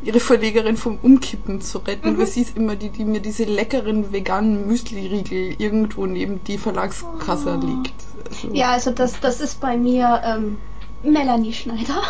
[0.01, 2.17] ihre Verlegerin vom Umkippen zu retten, Mhm.
[2.19, 7.59] weil sie ist immer die, die mir diese leckeren veganen Müsli-Riegel irgendwo neben die Verlagskasse
[7.61, 7.65] Oh.
[7.65, 7.93] legt.
[8.29, 10.57] Also, ja, also das, das ist bei mir ähm,
[11.03, 12.01] Melanie Schneider.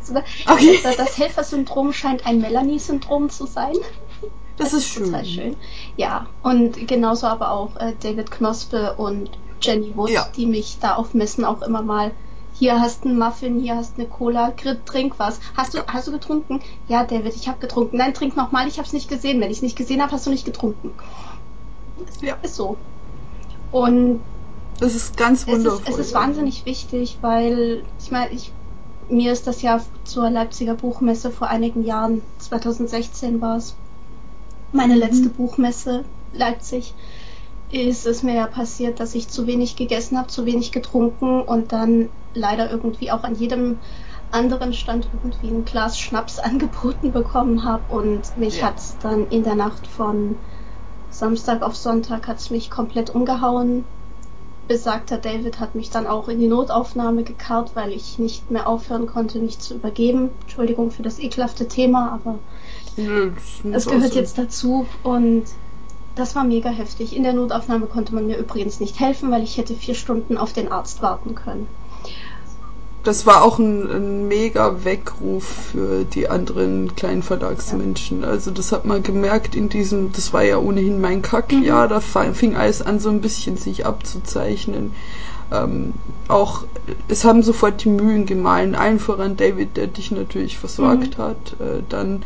[0.00, 0.14] Also
[0.48, 0.78] Okay.
[0.84, 3.74] Das, das Helfersyndrom scheint ein Melanie-Syndrom zu sein.
[4.56, 5.06] das, ist schön.
[5.06, 5.56] total schön.
[5.96, 10.28] Ja, und genauso aber auch äh, David Knospe und Jenny Wood, Ja.
[10.36, 12.12] die mich da auf Messen auch immer mal
[12.58, 15.40] hier hast du einen Muffin, hier hast du eine Cola, Grit, trink was.
[15.54, 16.62] Hast du, hast du getrunken?
[16.86, 17.96] Ja, David, ich habe getrunken.
[17.98, 19.40] Nein, trink nochmal, ich habe es nicht gesehen.
[19.40, 20.96] Wenn ich es nicht gesehen habe, hast du nicht getrunken.
[22.20, 22.86] Ja, Ist so.
[23.70, 24.24] Und
[24.78, 25.74] das ist ganz es wundervoll.
[25.74, 28.54] ist, es ist wahnsinnig wichtig, weil ich meine, ich,
[29.08, 33.80] mir ist das ja zur Leipziger Buchmesse vor einigen Jahren, 2016 war es,
[34.72, 35.00] meine Mhm.
[35.00, 36.96] letzte Buchmesse Leipzig,
[37.70, 41.72] ist es mir ja passiert, dass ich zu wenig gegessen habe, zu wenig getrunken und
[41.72, 43.78] dann leider irgendwie auch an jedem
[44.30, 48.66] anderen Stand irgendwie ein Glas Schnaps angeboten bekommen habe und mich ja.
[48.66, 50.36] hat's dann in der Nacht von
[51.10, 53.84] Samstag auf Sonntag hat's mich komplett umgehauen.
[54.68, 59.06] Besagter David hat mich dann auch in die Notaufnahme gekarrt, weil ich nicht mehr aufhören
[59.06, 60.30] konnte, mich zu übergeben.
[60.42, 62.38] Entschuldigung für das ekelhafte Thema, aber
[63.72, 65.44] es gehört jetzt dazu und
[66.16, 67.14] das war mega heftig.
[67.14, 70.52] In der Notaufnahme konnte man mir übrigens nicht helfen, weil ich hätte vier Stunden auf
[70.52, 71.68] den Arzt warten können.
[73.06, 78.22] Das war auch ein, ein mega Weckruf für die anderen kleinen Verlagsmenschen.
[78.22, 78.28] Ja.
[78.28, 81.90] Also das hat man gemerkt in diesem, das war ja ohnehin mein Kackjahr, mhm.
[81.90, 84.92] da fing alles an so ein bisschen sich abzuzeichnen.
[85.52, 85.94] Ähm,
[86.26, 86.64] auch,
[87.06, 91.22] es haben sofort die Mühen gemahlen, allen voran David, der dich natürlich versorgt mhm.
[91.22, 92.24] hat, äh, dann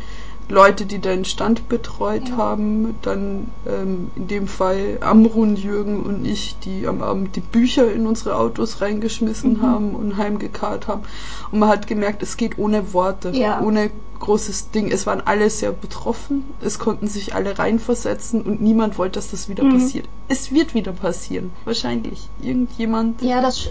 [0.51, 2.37] Leute, die deinen Stand betreut ja.
[2.37, 7.91] haben, dann ähm, in dem Fall Amrun, Jürgen und ich, die am Abend die Bücher
[7.91, 9.61] in unsere Autos reingeschmissen mhm.
[9.61, 11.03] haben und heimgekarrt haben.
[11.51, 13.61] Und man hat gemerkt, es geht ohne Worte, ja.
[13.61, 14.91] ohne großes Ding.
[14.91, 19.49] Es waren alle sehr betroffen, es konnten sich alle reinversetzen und niemand wollte, dass das
[19.49, 19.79] wieder mhm.
[19.79, 20.05] passiert.
[20.27, 22.29] Es wird wieder passieren, wahrscheinlich.
[22.41, 23.21] Irgendjemand.
[23.21, 23.69] Ja, das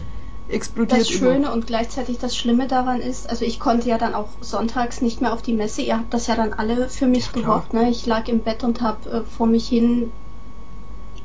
[0.52, 1.00] explodiert.
[1.00, 1.52] Das Schöne immer.
[1.52, 5.32] und gleichzeitig das Schlimme daran ist, also ich konnte ja dann auch sonntags nicht mehr
[5.32, 5.82] auf die Messe.
[5.82, 7.72] Ihr habt das ja dann alle für mich ja, gehofft.
[7.72, 7.90] Ne?
[7.90, 10.12] Ich lag im Bett und habe äh, vor mich hin.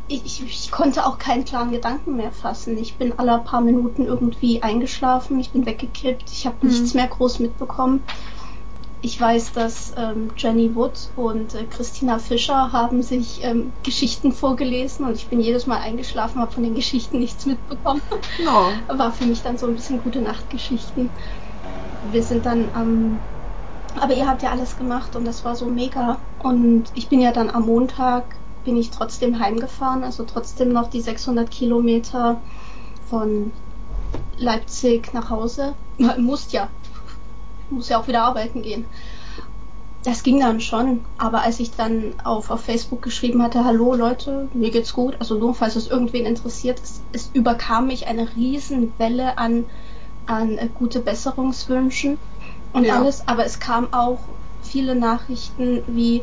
[0.08, 2.78] Ich, ich, ich, konnte auch keinen klaren Gedanken mehr fassen.
[2.78, 6.70] Ich bin alle paar Minuten irgendwie eingeschlafen, ich bin weggekippt, ich habe mhm.
[6.70, 8.04] nichts mehr groß mitbekommen.
[9.06, 15.06] Ich weiß, dass ähm, Jenny Wood und äh, Christina Fischer haben sich ähm, Geschichten vorgelesen
[15.06, 18.02] und ich bin jedes Mal eingeschlafen, habe von den Geschichten nichts mitbekommen.
[18.44, 18.72] No.
[18.98, 21.12] War für mich dann so ein bisschen gute Nachtgeschichten.
[22.12, 23.20] Wir sind dann am
[24.02, 26.18] aber ihr habt ja alles gemacht und das war so mega.
[26.42, 28.24] Und ich bin ja dann am Montag,
[28.64, 32.42] bin ich trotzdem heimgefahren, also trotzdem noch die 600 Kilometer
[33.08, 33.52] von
[34.40, 35.76] Leipzig nach Hause.
[36.18, 36.70] Musst ja,
[37.70, 38.86] muss ja auch wieder arbeiten gehen.
[40.04, 44.48] Das ging dann schon, aber als ich dann auf, auf Facebook geschrieben hatte, hallo Leute,
[44.54, 49.40] mir geht's gut, also nur falls es irgendwen interessiert, es, es überkam mich eine Riesenwelle
[49.40, 49.66] an,
[50.28, 52.20] an gute Besserungswünschen
[52.72, 53.00] und ja.
[53.00, 54.20] alles, aber es kam auch
[54.62, 56.22] viele Nachrichten wie,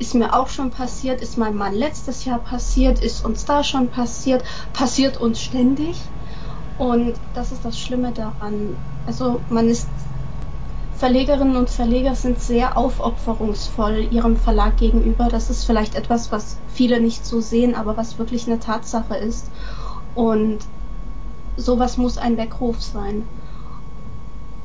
[0.00, 3.88] ist mir auch schon passiert, ist meinem Mann letztes Jahr passiert, ist uns da schon
[3.88, 5.96] passiert, passiert uns ständig.
[6.78, 8.76] Und das ist das Schlimme daran.
[9.06, 9.86] Also man ist
[11.00, 15.28] Verlegerinnen und Verleger sind sehr aufopferungsvoll ihrem Verlag gegenüber.
[15.30, 19.46] Das ist vielleicht etwas, was viele nicht so sehen, aber was wirklich eine Tatsache ist.
[20.14, 20.58] Und
[21.56, 23.22] sowas muss ein Weckruf sein.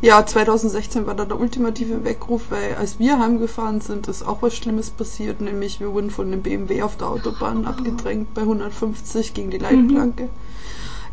[0.02, 4.58] Ja, 2016 war da der ultimative Weckruf, weil als wir heimgefahren sind, ist auch was
[4.58, 7.70] Schlimmes passiert, nämlich wir wurden von einem BMW auf der Autobahn oh.
[7.70, 10.24] abgedrängt bei 150 gegen die Leitplanke.
[10.24, 10.30] Mhm.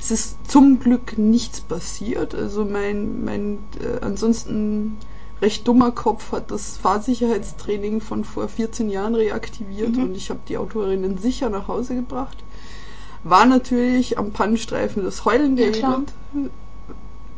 [0.00, 2.34] Es ist zum Glück nichts passiert.
[2.34, 4.96] Also mein, mein äh, ansonsten
[5.42, 10.04] recht dummer Kopf hat das Fahrsicherheitstraining von vor 14 Jahren reaktiviert mhm.
[10.04, 12.38] und ich habe die Autorinnen sicher nach Hause gebracht.
[13.24, 16.02] War natürlich am Pannenstreifen das Heulen der ja.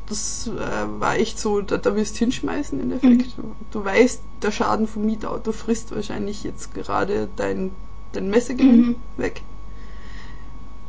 [0.07, 3.38] Das äh, war echt so, da, da wirst du hinschmeißen im Effekt.
[3.38, 3.52] Mhm.
[3.70, 7.70] Du weißt, der Schaden vom Mietauto frisst wahrscheinlich jetzt gerade dein,
[8.12, 8.96] dein Messegewinn mhm.
[9.16, 9.40] weg.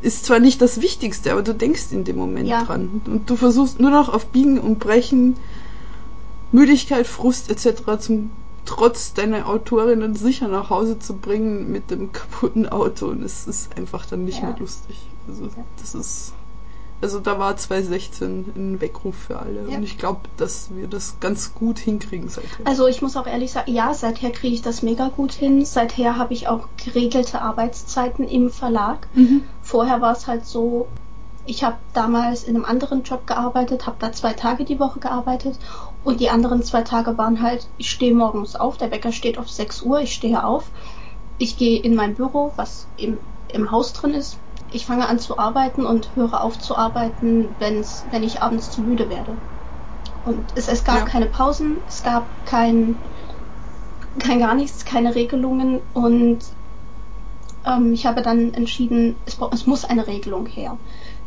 [0.02, 2.66] Ist zwar nicht das Wichtigste, aber du denkst in dem Moment ja.
[2.66, 3.02] dran.
[3.06, 5.38] Und du versuchst nur noch auf Biegen und Brechen
[6.56, 8.00] Müdigkeit, Frust etc.
[8.00, 8.32] zum
[8.66, 13.78] Trotz deiner Autorinnen sicher nach Hause zu bringen mit dem kaputten Auto und es ist
[13.78, 14.48] einfach dann nicht ja.
[14.48, 14.98] mehr lustig.
[15.28, 15.50] Also
[15.80, 16.34] das ist
[17.02, 19.78] also da war 2016 ein Weckruf für alle ja.
[19.78, 22.66] und ich glaube, dass wir das ganz gut hinkriegen seither.
[22.66, 25.66] Also ich muss auch ehrlich sagen, ja, seither kriege ich das mega gut hin.
[25.66, 29.08] Seither habe ich auch geregelte Arbeitszeiten im Verlag.
[29.14, 29.44] Mhm.
[29.62, 30.88] Vorher war es halt so,
[31.46, 35.60] ich habe damals in einem anderen Job gearbeitet, habe da zwei Tage die Woche gearbeitet
[36.04, 39.50] und die anderen zwei Tage waren halt, ich stehe morgens auf, der Wecker steht auf
[39.50, 40.72] 6 Uhr, ich stehe auf,
[41.38, 43.20] ich gehe in mein Büro, was im,
[43.50, 44.40] im Haus drin ist,
[44.72, 48.82] ich fange an zu arbeiten und höre auf zu arbeiten, wenn's, wenn ich abends zu
[48.82, 49.38] müde werde.
[50.24, 51.06] Und es, es gab ja.
[51.06, 52.98] keine Pausen, es gab kein,
[54.18, 56.40] kein gar nichts, keine Regelungen und
[57.66, 60.78] ähm, ich habe dann entschieden, es, es muss eine Regelung her.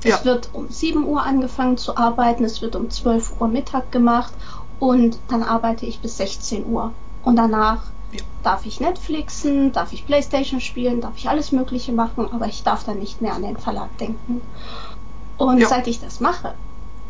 [0.04, 0.16] Ja.
[0.16, 4.32] Es wird um 7 Uhr angefangen zu arbeiten, es wird um 12 Uhr Mittag gemacht
[4.78, 6.92] und dann arbeite ich bis 16 Uhr.
[7.24, 7.82] Und danach
[8.12, 8.20] ja.
[8.42, 12.84] darf ich Netflixen, darf ich Playstation spielen, darf ich alles Mögliche machen, aber ich darf
[12.84, 14.40] dann nicht mehr an den Verlag denken.
[15.36, 15.68] Und ja.
[15.68, 16.54] seit ich das mache,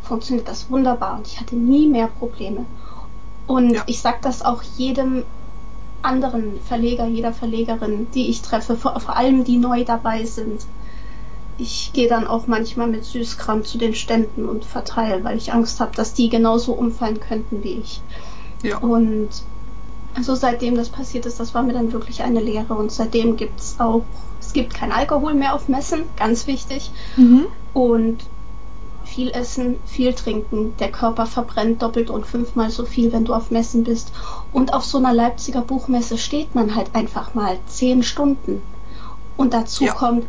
[0.02, 2.64] funktioniert das wunderbar und ich hatte nie mehr Probleme.
[3.46, 3.82] Und ja.
[3.86, 5.24] ich sage das auch jedem
[6.00, 10.64] anderen Verleger, jeder Verlegerin, die ich treffe, vor, vor allem die neu dabei sind
[11.58, 15.80] ich gehe dann auch manchmal mit Süßkram zu den Ständen und verteile, weil ich Angst
[15.80, 18.00] habe, dass die genauso umfallen könnten wie ich.
[18.62, 18.78] Ja.
[18.78, 19.28] Und
[20.14, 22.74] also seitdem das passiert ist, das war mir dann wirklich eine Lehre.
[22.74, 24.02] Und seitdem gibt es auch,
[24.40, 26.90] es gibt kein Alkohol mehr auf Messen, ganz wichtig.
[27.16, 27.46] Mhm.
[27.74, 28.18] Und
[29.04, 30.74] viel essen, viel trinken.
[30.78, 34.12] Der Körper verbrennt doppelt und fünfmal so viel, wenn du auf Messen bist.
[34.52, 38.62] Und auf so einer Leipziger Buchmesse steht man halt einfach mal zehn Stunden.
[39.36, 39.94] Und dazu Ja.
[39.94, 40.26] kommt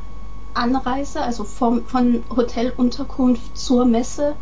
[0.59, 4.35] Anreise, also vom, von Hotelunterkunft zur Messe,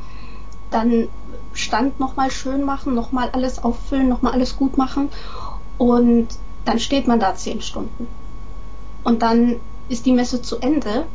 [0.71, 1.07] dann
[1.53, 5.09] Stand nochmal schön machen, nochmal alles auffüllen, nochmal alles gut machen.
[5.77, 6.27] Und
[6.65, 8.07] dann steht man da zehn Stunden.
[9.03, 9.55] Und dann
[9.89, 11.05] ist die Messe zu Ende.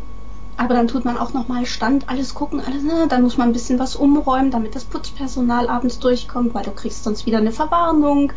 [0.57, 3.07] Aber dann tut man auch nochmal Stand, alles gucken, alles, ne?
[3.09, 7.05] dann muss man ein bisschen was umräumen, damit das Putzpersonal abends durchkommt, weil du kriegst
[7.05, 8.33] sonst wieder eine Verwarnung,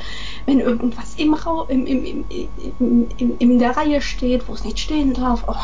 [0.46, 2.26] wenn irgendwas im Rau im, im, im,
[2.80, 5.44] im, im, in der Reihe steht, wo es nicht stehen darf.
[5.48, 5.56] Oh.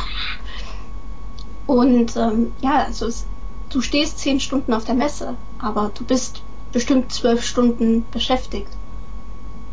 [1.68, 3.26] Und ähm, ja, also es,
[3.70, 6.42] du stehst zehn Stunden auf der Messe, aber du bist
[6.72, 8.70] bestimmt zwölf Stunden beschäftigt.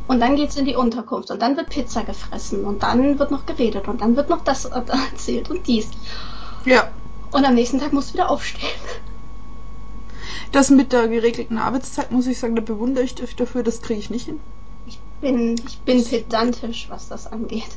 [0.06, 3.44] Und dann geht's in die Unterkunft und dann wird Pizza gefressen und dann wird noch
[3.44, 4.64] geredet und dann wird noch das
[5.12, 5.88] erzählt und dies.
[6.64, 6.90] Ja.
[7.30, 8.68] Und am nächsten Tag musst du wieder aufstehen.
[10.50, 14.00] Das mit der geregelten Arbeitszeit, muss ich sagen, da bewundere ich dich dafür, das kriege
[14.00, 14.40] ich nicht hin.
[14.86, 17.68] Ich bin, ich bin pedantisch, was das angeht.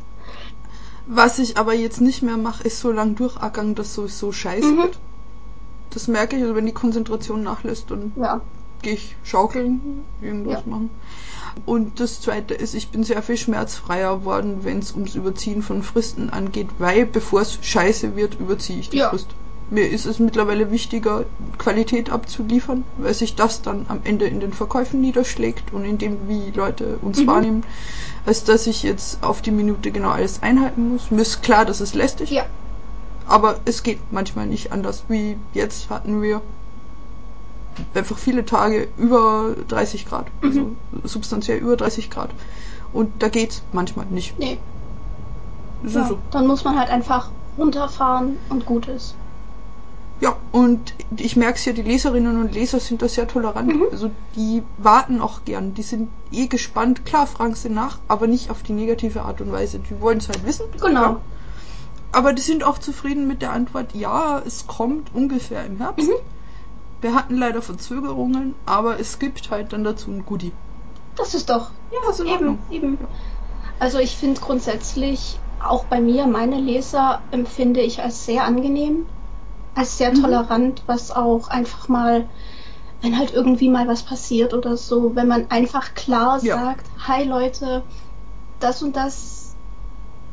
[1.14, 4.78] Was ich aber jetzt nicht mehr mache, ist so lang durchackern, dass sowieso scheiße Mhm.
[4.78, 4.98] wird.
[5.90, 8.40] Das merke ich, also wenn die Konzentration nachlässt, dann Ja.
[8.82, 9.82] gehe ich schaukeln,
[10.22, 10.72] irgendwas Ja.
[10.72, 10.90] machen.
[11.66, 15.84] Und das zweite ist, ich bin sehr viel schmerzfreier worden, wenn es ums Überziehen von
[15.84, 19.10] Fristen angeht, weil bevor es scheiße wird, überziehe ich die Ja.
[19.10, 19.36] Frist.
[19.72, 21.24] Mir ist es mittlerweile wichtiger,
[21.58, 26.28] Qualität abzuliefern, weil sich das dann am Ende in den Verkäufen niederschlägt und in dem,
[26.28, 27.28] wie Leute uns Mhm.
[27.28, 27.64] wahrnehmen,
[28.26, 31.10] als dass ich jetzt auf die Minute genau alles einhalten muss.
[31.10, 32.46] Mir ist klar, das ist lästig, Ja.
[33.28, 35.06] aber es geht manchmal nicht anders.
[35.08, 36.42] Wie jetzt hatten wir
[37.94, 42.30] einfach viele Tage über 30 Grad, also substanziell über 30 Grad.
[42.92, 44.38] Und da geht's manchmal nicht.
[44.38, 44.58] Nee.
[45.88, 46.08] Ja.
[46.08, 46.18] so.
[46.32, 49.16] Dann muss man halt einfach runterfahren und gut ist.
[50.22, 53.76] Ja, und ich merke es ja, die Leserinnen und Leser sind da sehr tolerant.
[53.76, 53.88] Mhm.
[53.92, 55.74] Also die warten auch gern.
[55.74, 57.06] Die sind eh gespannt.
[57.06, 59.80] Klar fragen sie nach, aber nicht auf die negative Art und Weise.
[59.80, 60.66] Die wollen es halt wissen.
[60.80, 61.02] Genau.
[61.02, 61.22] Ja.
[62.12, 66.08] Aber die sind auch zufrieden mit der Antwort, ja, es kommt ungefähr im Herbst.
[66.08, 66.14] Mhm.
[67.02, 70.52] Wir hatten leider Verzögerungen, aber es gibt halt dann dazu ein Goodie.
[71.16, 72.98] Das ist doch Ja, ist in eben, eben.
[73.80, 79.06] Also ich finde grundsätzlich auch bei mir, meine Leser empfinde ich als sehr angenehm,
[79.74, 80.22] als sehr Mhm.
[80.22, 82.30] tolerant, was auch einfach mal,
[83.02, 86.56] wenn halt irgendwie mal was passiert oder so, wenn man einfach klar Ja.
[86.56, 87.84] sagt, hi Leute,
[88.60, 89.58] das und das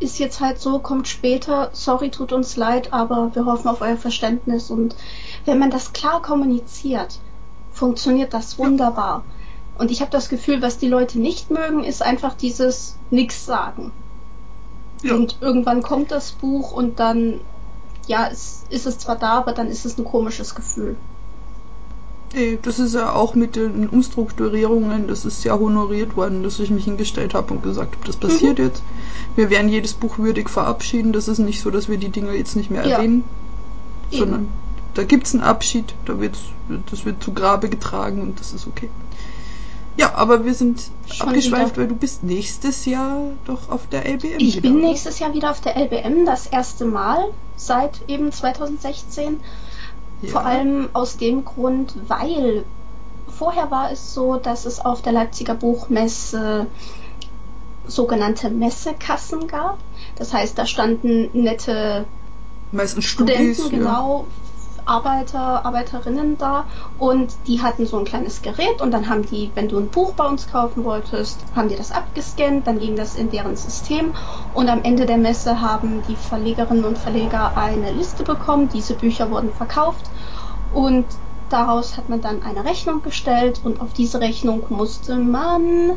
[0.00, 3.96] ist jetzt halt so, kommt später, sorry, tut uns leid, aber wir hoffen auf euer
[3.96, 4.96] Verständnis und
[5.44, 7.20] wenn man das klar kommuniziert,
[7.70, 9.24] funktioniert das wunderbar.
[9.74, 13.92] Und ich habe das Gefühl, was die Leute nicht mögen, ist einfach dieses Nix sagen.
[15.02, 15.14] Ja.
[15.14, 17.40] Und irgendwann kommt das Buch und dann,
[18.08, 20.96] ja, es, ist es zwar da, aber dann ist es ein komisches Gefühl.
[22.62, 26.84] Das ist ja auch mit den Umstrukturierungen, das ist ja honoriert worden, dass ich mich
[26.84, 28.82] hingestellt habe und gesagt habe, das passiert jetzt.
[29.34, 31.12] Wir werden jedes Buch würdig verabschieden.
[31.14, 32.96] Das ist nicht so, dass wir die Dinge jetzt nicht mehr Ja.
[32.96, 33.24] erwähnen,
[34.10, 34.18] Eben.
[34.20, 34.48] sondern
[34.92, 36.40] da gibt's einen Abschied, da wird's,
[36.90, 38.90] das wird zu Grabe getragen und das ist okay.
[39.98, 41.76] Ja, aber wir sind Schon abgeschweift, wieder.
[41.82, 44.86] weil du bist nächstes Jahr doch auf der LBM Ich wieder, bin oder?
[44.88, 49.40] nächstes Jahr wieder auf der LBM, das erste Mal seit eben 2016.
[50.22, 50.30] Ja.
[50.30, 52.64] Vor allem aus dem Grund, weil
[53.28, 56.66] vorher war es so, dass es auf der Leipziger Buchmesse
[57.86, 59.78] sogenannte Messekassen gab.
[60.16, 62.04] Das heißt, da standen nette
[62.70, 63.78] Meistens Studenten, Studis, ja.
[63.78, 64.26] genau,
[64.88, 66.64] Arbeiter, Arbeiterinnen da
[66.98, 70.14] und die hatten so ein kleines Gerät und dann haben die, wenn du ein Buch
[70.14, 74.14] bei uns kaufen wolltest, haben die das abgescannt, dann ging das in deren System
[74.52, 79.30] und am Ende der Messe haben die Verlegerinnen und Verleger eine Liste bekommen, diese Bücher
[79.30, 80.10] wurden verkauft
[80.72, 81.06] und
[81.48, 85.92] daraus hat man dann eine Rechnung gestellt und auf diese Rechnung musste man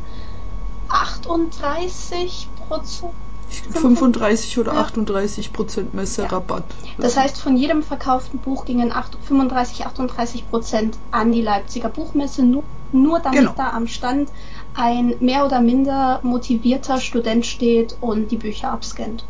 [0.90, 3.14] 38 Prozent
[3.52, 4.82] 35 oder Ja.
[4.82, 6.64] 38 Prozent Messerabatt.
[6.98, 12.44] Das heißt, von jedem verkauften Buch gingen 8, 35, 38 Prozent an die Leipziger Buchmesse,
[12.44, 13.54] nur, nur damit Genau.
[13.56, 14.30] da am Stand
[14.74, 19.26] ein mehr oder minder motivierter Student steht und die Bücher abscannt.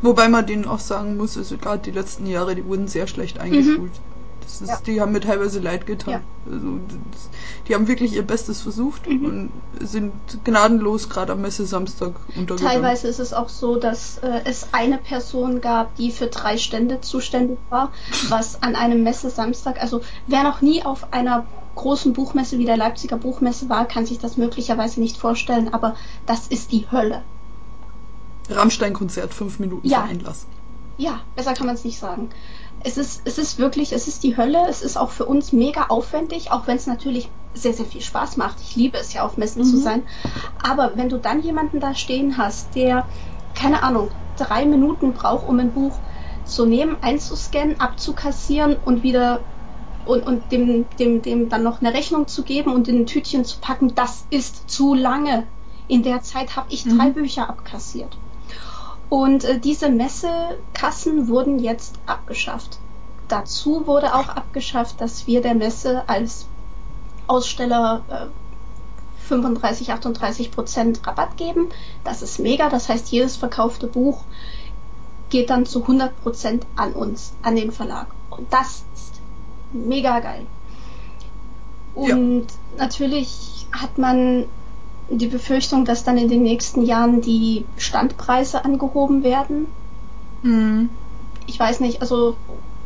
[0.00, 3.38] Wobei man denen auch sagen muss, also gerade die letzten Jahre, die wurden sehr schlecht
[3.38, 3.92] eingeschult.
[4.60, 4.78] Das Ja.
[4.86, 6.14] Die haben mir teilweise leid getan.
[6.14, 6.20] Ja.
[6.52, 6.78] Also,
[7.12, 7.28] das,
[7.68, 9.24] die haben wirklich ihr Bestes versucht Mhm.
[9.24, 10.12] und sind
[10.44, 12.72] gnadenlos gerade am Messe Samstag untergegangen.
[12.82, 17.00] Teilweise ist es auch so, dass äh, es eine Person gab, die für drei Stände
[17.00, 17.92] zuständig war,
[18.28, 22.76] was an einem Messe Samstag, also wer noch nie auf einer großen Buchmesse wie der
[22.76, 25.96] Leipziger Buchmesse war, kann sich das möglicherweise nicht vorstellen, aber
[26.26, 27.22] das ist die Hölle.
[28.50, 30.00] Rammstein-Konzert, fünf Minuten Ja.
[30.00, 30.46] vor Einlass.
[30.98, 32.28] Ja, besser kann man es nicht sagen.
[32.80, 34.66] Es ist, es ist wirklich, es ist die Hölle.
[34.68, 38.36] Es ist auch für uns mega aufwendig, auch wenn es natürlich sehr, sehr viel Spaß
[38.36, 38.60] macht.
[38.60, 39.80] Ich liebe es ja, auf Messen zu Mhm.
[39.80, 40.06] sein.
[40.62, 43.08] Aber wenn du dann jemanden da stehen hast, der,
[43.54, 46.02] keine Ahnung, drei Minuten braucht, um ein Buch
[46.44, 49.46] zu nehmen, einzuscannen, abzukassieren und wieder
[50.04, 53.44] und, und dem, dem, dem dann noch eine Rechnung zu geben und in ein Tütchen
[53.44, 55.48] zu packen, das ist zu lange.
[55.88, 57.14] In der Zeit habe ich drei Mhm.
[57.14, 58.21] Bücher abkassiert.
[59.12, 62.78] Und äh, diese Messekassen wurden jetzt abgeschafft.
[63.28, 66.46] Dazu wurde auch abgeschafft, dass wir der Messe als
[67.26, 71.68] Aussteller äh, 35, 38 Prozent Rabatt geben.
[72.04, 72.70] Das ist mega.
[72.70, 74.24] Das heißt, jedes verkaufte Buch
[75.28, 78.06] geht dann zu 100 Prozent an uns, an den Verlag.
[78.30, 79.20] Und das ist
[79.74, 80.46] mega geil.
[81.96, 82.16] Ja.
[82.16, 82.46] Und
[82.78, 84.46] natürlich hat man
[85.18, 89.66] die Befürchtung, dass dann in den nächsten Jahren die Standpreise angehoben werden.
[90.42, 90.90] Mhm.
[91.46, 92.36] Ich weiß nicht, also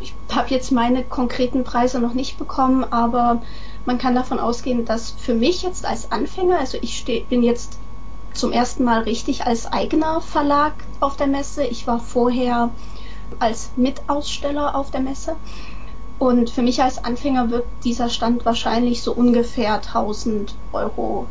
[0.00, 3.42] ich habe jetzt meine konkreten Preise noch nicht bekommen, aber
[3.84, 7.78] man kann davon ausgehen, dass für mich jetzt als Anfänger, also ich steh, bin jetzt
[8.34, 11.64] zum ersten Mal richtig als eigener Verlag auf der Messe.
[11.64, 12.70] Ich war vorher
[13.38, 15.36] als Mitaussteller auf der Messe.
[16.18, 21.26] Und für mich als Anfänger wird dieser Stand wahrscheinlich so ungefähr 1000 Euro.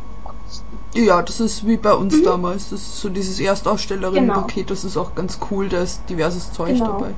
[0.96, 2.24] Ja, das ist wie bei uns Mhm.
[2.24, 2.70] damals.
[2.70, 6.86] Das ist so dieses Erstausstellerinnenpaket, das ist auch ganz cool, da ist diverses Zeug Genau.
[6.88, 7.14] dabei.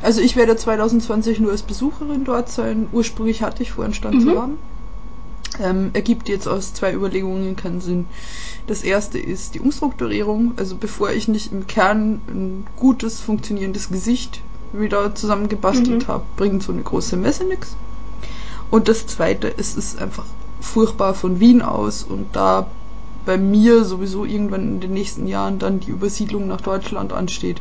[0.00, 2.88] Also ich werde 2020 nur als Besucherin dort sein.
[2.92, 4.28] Ursprünglich hatte ich vor, einen Stand Mhm.
[4.30, 4.58] zu haben.
[5.60, 8.06] Ähm, ergibt jetzt aus zwei Überlegungen keinen Sinn.
[8.66, 10.52] Das erste ist die Umstrukturierung.
[10.56, 14.40] Also bevor ich nicht im Kern ein gutes, funktionierendes Gesicht
[14.72, 16.08] wieder zusammengebastelt Mhm.
[16.08, 17.76] habe, bringt so eine große Messe nichts.
[18.70, 20.24] Und das zweite, es ist einfach
[20.60, 22.66] furchtbar von Wien aus und da
[23.24, 27.60] bei mir sowieso irgendwann in den nächsten Jahren dann die Übersiedlung nach Deutschland ansteht,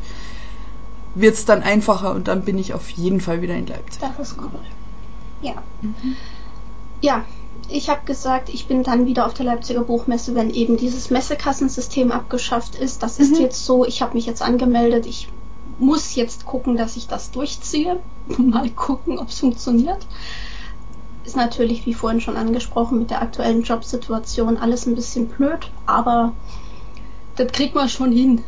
[1.15, 4.01] wird es dann einfacher und dann bin ich auf jeden Fall wieder in Leipzig.
[4.01, 4.59] Das ist cool.
[5.41, 5.55] Ja.
[7.01, 7.25] Ja,
[7.69, 12.11] ich habe gesagt, ich bin dann wieder auf der Leipziger Buchmesse, wenn eben dieses Messekassensystem
[12.11, 13.03] abgeschafft ist.
[13.03, 13.41] Das ist Mhm.
[13.41, 15.05] jetzt so, ich habe mich jetzt angemeldet.
[15.05, 15.27] Ich
[15.79, 17.99] muss jetzt gucken, dass ich das durchziehe.
[18.37, 20.07] Mal gucken, ob es funktioniert.
[21.27, 26.31] Ist natürlich, wie vorhin schon angesprochen, mit der aktuellen Jobsituation alles ein bisschen blöd, aber
[27.35, 28.45] das kriegt man schon hin.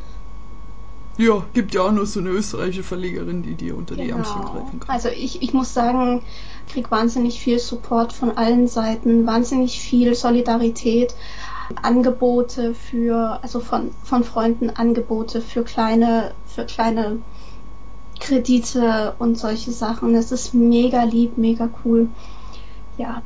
[1.18, 4.80] Ja, gibt ja auch nur so eine österreichische Verlegerin, die dir unter die Ärmchen greifen
[4.80, 4.96] kann.
[4.96, 6.22] Also ich, ich muss sagen,
[6.70, 11.14] krieg wahnsinnig viel Support von allen Seiten, wahnsinnig viel Solidarität,
[11.82, 17.18] Angebote für, also von, von Freunden Angebote für kleine, für kleine
[18.22, 20.16] Kredite und solche Sachen.
[20.16, 22.08] Es ist mega lieb, mega cool.
[23.00, 23.24] Ja,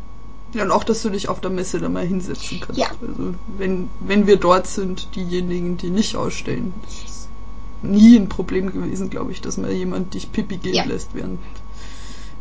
[0.53, 2.79] Ja, und auch, dass du dich auf der Messe da mal hinsetzen kannst.
[2.79, 2.87] Ja.
[3.01, 7.29] Also, wenn, wenn wir dort sind, diejenigen, die nicht ausstellen, das ist
[7.81, 10.85] nie ein Problem gewesen, glaube ich, dass mal jemand dich Pipi gehen Ja.
[10.85, 11.39] lässt, während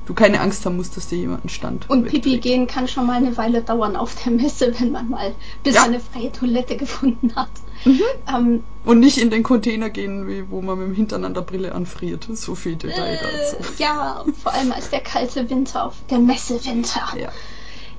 [0.06, 2.42] du keine Angst haben musst, dass dir jemand einen Stand und Pipi wegträgt.
[2.42, 5.84] gehen kann schon mal eine Weile dauern auf der Messe, wenn man mal bis Ja.
[5.84, 7.50] eine freie Toilette gefunden hat.
[7.84, 8.00] Mhm.
[8.32, 11.40] Ähm, Und nicht in den Container gehen, wie, wo man mit dem Hintern an der
[11.42, 12.26] Brille anfriert.
[12.32, 13.56] So viel Detail dazu.
[13.56, 17.02] Äh, ja, vor allem als der kalte Winter auf der Messewinter.
[17.18, 17.28] Ja.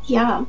[0.05, 0.45] Ja.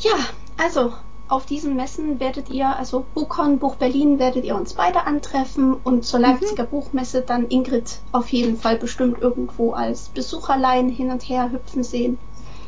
[0.00, 0.14] Ja,
[0.58, 0.92] also
[1.28, 6.04] auf diesen Messen werdet ihr, also Buchcon, Buch Berlin, werdet ihr uns beide antreffen und
[6.04, 11.50] zur Leipziger Buchmesse dann Ingrid auf jeden Fall bestimmt irgendwo als Besucherlein hin und her
[11.50, 12.18] hüpfen sehen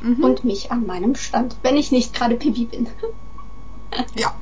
[0.01, 0.23] Mhm.
[0.25, 2.87] und mich an meinem Stand, wenn ich nicht gerade Pipi bin.
[4.17, 4.33] ja.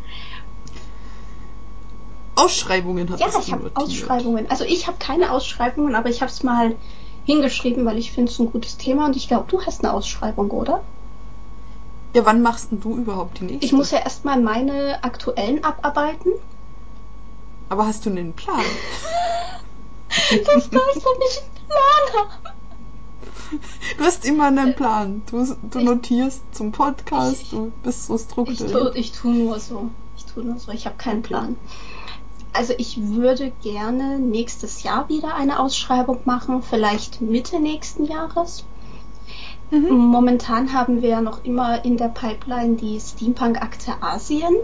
[2.35, 3.71] Ausschreibungen hat Ja, ich habe.
[3.75, 4.51] Ausschreibungen.
[4.51, 6.77] Also ich habe keine Ausschreibungen, aber ich habe es mal
[7.25, 10.51] hingeschrieben, weil ich finde es ein gutes Thema und ich glaube, du hast eine Ausschreibung,
[10.51, 10.83] oder?
[12.17, 13.67] Ja, wann machst denn du überhaupt die nächste?
[13.67, 16.33] Ich muss ja erstmal meine aktuellen abarbeiten.
[17.69, 18.61] Aber hast du einen Plan?
[20.09, 23.61] Das weiß doch nicht einen Plan haben.
[23.99, 25.23] Du hast immer einen Plan.
[25.31, 28.73] Du, du Ich- notierst zum Podcast, Ich- du bist so Ich strukturiert.
[28.73, 29.91] tue ich tu nur so.
[30.17, 30.73] Ich tue nur so.
[30.73, 31.21] Ich habe keinen.
[31.23, 31.57] Plan.
[32.55, 38.65] Also ich würde gerne nächstes Jahr wieder eine Ausschreibung machen, vielleicht Mitte nächsten Jahres.
[39.71, 39.89] Mhm.
[39.97, 44.55] Momentan haben wir ja noch immer in der Pipeline die Steampunk-Akte Asien.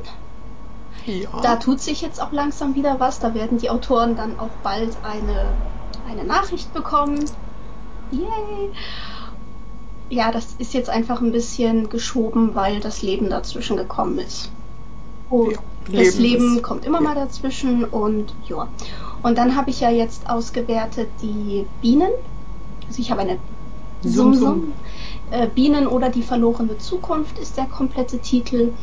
[1.07, 1.41] Ja.
[1.43, 3.19] Da tut sich jetzt auch langsam wieder was.
[3.19, 5.57] Da werden die Autoren dann auch bald eine,
[6.07, 7.29] eine Nachricht bekommen.
[8.11, 8.73] Yay!
[10.09, 14.51] Ja, das ist jetzt einfach ein bisschen geschoben, weil das Leben dazwischen gekommen ist.
[15.31, 17.05] Oh, Ja, das Leben Leben ist- kommt immer ja.
[17.09, 18.69] mal dazwischen und ja.
[19.23, 22.11] Und dann habe ich ja jetzt ausgewertet die Bienen.
[22.87, 23.39] Also ich habe eine
[24.03, 24.73] Sum, Sum Sum.
[25.33, 28.75] Äh, Bienen oder die verlorene Zukunft ist der komplette Titel.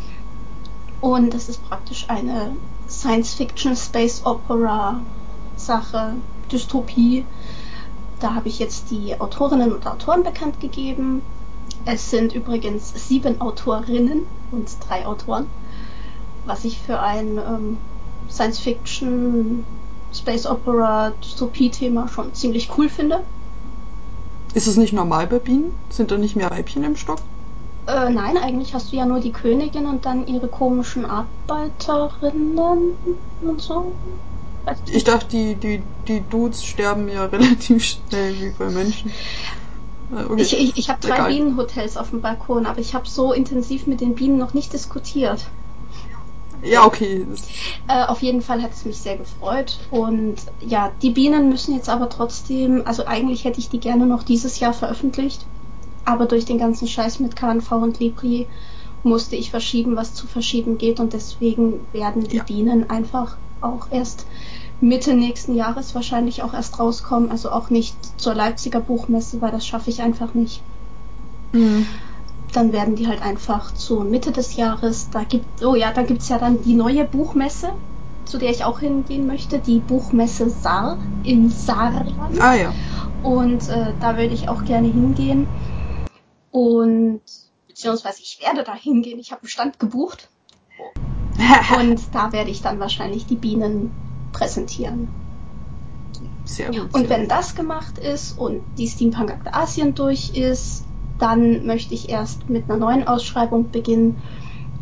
[0.99, 2.55] Und das ist praktisch eine
[2.89, 4.99] Science-Fiction, Space Opera
[5.55, 6.15] Sache,
[6.51, 7.23] Dystopie.
[8.19, 11.21] Da habe ich jetzt die Autorinnen und Autoren bekannt gegeben.
[11.85, 15.45] Es sind übrigens sieben Autorinnen und drei Autoren,
[16.47, 17.77] was ich für ein ähm,
[18.27, 19.63] Science-Fiction,
[20.11, 23.21] Space Opera, Dystopie-Thema schon ziemlich cool finde.
[24.53, 25.71] Ist es nicht normal bei Bienen?
[25.89, 27.19] Sind da nicht mehr Weibchen im Stock?
[27.87, 32.95] Äh, nein, eigentlich hast du ja nur die Königin und dann ihre komischen Arbeiterinnen
[33.41, 33.95] und so.
[34.65, 39.11] Weiß Ich dachte, die, die, die Dudes sterben ja relativ schnell wie bei Menschen.
[40.11, 40.41] Äh, okay.
[40.41, 41.27] Ich, ich, ich habe drei.
[41.29, 45.51] Bienenhotels auf dem Balkon, aber ich habe so intensiv mit den Bienen noch nicht diskutiert.
[46.61, 47.25] Ja, okay.
[47.87, 49.79] Äh, auf jeden Fall hat es mich sehr gefreut.
[49.89, 54.23] Und ja, die Bienen müssen jetzt aber trotzdem, also eigentlich hätte ich die gerne noch
[54.23, 55.45] dieses Jahr veröffentlicht.
[56.05, 58.47] Aber durch den ganzen Scheiß mit KNV und Libri
[59.03, 60.99] musste ich verschieben, was zu verschieben geht.
[60.99, 62.43] Und deswegen werden die Ja.
[62.43, 64.25] Bienen einfach auch erst
[64.81, 67.31] Mitte nächsten Jahres wahrscheinlich auch erst rauskommen.
[67.31, 70.61] Also auch nicht zur Leipziger Buchmesse, weil das schaffe ich einfach nicht.
[71.53, 71.87] Mhm.
[72.53, 76.29] Dann werden die halt einfach zur Mitte des Jahres, da gibt, oh ja, da gibt's
[76.29, 77.71] ja dann die neue Buchmesse,
[78.25, 82.39] zu der ich auch hingehen möchte, die Buchmesse Saar in Saarland.
[82.39, 82.73] Ah ja.
[83.23, 85.47] Und äh, da würde ich auch gerne hingehen.
[86.51, 87.21] Und
[87.67, 89.19] beziehungsweise ich werde da hingehen.
[89.19, 90.29] Ich habe einen Stand gebucht.
[91.79, 93.91] Und da werde ich dann wahrscheinlich die Bienen
[94.33, 95.07] präsentieren.
[96.43, 96.93] Sehr gut.
[96.93, 100.83] Und wenn das gemacht ist und die Steampunk Asien durch ist,
[101.19, 104.17] dann möchte ich erst mit einer neuen Ausschreibung beginnen.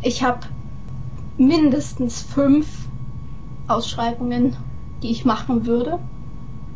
[0.02, 0.40] Ich habe
[1.36, 2.88] mindestens fünf
[3.66, 4.56] Ausschreibungen,
[5.02, 5.98] die ich machen würde,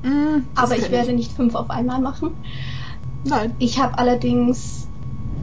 [0.03, 2.31] das aber ich kenn werde nicht fünf auf einmal machen.
[3.25, 3.55] Nein.
[3.59, 4.89] Ich habe allerdings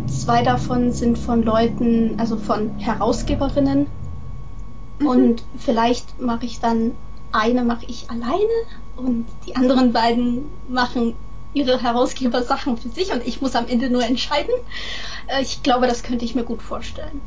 [0.08, 3.88] zwei davon sind von Leuten, also von Herausgeberinnen
[5.00, 5.08] Mhm.
[5.08, 6.92] und vielleicht mache ich dann
[7.32, 8.34] eine mache ich alleine
[8.98, 11.16] und die anderen beiden machen
[11.54, 14.54] ihre Herausgebersachen für sich und ich muss am Ende nur entscheiden.
[15.28, 17.22] Äh, Ich glaube, das könnte ich mir gut vorstellen.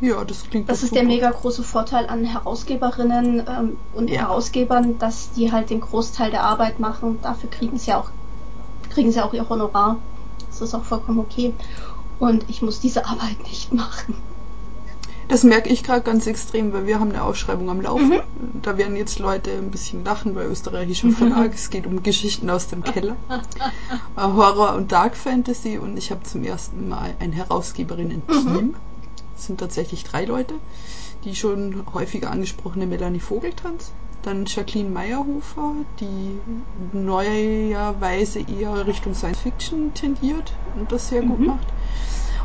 [0.00, 1.14] Ja, das klingt Das ist der super.
[1.14, 4.20] mega große Vorteil an Herausgeberinnen ähm, und Ja.
[4.20, 7.18] Herausgebern, dass die halt den Großteil der Arbeit machen.
[7.22, 8.10] Dafür kriegen sie auch
[8.90, 9.96] kriegen sie auch ihr Honorar.
[10.48, 11.52] Das ist auch vollkommen okay.
[12.20, 14.14] Und ich muss diese Arbeit nicht machen.
[15.28, 18.08] Das merke ich gerade ganz extrem, weil wir haben eine Ausschreibung am Laufen.
[18.10, 18.20] Mhm.
[18.62, 21.12] Da werden jetzt Leute ein bisschen lachen, weil österreichischer Mhm.
[21.16, 21.52] Verlag.
[21.54, 23.16] Es geht um Geschichten aus dem Keller.
[24.16, 28.74] Äh, Horror und Dark Fantasy und ich habe zum ersten Mal ein Herausgeberinnen-Team.
[29.36, 30.54] Es sind tatsächlich drei Leute.
[31.24, 33.90] Die schon häufiger angesprochene Melanie Vogeltanz,
[34.22, 36.38] dann Jacqueline Meyerhofer, die
[36.92, 41.46] neuerweise eher Richtung Science Fiction tendiert und das sehr gut Mhm.
[41.46, 41.66] macht.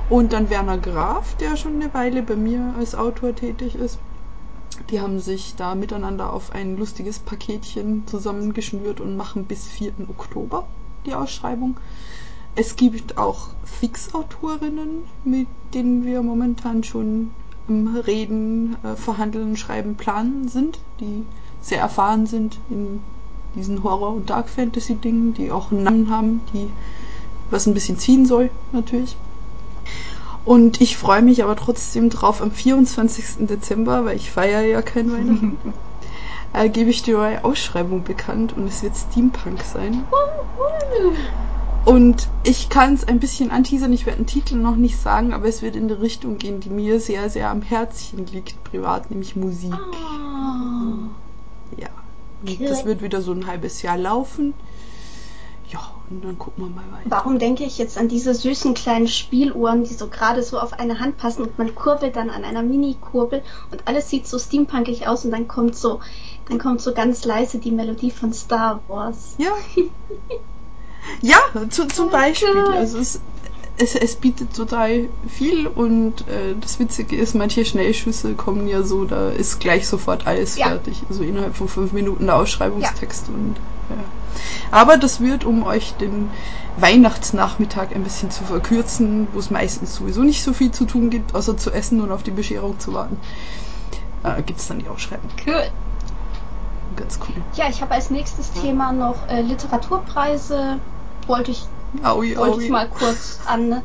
[0.10, 4.00] Und dann Werner Graf, der schon eine Weile bei mir als Autor tätig ist.
[4.90, 9.94] Die haben sich da miteinander auf ein lustiges Paketchen zusammengeschnürt und machen bis 4.
[10.10, 10.68] Oktober
[11.06, 11.78] die Ausschreibung.
[12.56, 17.32] Es gibt auch Fixautorinnen, mit denen wir momentan schon
[17.68, 21.24] im Reden, äh, Verhandeln, Schreiben, Planen sind, die
[21.62, 23.00] sehr erfahren sind in
[23.56, 26.70] diesen Horror- und Dark Fantasy-Dingen, die auch einen Namen haben, die
[27.50, 29.16] was ein bisschen ziehen soll, natürlich.
[30.45, 33.48] Und ich freue mich aber trotzdem drauf, am 24.
[33.48, 35.57] Dezember, weil ich feiere ja kein Weihnachten,
[36.53, 40.03] äh, gebe ich die neue Ausschreibung bekannt und es wird Steampunk sein.
[41.86, 45.48] Und ich kann es ein bisschen anteasern, ich werde den Titel noch nicht sagen, aber
[45.48, 49.36] es wird in die Richtung gehen, die mir sehr, sehr am Herzchen liegt, privat, nämlich
[49.36, 49.74] Musik.
[49.74, 51.10] Ah.
[51.78, 51.90] Ja.
[52.45, 52.68] Cool.
[52.68, 54.53] das wird wieder so ein halbes Jahr laufen.
[56.10, 57.06] Und dann gucken wir mal weiter.
[57.10, 61.00] Warum denke ich jetzt an diese süßen kleinen Spieluhren, die so gerade so auf eine
[61.00, 65.26] Hand passen und man kurbelt dann an einer Mini-Kurbel und alles sieht so steampunkig aus
[65.26, 66.02] und dann kommt so,
[66.50, 69.36] dann kommt so ganz leise die Melodie von Star Wars.
[69.38, 69.54] Ja.
[71.22, 71.38] ja,
[71.70, 72.56] zu, zum Beispiel.
[72.74, 73.22] Also es,
[73.78, 79.06] es, es bietet total viel und äh, das Witzige ist, manche Schnellschüsse kommen ja so,
[79.06, 80.68] da ist gleich sofort alles Ja.
[80.68, 81.02] fertig.
[81.10, 83.62] Also innerhalb von fünf Minuten der Ausschreibungstext und ja.
[84.72, 86.30] Aber das wird, um euch den
[86.78, 91.36] Weihnachtsnachmittag ein bisschen zu verkürzen, wo es meistens sowieso nicht so viel zu tun gibt,
[91.36, 93.18] außer zu essen und auf die Bescherung zu warten,
[94.24, 95.30] äh, gibt's dann die Ausschreibung.
[95.45, 95.70] Cool.
[96.95, 97.36] Ganz cool.
[97.56, 100.80] Ja, ich habe als nächstes Thema noch äh, Literaturpreise.
[101.28, 101.66] wollte ich,
[102.04, 102.64] Aui, wollte aui.
[102.66, 103.82] ich mal kurz an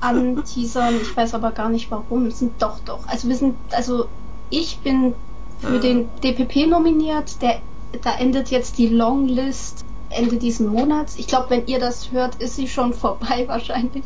[0.00, 0.94] anteasern.
[1.02, 2.26] Ich weiß aber gar nicht warum.
[2.26, 3.00] Es sind doch doch.
[3.08, 4.06] Also wir sind, also
[4.50, 5.14] ich bin
[5.60, 5.80] für Äh.
[5.80, 7.42] den DPP nominiert.
[7.42, 7.60] Der,
[8.02, 11.18] da endet jetzt die Longlist Ende diesen Monats.
[11.18, 14.04] Ich glaube, wenn ihr das hört, ist sie schon vorbei wahrscheinlich.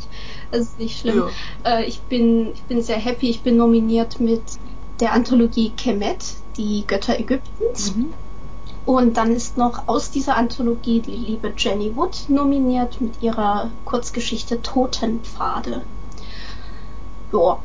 [0.50, 1.24] Das ist nicht schlimm.
[1.64, 1.78] Ja.
[1.78, 3.30] Äh, ich bin, ich bin sehr happy.
[3.30, 4.42] Ich bin nominiert mit
[5.00, 6.24] der Anthologie Kemet,
[6.56, 7.94] die Götter Ägyptens.
[7.94, 8.12] Mhm.
[8.84, 14.60] Und dann ist noch aus dieser Anthologie die liebe Jenny Wood nominiert mit ihrer Kurzgeschichte
[14.60, 15.82] Totenpfade.
[17.32, 17.58] Ja,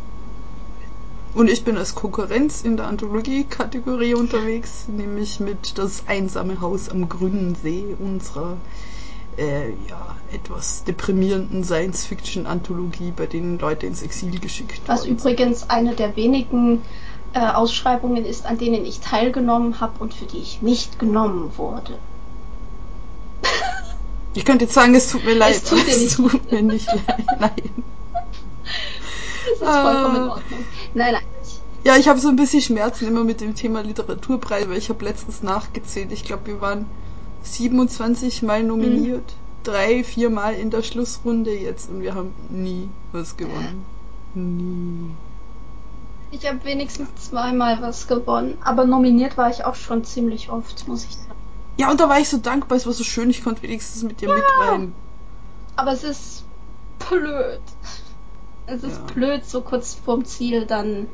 [1.38, 7.10] Und ich bin als Konkurrenz in der Anthologie-Kategorie unterwegs, nämlich mit Das einsame Haus am
[7.10, 8.58] grünen See unserer
[9.38, 15.94] äh, ja, etwas deprimierenden Science-Fiction-Anthologie, bei denen Leute ins Exil geschickt was worden übrigens eine
[15.94, 16.82] der wenigen
[17.34, 22.00] äh, Ausschreibungen ist, an denen ich teilgenommen habe und für die ich nicht genommen wurde.
[24.34, 26.64] Ich könnte jetzt sagen, es tut mir leid, tut aber dir es nicht tut mir
[26.64, 27.26] nicht leid.
[27.40, 27.52] Nein.
[29.60, 30.30] Das ist vollkommen in.
[30.30, 30.66] Ordnung.
[30.94, 31.24] Nein, nein.
[31.84, 35.06] Ja, ich habe so ein bisschen Schmerzen immer mit dem Thema Literaturpreis, weil ich habe
[35.06, 36.12] letztens nachgezählt.
[36.12, 36.86] Ich glaube, wir waren
[37.44, 39.34] 27 Mal nominiert,
[39.64, 43.86] drei, vier Mal in der Schlussrunde jetzt und wir haben nie was gewonnen.
[44.34, 45.12] Nie.
[46.32, 51.06] Ich habe wenigstens zweimal was gewonnen, aber nominiert war ich auch schon ziemlich oft, muss
[51.06, 51.32] ich sagen.
[51.78, 54.20] Ja, und da war ich so dankbar, es war so schön, ich konnte wenigstens mit
[54.20, 54.94] dir mitrein.
[55.76, 56.44] Aber es ist
[57.08, 57.62] blöd.
[58.68, 59.14] Es ist Ja.
[59.14, 61.08] blöd, so kurz vorm Ziel dann.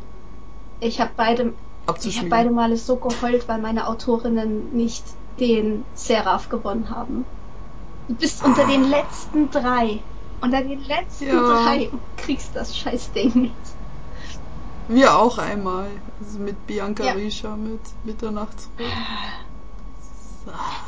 [0.80, 2.30] Ich habe beide, ich habe abzuschmieren.
[2.30, 5.04] beide Male so geheult, weil meine Autorinnen nicht
[5.40, 7.26] den Seraph gewonnen haben.
[8.08, 10.00] Du bist unter den letzten drei.
[10.42, 11.64] Unter den letzten Ja.
[11.64, 13.56] drei und kriegst das Scheißding nicht.
[14.88, 15.88] Wir auch einmal.
[16.20, 17.14] Also mit Bianca Ja.
[17.14, 18.70] Rischer, mit Mitternachtsrot.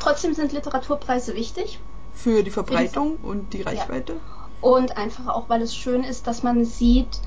[0.00, 1.78] Trotzdem sind Literaturpreise wichtig.
[2.12, 4.20] Für die Verbreitung und die Reichweite.
[4.66, 7.20] Und einfach auch, weil es schön ist, dass man sieht,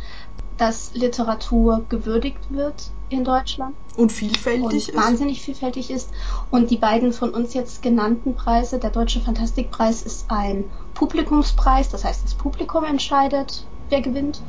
[0.57, 4.94] dass Literatur gewürdigt wird in Deutschland Und vielfältig und ist.
[4.94, 6.10] wahnsinnig vielfältig ist.
[6.52, 12.03] Und die beiden von uns jetzt genannten Preise, der Deutsche Fantastikpreis ist ein Publikumspreis, das
[12.03, 14.44] heißt, das Publikum entscheidet, wer gewinnt.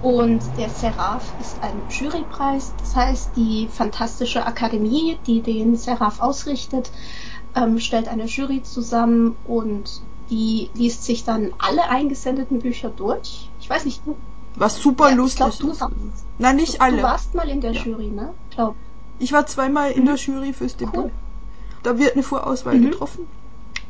[0.00, 6.90] Und der Seraph ist ein Jurypreis, das heißt, die Fantastische Akademie, die den Seraph ausrichtet,
[7.54, 10.00] ähm, stellt eine Jury zusammen und
[10.32, 13.50] die liest sich dann alle eingesendeten Bücher durch.
[13.60, 14.16] Ich weiß nicht, du,
[14.54, 15.80] Was super Ja, lustig glaub, du ist.
[15.80, 15.94] warst-
[16.38, 16.96] Nein, nicht alle.
[16.98, 17.82] du warst mal in der Ja.
[17.84, 18.34] Jury, ne?
[18.50, 18.74] Glaub.
[19.18, 20.06] Ich war zweimal in Mhm.
[20.06, 20.94] der Jury fürs Debüt.
[20.94, 21.10] Cool.
[21.82, 22.90] Da wird eine Vorauswahl Mhm.
[22.90, 23.26] getroffen.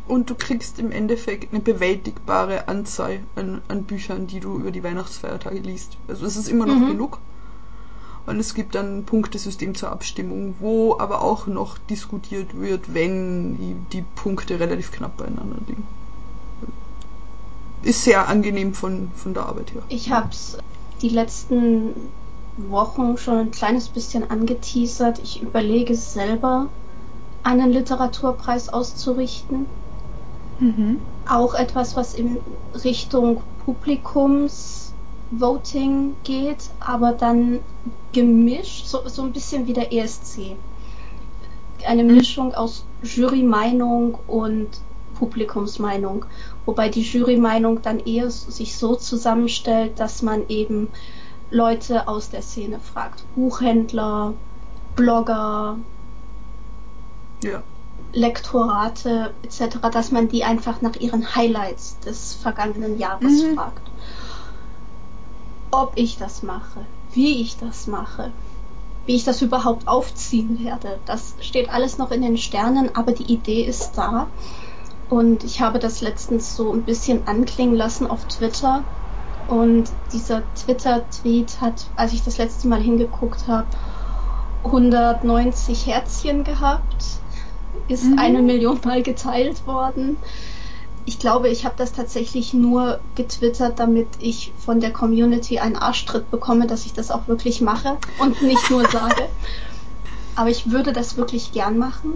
[0.06, 4.82] Und du kriegst im Endeffekt eine bewältigbare Anzahl an, an Büchern, die du über die
[4.84, 5.96] Weihnachtsfeiertage liest.
[6.08, 6.88] Also es ist immer noch Mhm.
[6.88, 7.18] genug.
[8.26, 13.56] Und es gibt dann ein Punktesystem zur Abstimmung, wo aber auch noch diskutiert wird, wenn
[13.58, 15.84] die, die Punkte relativ knapp beieinander liegen.
[17.82, 19.82] Ist sehr angenehm von, von der Arbeit her.
[19.88, 20.58] Ich hab's
[21.00, 21.94] die letzten
[22.56, 25.18] Wochen schon ein kleines bisschen angeteasert.
[25.18, 26.68] Ich überlege selber,
[27.42, 29.66] einen Literaturpreis auszurichten.
[30.60, 31.00] Mhm.
[31.28, 32.38] Auch etwas, was in
[32.84, 37.60] Richtung Publikumsvoting geht, aber dann
[38.12, 40.56] gemischt, so, so ein bisschen wie der ESC.
[41.86, 42.16] Eine Mhm.
[42.16, 44.68] Mischung aus Jurymeinung und
[45.18, 46.24] Publikumsmeinung.
[46.64, 50.88] Wobei die Jurymeinung dann eher sich so zusammenstellt, dass man eben
[51.50, 53.24] Leute aus der Szene fragt.
[53.34, 54.34] Buchhändler,
[54.96, 55.76] Blogger,
[57.42, 57.62] Ja.
[58.12, 63.54] Lektorate etc., dass man die einfach nach ihren Highlights des vergangenen Jahres Mhm.
[63.54, 63.90] fragt.
[65.70, 68.30] Ob ich das mache, wie ich das mache,
[69.06, 73.32] wie ich das überhaupt aufziehen werde, das steht alles noch in den Sternen, aber die
[73.32, 74.26] Idee ist da.
[75.12, 78.82] Und ich habe das letztens so ein bisschen anklingen lassen auf Twitter.
[79.46, 83.68] Und dieser Twitter-Tweet hat, als ich das letzte Mal hingeguckt habe,
[84.64, 87.18] 190 Herzchen gehabt
[87.88, 88.18] ist Mhm.
[88.18, 90.16] eine Million Mal geteilt worden.
[91.04, 96.30] Ich glaube, ich habe das tatsächlich nur getwittert, damit ich von der Community einen Arschtritt
[96.30, 99.28] bekomme, dass ich das auch wirklich mache und nicht nur sage.
[100.36, 102.14] Aber ich würde das wirklich gern machen.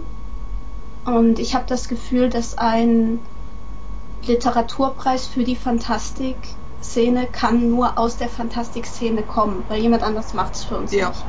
[1.07, 3.21] Und ich habe das Gefühl, dass ein
[4.25, 10.65] Literaturpreis für die Fantastik-Szene kann nur aus der Fantastik-Szene kommen, weil jemand anders macht es
[10.65, 11.09] für uns Ja.
[11.09, 11.25] nicht.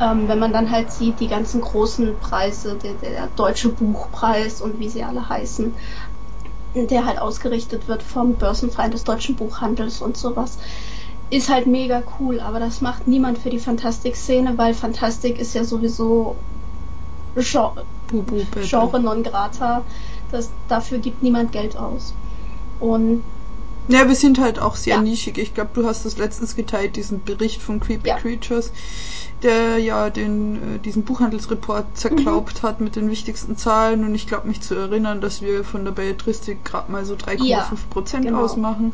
[0.00, 4.78] Ähm, wenn man dann halt sieht, die ganzen großen Preise, der, der Deutsche Buchpreis und
[4.78, 5.76] wie sie alle heißen,
[6.74, 10.56] der halt ausgerichtet wird vom Börsenverein des deutschen Buchhandels und sowas,
[11.28, 15.64] ist halt mega cool, aber das macht niemand für die Fantastik-Szene, weil Fantastik ist ja
[15.64, 16.36] sowieso
[17.36, 18.66] Genre, Bubu, Pepe.
[18.66, 19.84] Genre non grata.
[20.30, 22.14] Das, dafür gibt niemand Geld aus.
[22.78, 23.22] Und
[23.88, 25.02] ja, wir sind halt auch sehr Ja.
[25.02, 25.36] nischig.
[25.38, 28.16] Ich glaube, du hast das letztens geteilt, diesen Bericht von Creepy Ja.
[28.18, 28.70] Creatures,
[29.42, 34.04] der ja den, äh, diesen Buchhandelsreport zerklaubt hat mit den wichtigsten Zahlen.
[34.04, 37.80] Und ich glaube, mich zu erinnern, dass wir von der Belletristik gerade mal so 3,5
[37.80, 38.44] Ja, Prozent genau.
[38.44, 38.92] ausmachen.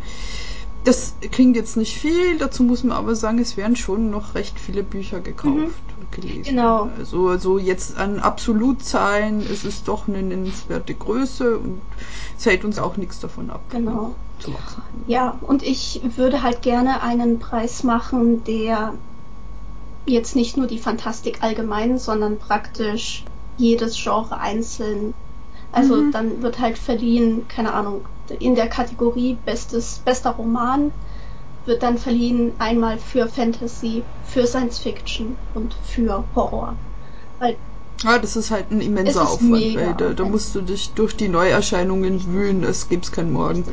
[0.86, 4.58] Das klingt jetzt nicht viel, dazu muss man aber sagen, es werden schon noch recht
[4.58, 6.40] viele Bücher gekauft und gelesen.
[6.40, 6.44] Mhm.
[6.44, 6.90] Genau.
[6.96, 11.82] Also, also jetzt an Absolutzahlen ist es doch eine nennenswerte Größe und
[12.38, 14.14] es hält uns auch nichts davon ab, Genau.
[14.38, 14.82] zu wachsen.
[15.08, 18.94] Ja, und ich würde halt gerne einen Preis machen, der
[20.06, 23.24] jetzt nicht nur die Fantastik allgemein, sondern praktisch
[23.56, 25.12] jedes Genre einzeln.
[25.76, 26.12] Also Mhm.
[26.12, 30.92] dann wird halt verliehen, keine Ahnung, in der Kategorie bestes, bester Roman
[31.64, 36.80] wird dann verliehen einmal für Fantasy, für Science Fiction und für Horror.
[37.38, 37.58] Weil
[38.02, 41.28] Ja, das ist halt ein Es immenser Aufwand, da, da musst du dich durch die
[41.28, 43.64] Neuerscheinungen wühlen, das gibt's kein Morgen.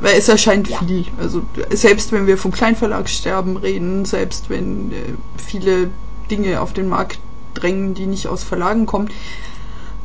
[0.00, 0.78] Weil es erscheint Ja.
[0.78, 1.04] viel.
[1.18, 4.94] Also selbst wenn wir vom Kleinverlagssterben reden, selbst wenn äh,
[5.36, 5.90] viele
[6.30, 7.18] Dinge auf den Markt
[7.54, 9.10] drängen, die nicht aus Verlagen kommen.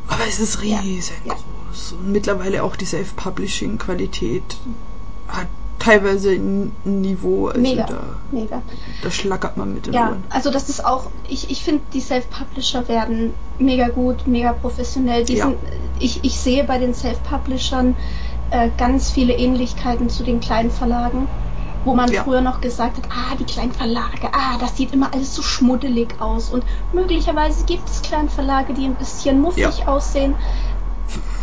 [0.08, 1.92] Aber es ist Ja, riesengroß.
[1.92, 4.56] Und mittlerweile auch die Self-Publishing-Qualität
[5.28, 5.46] hat
[5.78, 7.84] teilweise ein Niveau, also Mega.
[7.86, 8.00] da,
[8.32, 8.62] mega.
[9.02, 10.24] da schlackert man mit den Ja, Ohren.
[10.30, 15.24] also das ist auch, ich, ich finde, die Self-Publisher werden mega gut, mega professionell.
[15.24, 15.46] Die Ja.
[15.46, 15.58] sind,
[16.00, 17.96] ich, ich sehe bei den Self-Publishern
[18.50, 21.28] äh, ganz viele Ähnlichkeiten zu den kleinen Verlagen,
[21.84, 22.24] wo man Ja.
[22.24, 26.20] früher noch gesagt hat, ah, die kleinen Verlage, ah, das sieht immer alles so schmuddelig
[26.20, 26.50] aus.
[26.50, 30.36] Und möglicherweise gibt es kleine Verlage, die ein bisschen muffig aussehen.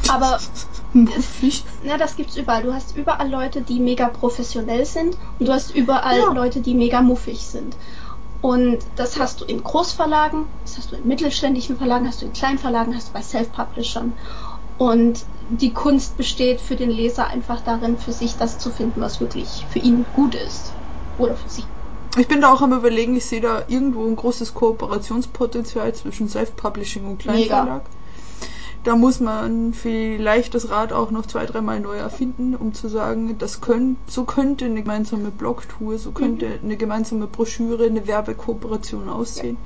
[0.10, 0.40] Aber
[0.94, 1.66] Muffig.
[1.84, 2.64] na, das gibt's überall.
[2.64, 6.32] Du hast überall Leute, die mega professionell sind und du hast überall Ja.
[6.32, 7.76] Leute, die mega muffig sind.
[8.42, 12.34] Und das hast du in Großverlagen, das hast du in mittelständischen Verlagen, hast du in
[12.34, 14.18] Kleinverlagen, hast du bei Self-Publishern.
[14.78, 19.20] Und die Kunst besteht für den Leser einfach darin, für sich das zu finden, was
[19.20, 20.72] wirklich für ihn gut ist.
[21.18, 21.64] Oder für sie.
[22.18, 27.06] Ich bin da auch am überlegen, ich sehe da irgendwo ein großes Kooperationspotenzial zwischen Self-Publishing
[27.06, 27.84] und Kleinverlag.
[28.86, 33.36] Da muss man vielleicht das Rad auch noch zwei, dreimal neu erfinden, um zu sagen,
[33.40, 39.58] das könnt, so könnte eine gemeinsame Blogtour, so könnte eine gemeinsame Broschüre, eine Werbekooperation aussehen.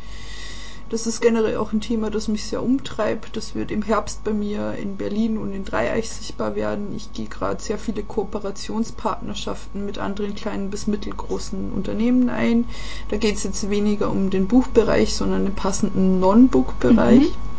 [0.89, 3.37] Das ist generell auch ein Thema, das mich sehr umtreibt.
[3.37, 6.95] Das wird im Herbst bei mir in Berlin und in Dreieich sichtbar werden.
[6.95, 12.65] Ich gehe gerade sehr viele Kooperationspartnerschaften mit anderen kleinen bis mittelgroßen Unternehmen ein.
[13.09, 17.21] Da geht es jetzt weniger um den Buchbereich, sondern den passenden Non-Book-Bereich.
[17.21, 17.49] Mhm.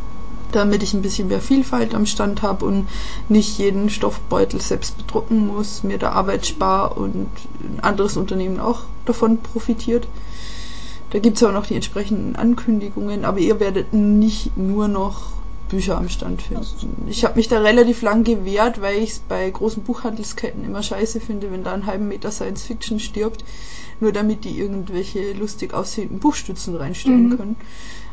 [0.51, 2.89] Damit ich ein bisschen mehr Vielfalt am Stand habe und
[3.29, 7.29] nicht jeden Stoffbeutel selbst bedrucken muss, mir da Arbeit spare und
[7.61, 10.09] ein anderes Unternehmen auch davon profitiert.
[11.11, 15.33] Da gibt es auch noch die entsprechenden Ankündigungen, aber ihr werdet nicht nur noch
[15.69, 17.07] Bücher am Stand finden.
[17.09, 21.21] Ich habe mich da relativ lang gewehrt, weil ich es bei großen Buchhandelsketten immer scheiße
[21.21, 23.45] finde, wenn da einen halben Meter Science Fiction stirbt,
[24.01, 27.37] nur damit die irgendwelche lustig aussehenden Buchstützen reinstellen Mhm.
[27.37, 27.57] können.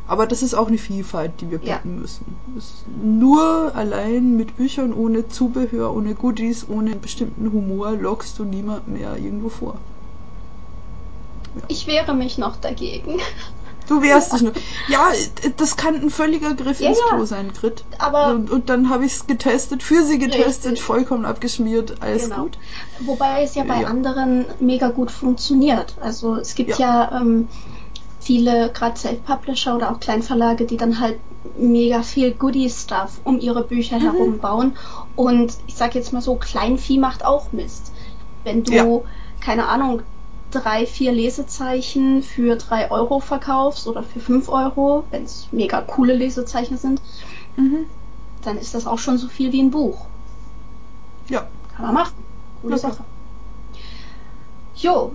[0.07, 1.77] Aber das ist auch eine Vielfalt, die wir Ja.
[1.77, 2.25] bieten müssen.
[2.57, 8.43] Es ist nur allein mit Büchern ohne Zubehör, ohne Goodies, ohne bestimmten Humor lockst du
[8.45, 9.79] niemand mehr irgendwo vor.
[11.67, 13.19] Ich wehre mich noch dagegen.
[13.87, 14.53] Du wehrst dich nur.
[14.85, 15.11] Ja,
[15.55, 17.05] das kann ein völliger Griff Ja, ins ja.
[17.09, 17.85] Klo sein, Grit.
[17.99, 20.81] Aber Und, und dann habe ich es getestet, für sie getestet, Richtig.
[20.81, 22.43] vollkommen abgeschmiert, alles Genau.
[22.43, 22.57] gut.
[22.99, 23.87] Wobei es ja bei Ja.
[23.87, 25.97] anderen mega gut funktioniert.
[25.99, 27.49] Also es gibt ja, ähm,
[28.19, 31.21] viele, gerade Self-Publisher oder auch Kleinverlage, die dann halt
[31.57, 34.03] mega viel Goodie-Stuff um ihre Bücher Mhm.
[34.03, 34.77] herum bauen.
[35.15, 37.93] Und ich sag jetzt mal so, Kleinvieh macht auch Mist.
[38.43, 39.05] Wenn du,
[39.39, 40.03] keine Ahnung,
[40.51, 46.13] drei, vier Lesezeichen für drei Euro verkaufst oder für fünf Euro, wenn es mega coole
[46.13, 47.01] Lesezeichen sind,
[47.55, 47.85] Mhm.
[48.43, 50.05] dann ist das auch schon so viel wie ein Buch.
[51.27, 51.47] Ja.
[51.75, 52.13] Kann man machen.
[52.61, 52.77] Coole.
[52.77, 53.03] Sache.
[54.75, 55.11] Jo,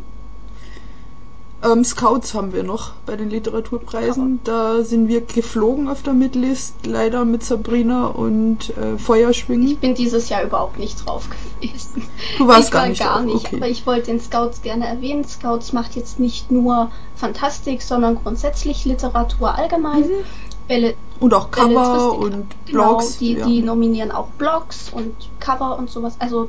[1.64, 4.40] Ähm, Scouts haben wir noch bei den Literaturpreisen.
[4.42, 9.68] Da sind wir geflogen auf der Midlist, leider mit Sabrina und äh, Feuerschwingen.
[9.68, 11.28] ich bin dieses Jahr überhaupt nicht drauf
[11.60, 12.08] gewesen.
[12.38, 13.56] Du warst ich gar war nicht gar drauf, nicht, okay.
[13.56, 15.24] aber ich wollte den Scouts gerne erwähnen.
[15.24, 20.00] Scouts macht jetzt nicht nur Fantastik, sondern grundsätzlich Literatur allgemein.
[20.00, 20.24] Mhm.
[20.66, 23.18] Belle, Und auch Cover und genau, Blogs.
[23.18, 23.46] die, ja.
[23.46, 26.16] die nominieren auch Blogs und Cover und sowas.
[26.18, 26.48] Also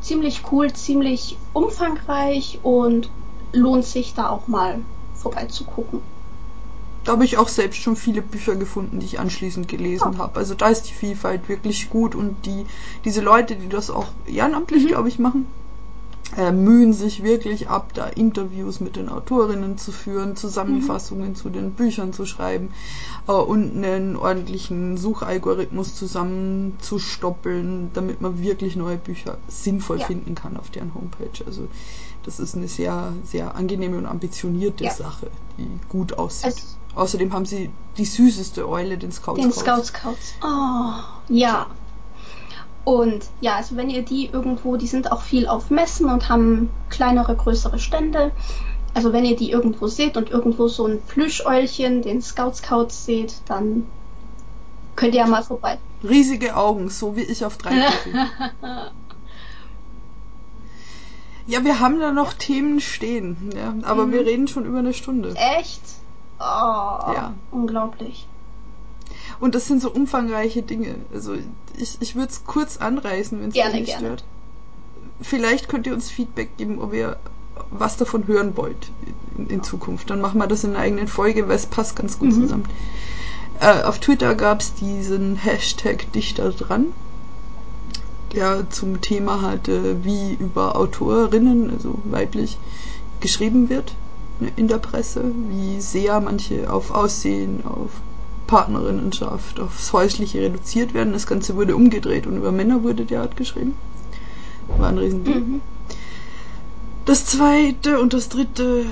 [0.00, 3.10] ziemlich cool, ziemlich umfangreich und
[3.52, 4.78] lohnt sich da auch mal
[5.14, 6.00] vorbeizugucken.
[7.04, 10.18] Da habe ich auch selbst schon viele Bücher gefunden, die ich anschließend gelesen Ja.
[10.18, 10.38] habe.
[10.38, 12.66] Also da ist die Vielfalt wirklich gut und die
[13.04, 14.88] diese Leute, die das auch ehrenamtlich, Mhm.
[14.88, 15.46] glaube ich, machen,
[16.36, 21.34] äh, mühen sich wirklich ab, da Interviews mit den Autorinnen zu führen, Zusammenfassungen mhm.
[21.34, 22.68] zu den Büchern zu schreiben
[23.26, 30.06] äh, und einen ordentlichen Suchalgorithmus zusammenzustoppeln, damit man wirklich neue Bücher sinnvoll ja.
[30.06, 31.44] finden kann auf deren Homepage.
[31.46, 31.66] Also
[32.30, 34.92] das ist eine sehr, sehr angenehme und ambitionierte ja.
[34.92, 35.26] Sache,
[35.58, 36.44] die gut aussieht.
[36.46, 36.62] Also,
[36.94, 40.34] Außerdem haben sie die süßeste Eule, den Scout Den Scout Scouts.
[40.42, 40.92] Oh,
[41.28, 41.66] ja.
[42.84, 46.70] Und ja, also wenn ihr die irgendwo, die sind auch viel auf Messen und haben
[46.88, 48.30] kleinere, größere Stände.
[48.94, 53.34] Also wenn ihr die irgendwo seht und irgendwo so ein Plüscheulchen, den Scout Scouts seht,
[53.46, 53.86] dann
[54.94, 55.78] könnt ihr ja mal vorbei.
[56.02, 57.72] Riesige Augen, so wie ich auf drei
[61.50, 64.12] Ja, wir haben da noch Themen stehen, ja, aber mhm.
[64.12, 65.34] wir reden schon über eine Stunde.
[65.34, 65.80] Echt?
[66.38, 67.34] Oh, ja.
[67.50, 68.28] unglaublich.
[69.40, 70.94] Und das sind so umfangreiche Dinge.
[71.12, 71.34] Also
[71.76, 74.06] ich, ich würde es kurz anreißen, wenn es euch nicht gerne.
[74.06, 74.24] stört.
[75.20, 77.16] Vielleicht könnt ihr uns Feedback geben, ob ihr
[77.70, 78.92] was davon hören wollt
[79.36, 80.08] in, in Zukunft.
[80.08, 82.42] Dann machen wir das in einer eigenen Folge, weil es passt ganz gut mhm.
[82.42, 82.64] zusammen.
[83.58, 86.86] Äh, auf Twitter gab es diesen Hashtag Dichter dran,
[88.32, 92.58] der zum Thema hatte, wie über Autorinnen, also weiblich,
[93.20, 93.94] geschrieben wird
[94.40, 97.90] ne, in der Presse, wie sehr manche auf Aussehen, auf
[98.46, 101.12] Partnerinnenschaft, aufs Häusliche reduziert werden.
[101.12, 103.74] Das Ganze wurde umgedreht und über Männer wurde derart geschrieben.
[104.78, 105.34] War ein Riesending.
[105.34, 105.60] Mhm.
[107.04, 108.84] Das zweite und das dritte,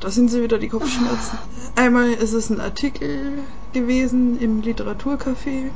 [0.00, 1.38] da sind sie wieder die Kopfschmerzen.
[1.76, 3.38] Einmal ist es ein Artikel
[3.72, 5.70] gewesen im Literaturcafé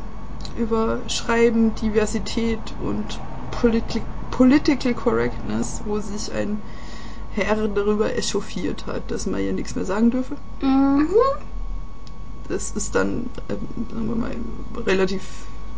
[0.59, 3.21] über Schreiben, Diversität und
[3.51, 6.61] Politi Political Correctness, wo sich ein
[7.35, 10.37] Herr darüber echauffiert hat, dass man ja nichts mehr sagen dürfe.
[10.61, 11.09] Mhm
[12.51, 13.59] es ist dann, ähm,
[13.91, 14.37] sagen wir mal,
[14.87, 15.23] relativ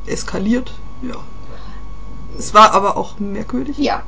[0.07, 0.73] eskaliert.
[1.02, 1.16] Ja.
[2.39, 3.78] Es war aber auch merkwürdig.
[3.78, 4.02] Ja.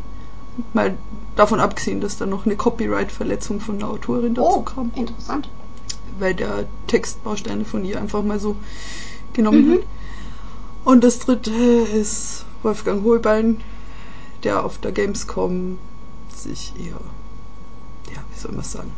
[0.72, 0.96] Mal
[1.36, 4.92] davon abgesehen, dass da noch eine Copyright-Verletzung von der Autorin dazu oh, kam.
[4.94, 5.48] Interessant.
[6.18, 8.56] Weil der Textbausteine von ihr einfach mal so
[9.32, 9.72] genommen mhm.
[9.74, 9.80] hat.
[10.84, 13.60] Und das dritte ist Wolfgang Hohlbein,
[14.42, 15.78] der auf der Gamescom
[16.34, 17.00] sich eher,
[18.12, 18.92] ja, wie soll man sagen?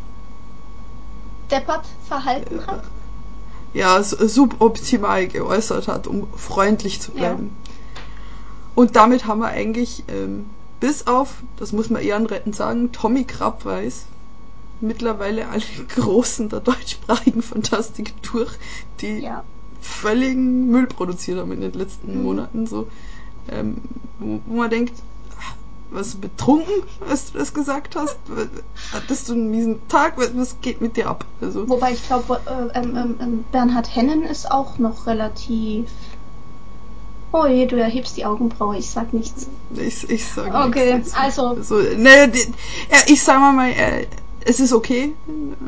[1.50, 2.84] Deppert verhalten äh, hat?
[3.74, 7.50] ja, suboptimal geäußert hat, um freundlich zu bleiben.
[7.64, 8.02] Ja.
[8.76, 10.46] Und damit haben wir eigentlich ähm,
[10.80, 14.06] bis auf, das muss man ehrenrettend sagen, Tommy Krabweis
[14.80, 15.62] mittlerweile alle
[15.94, 18.52] Großen der deutschsprachigen Fantastik durch,
[19.00, 19.44] die ja.
[19.84, 22.22] Völligen Müll produziert haben in den letzten.
[22.22, 22.88] Monaten, so,
[23.48, 23.76] ähm,
[24.18, 24.94] wo, wo man denkt,
[25.90, 28.18] was betrunken, als du das gesagt hast?
[28.92, 30.14] Hattest du einen miesen Tag?
[30.16, 31.24] Was geht mit dir ab?
[31.40, 35.88] Also Wobei ich glaube, äh, ähm, ähm, ähm, Bernhard Hennen ist auch noch relativ.
[37.32, 39.48] Oh je, du erhebst die Augenbraue, ich sag nichts.
[39.74, 41.12] Ich, ich sag okay, nichts.
[41.12, 41.48] Okay, also.
[41.48, 42.40] also ne, die,
[42.90, 44.06] ja, ich sag mal, mal äh,
[44.44, 45.14] es ist okay,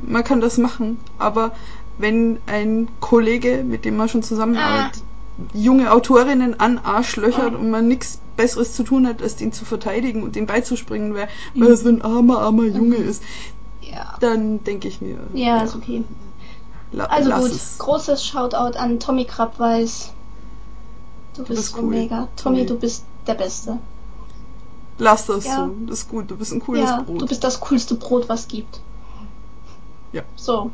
[0.07, 1.53] man kann das machen, aber
[1.99, 5.57] wenn ein Kollege, mit dem man schon zusammenarbeitet, ah.
[5.57, 7.59] junge Autorinnen an Arsch löchert oh.
[7.59, 11.29] und man nichts Besseres zu tun hat, als den zu verteidigen und den beizuspringen, weil,
[11.55, 11.61] mhm.
[11.61, 13.09] weil er so ein armer, armer Junge mhm.
[13.09, 13.23] ist,
[13.81, 14.15] ja.
[14.21, 15.19] dann denke ich mir.
[15.33, 16.05] Ja, ja, ist okay.
[16.93, 17.79] La also gut, es.
[17.79, 20.13] großes Shoutout an Tommy Krabweis.
[21.35, 21.91] Du, du bist, bist cool.
[21.91, 22.29] mega.
[22.37, 23.79] Tommy, Tommy, du bist der Beste.
[24.99, 25.67] Lass das ja.
[25.67, 25.75] so.
[25.87, 26.31] Das ist gut.
[26.31, 27.21] Du bist ein cooles ja, Brot.
[27.21, 28.81] Du bist das coolste Brot, was gibt.
[30.13, 30.23] Ja.
[30.37, 30.71] So.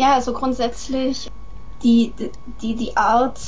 [0.00, 1.30] Ja, also grundsätzlich
[1.82, 2.14] die,
[2.62, 3.38] die, die Art,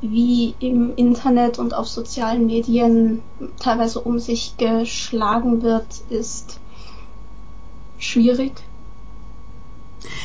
[0.00, 3.20] wie im Internet und auf sozialen Medien
[3.60, 6.60] teilweise um sich geschlagen wird, ist
[7.98, 8.52] schwierig.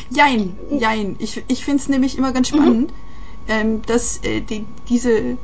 [0.09, 1.17] Jein, jein.
[1.19, 3.49] Ich, ich finde es nämlich immer ganz spannend, mhm.
[3.49, 5.37] ähm, dass äh, die, diese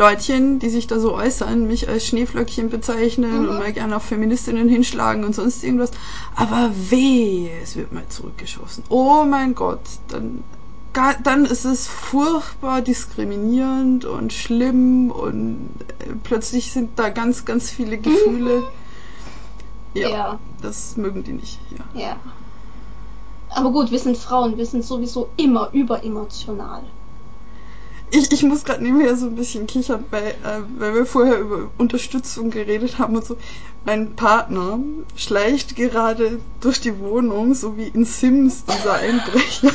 [0.00, 3.48] Leutchen, die sich da so äußern, mich als Schneeflöckchen bezeichnen mhm.
[3.50, 5.90] und mal gerne auf Feministinnen hinschlagen und sonst irgendwas.
[6.36, 8.82] Aber weh, es wird mal zurückgeschossen.
[8.88, 10.42] Oh mein Gott, dann
[11.22, 15.70] dann ist es furchtbar diskriminierend und schlimm und
[16.00, 18.64] äh, plötzlich sind da ganz, ganz viele Gefühle.
[19.94, 20.38] Ja, ja.
[20.62, 21.60] Das mögen die nicht.
[21.94, 22.00] Ja.
[22.00, 22.16] ja.
[23.50, 26.82] Aber gut, wir sind Frauen, wir sind sowieso immer überemotional.
[28.12, 31.70] Ich, ich muss gerade nebenher so ein bisschen kichern, weil, äh, weil wir vorher über
[31.78, 33.36] Unterstützung geredet haben und so.
[33.84, 34.80] Mein Partner
[35.14, 39.70] schleicht gerade durch die Wohnung, so wie in Sims, dieser Einbrecher.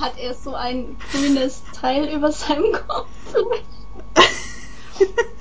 [0.00, 3.08] Hat er so ein grünes Teil über seinem Kopf?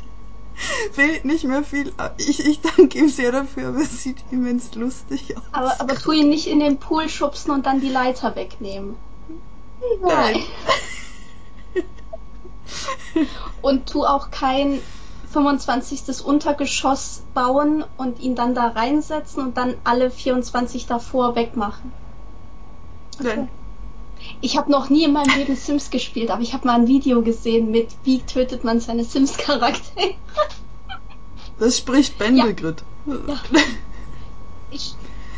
[0.92, 1.94] Fehlt nicht mehr viel.
[2.18, 5.44] Ich, ich danke ihm sehr dafür, aber es sieht immens lustig aus.
[5.52, 8.96] Aber, aber tu ihn nicht in den Pool schubsen und dann die Leiter wegnehmen.
[10.02, 10.44] Nein.
[13.62, 14.82] Und tu auch kein
[15.32, 16.24] 25.
[16.26, 21.92] Untergeschoss bauen und ihn dann da reinsetzen und dann alle 24 davor wegmachen.
[23.20, 23.50] Nein.
[24.42, 27.22] Ich habe noch nie in meinem Leben Sims gespielt, aber ich habe mal ein Video
[27.22, 30.14] gesehen mit wie tötet man seine Sims-Charaktere.
[31.60, 32.84] Das spricht Bände, Grit.
[33.06, 33.16] Ja.
[34.72, 34.96] Ich,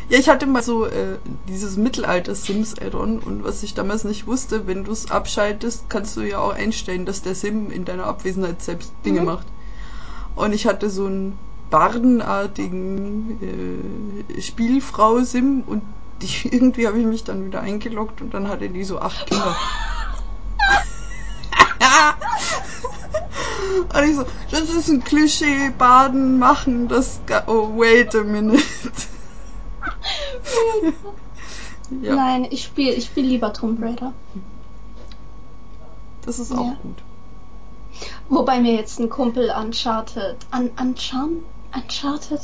[0.08, 1.18] Ja, ich hatte mal so äh,
[1.48, 6.38] dieses Mittelalter-Sims-Add-on und was ich damals nicht wusste, wenn du es abschaltest, kannst du ja
[6.38, 9.26] auch einstellen, dass der Sim in deiner Abwesenheit selbst Dinge Mhm.
[9.26, 9.46] macht.
[10.36, 11.36] Und ich hatte so einen
[11.70, 13.38] bardenartigen
[14.36, 15.82] äh, Spielfrau-Sim und
[16.20, 19.56] die, irgendwie habe ich mich dann wieder eingeloggt und dann hatte die so acht Kinder.
[23.94, 28.62] und ich so, das ist ein Klischee, Baden machen, das, oh, wait a minute.
[32.02, 32.14] ja.
[32.14, 34.12] Nein, ich spiele ich spiel lieber Tomb Raider.
[36.24, 36.76] Das ist auch Ja.
[36.82, 37.02] gut.
[38.28, 41.42] Wobei mir jetzt ein Kumpel Uncharted, Un Uncharted,
[41.74, 42.40] Uncharted,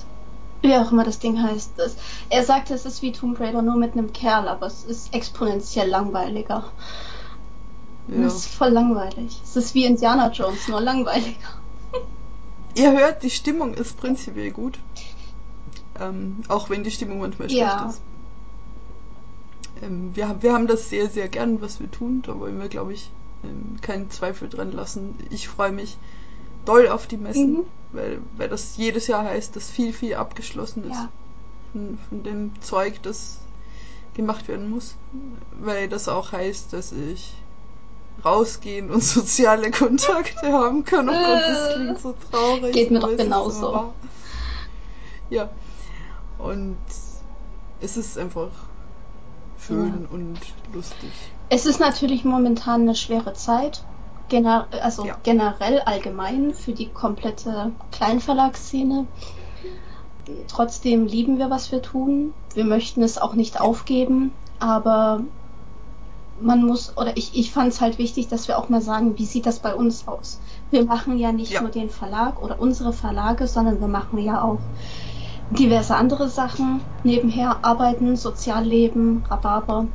[0.63, 1.97] wie auch immer das Ding heißt, das,
[2.31, 5.89] er sagte, es ist wie Tomb Raider nur mit einem Kerl, aber es ist exponentiell
[5.89, 6.65] langweiliger.
[8.09, 8.23] Ja.
[8.23, 9.41] Das ist voll langweilig.
[9.45, 11.37] Es ist wie Indiana Jones, nur langweiliger.
[12.75, 14.79] Ihr hört, die Stimmung ist prinzipiell gut.
[16.01, 17.89] Ähm, auch wenn die Stimmung manchmal schlecht Ja.
[17.91, 18.01] ist.
[19.83, 22.23] Ähm, wir, haben- wir haben das sehr, sehr gern, was wir tun.
[22.27, 23.11] Da wollen wir, glaube ich,
[23.45, 25.15] ähm, keinen Zweifel dran lassen.
[25.31, 25.97] Ich freue mich
[26.65, 27.65] doll auf die Messen, Mhm.
[27.93, 30.97] weil, weil das jedes Jahr heißt, dass viel, viel abgeschlossen ist.
[30.97, 31.09] Ja.
[31.73, 33.39] Von, von dem Zeug, das
[34.15, 34.95] gemacht werden muss.
[35.61, 37.35] Weil das auch heißt, dass ich
[38.25, 41.09] rausgehen und soziale Kontakte haben kann.
[41.09, 42.73] Oh Gott, das klingt so traurig.
[42.73, 43.93] Geht mir doch genauso.
[45.31, 45.51] Ja.
[46.39, 46.77] Und
[47.81, 48.51] es ist einfach
[49.67, 50.39] schön und
[50.73, 51.11] lustig.
[51.51, 53.85] Es ist natürlich momentan eine schwere Zeit.
[54.29, 55.17] Gener also Ja.
[55.23, 59.07] generell allgemein für die komplette Kleinverlagsszene.
[60.49, 62.35] Trotzdem lieben wir, was wir tun.
[62.55, 65.25] Wir möchten es auch nicht aufgeben, aber
[66.41, 69.25] man muss, oder ich, ich fand es halt wichtig, dass wir auch mal sagen, wie
[69.27, 70.41] sieht das bei uns aus?
[70.71, 71.63] Wir machen ja nicht Ja.
[71.63, 74.61] nur den Verlag oder unsere Verlage, sondern wir machen ja auch
[75.51, 79.87] diverse andere Sachen nebenher, arbeiten, Sozialleben, Rhabarber,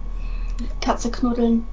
[0.81, 1.67] Katze knuddeln.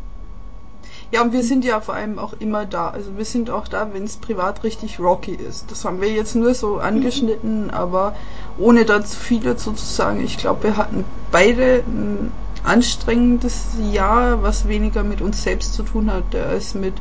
[1.13, 2.89] Ja, und wir sind ja vor allem auch immer da.
[2.89, 5.71] Also wir sind auch da, wenn es privat richtig rocky ist.
[5.71, 8.15] Das haben wir jetzt nur so angeschnitten, aber
[8.59, 10.21] ohne da zu viel dazu zu sagen.
[10.23, 12.31] Ich glaube, wir hatten beide ein
[12.63, 16.95] anstrengendes Jahr, was weniger mit uns selbst zu tun hatte, als mit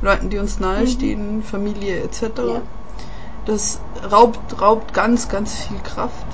[0.00, 2.22] Leuten, die uns nahestehen, Familie etc.
[2.22, 2.62] Ja.
[3.44, 3.80] Das
[4.10, 6.26] raubt, raubt ganz, ganz viel Kraft.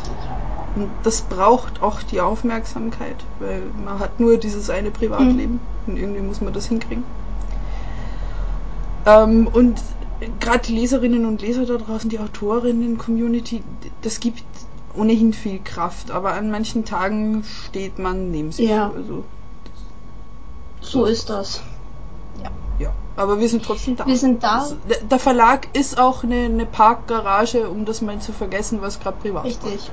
[0.79, 6.21] Und das braucht auch die Aufmerksamkeit, weil man hat nur dieses eine Privatleben und irgendwie
[6.21, 7.03] muss man das hinkriegen.
[9.07, 9.83] Ähm, und
[10.39, 13.65] gerade die Leserinnen und Leser da draußen, die Autorinnen-Community,
[14.03, 14.45] das gibt
[14.95, 18.69] ohnehin viel Kraft, aber an manchen Tagen steht man neben sich.
[18.69, 18.93] Ja.
[18.95, 19.25] Also,
[20.81, 21.61] So ist das.
[22.79, 22.93] ja.
[23.17, 24.07] Aber wir sind trotzdem da.
[24.07, 24.69] Wir sind da.
[25.11, 29.45] Der, Verlag ist auch eine, eine Parkgarage, um das mal zu vergessen, was gerade privat
[29.45, 29.73] Richtig.
[29.73, 29.93] läuft.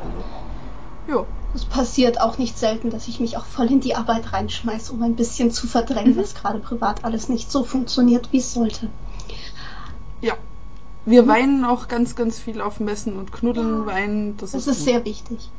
[1.08, 1.26] Ja.
[1.54, 5.02] Es passiert auch nicht selten, dass ich mich auch voll in die Arbeit reinschmeiße, um
[5.04, 6.20] ein bisschen zu verdrängen, Mhm.
[6.22, 8.90] was gerade privat alles nicht so funktioniert, wie es sollte.
[10.22, 10.34] Ja.
[11.06, 13.86] Wir weinen auch ganz, ganz viel auf Messen und knuddeln, Ja.
[13.86, 14.38] weinen.
[14.38, 15.50] Das, Das ist, ist sehr wichtig.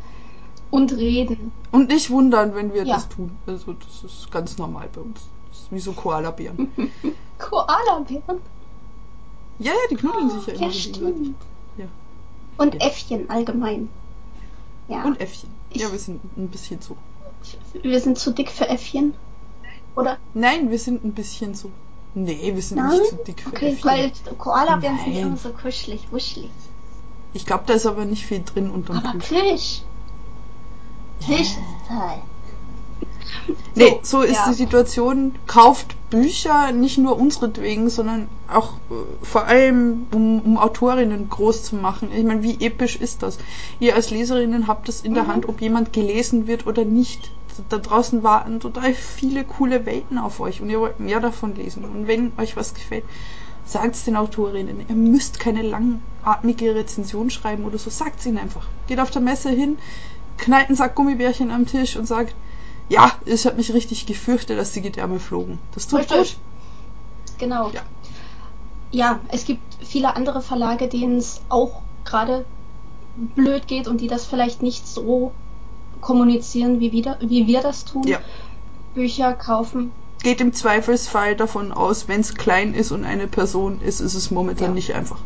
[0.70, 1.52] Und reden.
[1.70, 2.96] Und nicht wundern, wenn wir Ja.
[2.96, 3.30] das tun.
[3.46, 5.20] Also das ist ganz normal bei uns.
[5.50, 6.72] Das ist wie so Koalabären.
[7.38, 8.40] Koala-Bären.
[9.58, 11.34] Ja, ja, die knuddeln sich ja immer Ja, stimmt.
[11.78, 11.86] Ja.
[12.58, 12.82] Und.
[12.82, 13.88] Äffchen allgemein.
[14.88, 15.04] Ja.
[15.04, 15.50] Und Äffchen.
[15.72, 16.96] Ja, wir sind ein bisschen so.
[17.82, 19.14] wir sind zu dick für Äffchen.
[19.96, 20.18] Oder?
[20.34, 21.70] Nein, wir sind ein bisschen so.
[22.14, 22.98] Nee, wir sind Nein?
[22.98, 23.84] nicht zu dick für Okay, Äffchen.
[23.84, 26.50] weil Koala-Bären sind immer so kuschelig, wuschelig.
[27.34, 29.28] Ich glaube, da ist aber nicht viel drin unterm Aber Plüsch.
[29.28, 29.82] Plüsch.
[31.20, 31.58] Plüsch ist
[31.88, 33.56] toll.
[33.74, 34.48] Nee, so ist ja.
[34.48, 35.34] die Situation.
[35.46, 41.76] Kauft Bücher, nicht nur unseretwegen, sondern auch äh, vor allem, um, um Autorinnen groß zu
[41.76, 42.10] machen.
[42.12, 43.38] Ich meine, wie episch ist das?
[43.80, 45.28] Ihr als Leserinnen habt es in der Mhm.
[45.28, 47.32] Hand, ob jemand gelesen wird oder nicht.
[47.70, 51.84] Da draußen warten total viele coole Welten auf euch und ihr wollt mehr davon lesen.
[51.84, 53.04] Und wenn euch was gefällt,
[53.64, 54.84] sagt es den Autorinnen.
[54.88, 57.90] Ihr müsst keine langatmige Rezension schreiben oder so.
[57.90, 58.68] Sagt es ihnen einfach.
[58.86, 59.78] Geht auf der Messe hin,
[60.38, 62.34] knallt einen Sack Gummibärchen am Tisch und sagt,
[62.88, 65.58] ja, ich habe mich richtig gefürchtet, dass die Gedärme flogen.
[65.74, 66.16] Das tut Richtig.
[66.34, 67.38] gut.
[67.38, 67.70] Genau.
[67.70, 67.82] Ja.
[68.92, 72.44] ja, es gibt viele andere Verlage, denen es auch gerade
[73.34, 75.32] blöd geht und die das vielleicht nicht so
[76.00, 78.06] kommunizieren, wie wir, wie wir das tun.
[78.06, 78.18] Ja.
[78.94, 79.92] Bücher kaufen,
[80.22, 84.30] geht im Zweifelsfall davon aus, wenn es klein ist und eine Person ist, ist es
[84.30, 84.74] momentan Ja.
[84.74, 85.18] nicht einfach.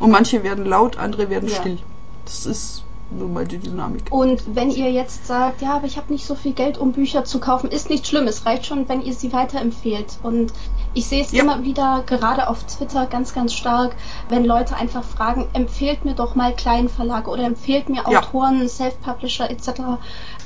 [0.00, 1.56] Und manche werden laut, andere werden Ja.
[1.56, 1.78] still.
[2.24, 4.04] Das ist nun mal die Dynamik.
[4.10, 7.24] Und wenn ihr jetzt sagt, ja, aber ich habe nicht so viel Geld, um Bücher
[7.24, 8.26] zu kaufen, ist nicht schlimm.
[8.26, 10.18] Es reicht schon, wenn ihr sie weiterempfehlt.
[10.22, 10.52] Und
[10.94, 11.42] ich sehe es Ja.
[11.42, 13.96] immer wieder, gerade auf Twitter, ganz, ganz stark,
[14.28, 18.20] wenn Leute einfach fragen, empfehlt mir doch mal Kleinverlage oder empfehlt mir Ja.
[18.22, 19.98] Autoren, Self-Publisher etc.,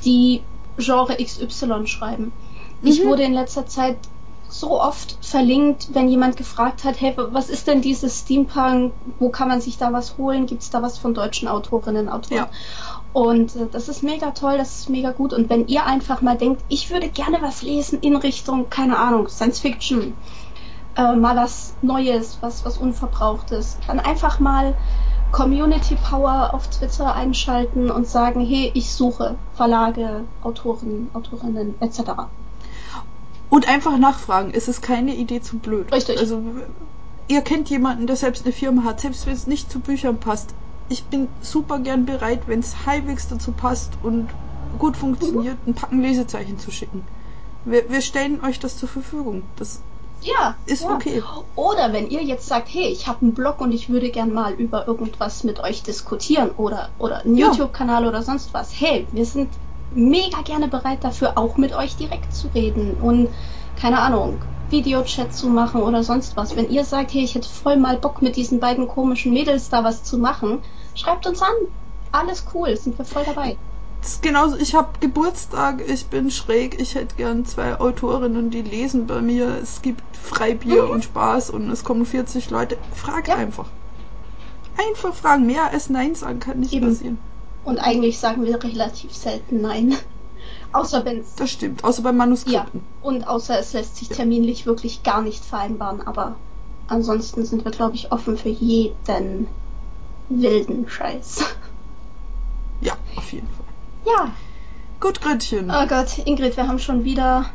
[0.05, 0.43] die
[0.77, 2.33] Genre XY schreiben.
[2.83, 3.09] Ich Mhm.
[3.09, 3.99] wurde in letzter Zeit
[4.59, 8.93] so oft verlinkt, wenn jemand gefragt hat, hey, was ist denn dieses Steampunk?
[9.19, 10.47] Wo kann man sich da was holen?
[10.47, 12.39] Gibt es da was von deutschen Autorinnen, Autoren?
[12.39, 12.49] Ja.
[13.13, 15.33] Und äh, das ist mega toll, das ist mega gut.
[15.33, 19.29] Und wenn ihr einfach mal denkt, ich würde gerne was lesen in Richtung, keine Ahnung,
[19.29, 20.15] Science Fiction,
[20.97, 24.75] äh, mal was Neues, was, was Unverbrauchtes, dann einfach mal
[25.31, 32.01] Community Power auf Twitter einschalten und sagen, hey, ich suche Verlage, Autoren, Autorinnen etc.
[33.51, 34.53] Und einfach nachfragen.
[34.55, 35.91] Es ist keine Idee zu blöd.
[35.93, 36.19] Richtig.
[36.19, 36.43] Also,
[37.29, 40.51] ihr kennt jemanden, der selbst eine Firma hat, selbst wenn es nicht zu Büchern passt.
[40.91, 44.29] Ich bin super gern bereit, wenn es halbwegs dazu passt und
[44.79, 47.05] gut funktioniert, ein Packen Lesezeichen zu schicken.
[47.65, 49.43] Wir, wir stellen euch das zur Verfügung.
[49.57, 49.81] Das
[50.23, 50.91] Ja, ist ja.
[50.95, 51.23] okay.
[51.55, 54.55] Oder wenn ihr jetzt sagt, hey, ich habe einen Blog und ich würde gern mal
[54.55, 57.47] über irgendwas mit euch diskutieren oder, oder einen Ja.
[57.49, 58.73] YouTube-Kanal oder sonst was.
[58.79, 59.49] Hey, wir sind
[59.91, 63.35] mega gerne bereit dafür, auch mit euch direkt zu reden und
[63.75, 66.57] keine Ahnung, Videochat zu machen oder sonst was.
[66.57, 69.85] Wenn ihr sagt, hey, ich hätte voll mal Bock mit diesen beiden komischen Mädels da
[69.85, 70.63] was zu machen,
[70.95, 71.49] schreibt uns an.
[72.13, 73.57] Alles cool, sind wir voll dabei.
[74.01, 78.63] Das ist genauso, ich habe Geburtstag, ich bin schräg, ich hätte gern zwei Autorinnen, die
[78.63, 79.59] lesen bei mir.
[79.63, 80.91] Es gibt Freibier Mhm.
[80.91, 82.79] und Spaß und es kommen 40 Leute.
[82.95, 83.37] Frag Ja.
[83.37, 83.67] einfach.
[84.77, 85.47] Einfach fragen.
[85.47, 86.87] Mehr als Nein sagen kann nicht Eben.
[86.89, 87.28] passieren.
[87.69, 89.95] Und eigentlich sagen wir relativ selten nein.
[90.73, 91.85] Außer wenn's Das stimmt.
[91.85, 92.83] Außer bei Ja, Manuskripten.
[93.03, 94.17] und außer es lässt sich Ja.
[94.17, 96.37] terminlich wirklich gar nicht vereinbaren, aber
[96.89, 99.47] ansonsten sind wir, glaube ich, offen für jeden
[100.31, 101.41] wilden Scheiß.
[102.81, 103.67] Ja, auf jeden Fall.
[104.15, 104.31] Ja,
[105.01, 105.69] Gut, Gretchen.
[105.71, 107.47] oh Gott, Ingrid, wir haben schon wieder.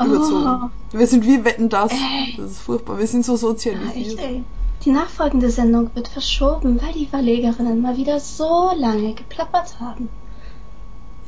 [0.00, 0.70] Überzogen.
[0.92, 1.90] Wir sind wie Wetten das.
[1.92, 2.34] Ey.
[2.36, 2.98] Das ist furchtbar.
[2.98, 3.96] Wir sind so Oh, ja, sozialisiert.
[3.96, 4.44] echt, ey.
[4.82, 10.08] Die nachfolgende Sendung wird verschoben, weil die Verlegerinnen mal wieder so lange geplappert haben.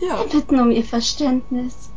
[0.00, 1.88] Ja, Wir bitten um ihr Verständnis.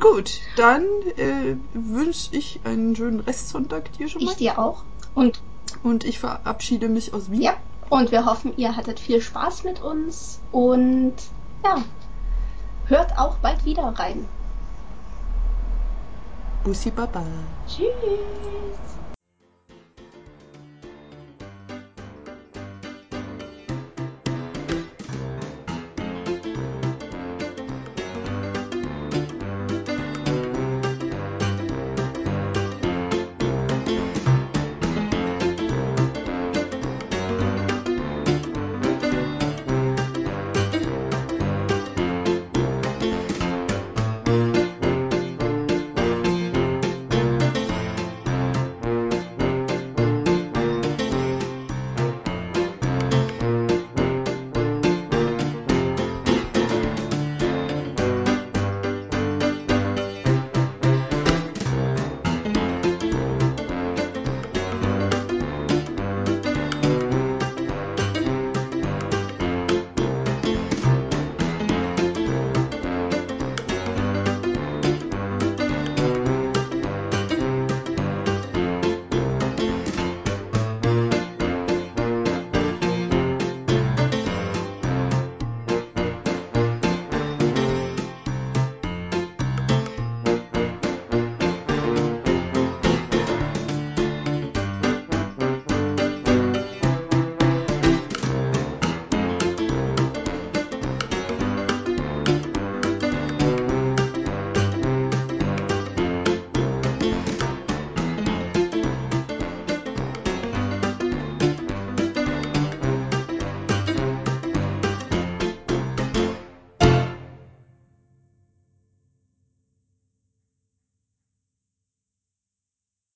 [0.00, 0.40] gut.
[0.56, 0.82] Dann
[1.16, 4.30] äh, wünsche ich einen schönen Restsonntag dir schon mal.
[4.32, 4.82] Ich dir auch.
[5.14, 5.40] Und
[5.82, 7.40] Und ich verabschiede mich aus Wien.
[7.42, 7.54] ja,
[7.88, 11.14] und wir hoffen, ihr hattet viel Spaß mit uns und
[11.64, 11.82] ja,
[12.86, 14.26] hört auch bald wieder rein.
[16.64, 17.22] Bussi Baba.
[17.68, 17.88] Tschüss.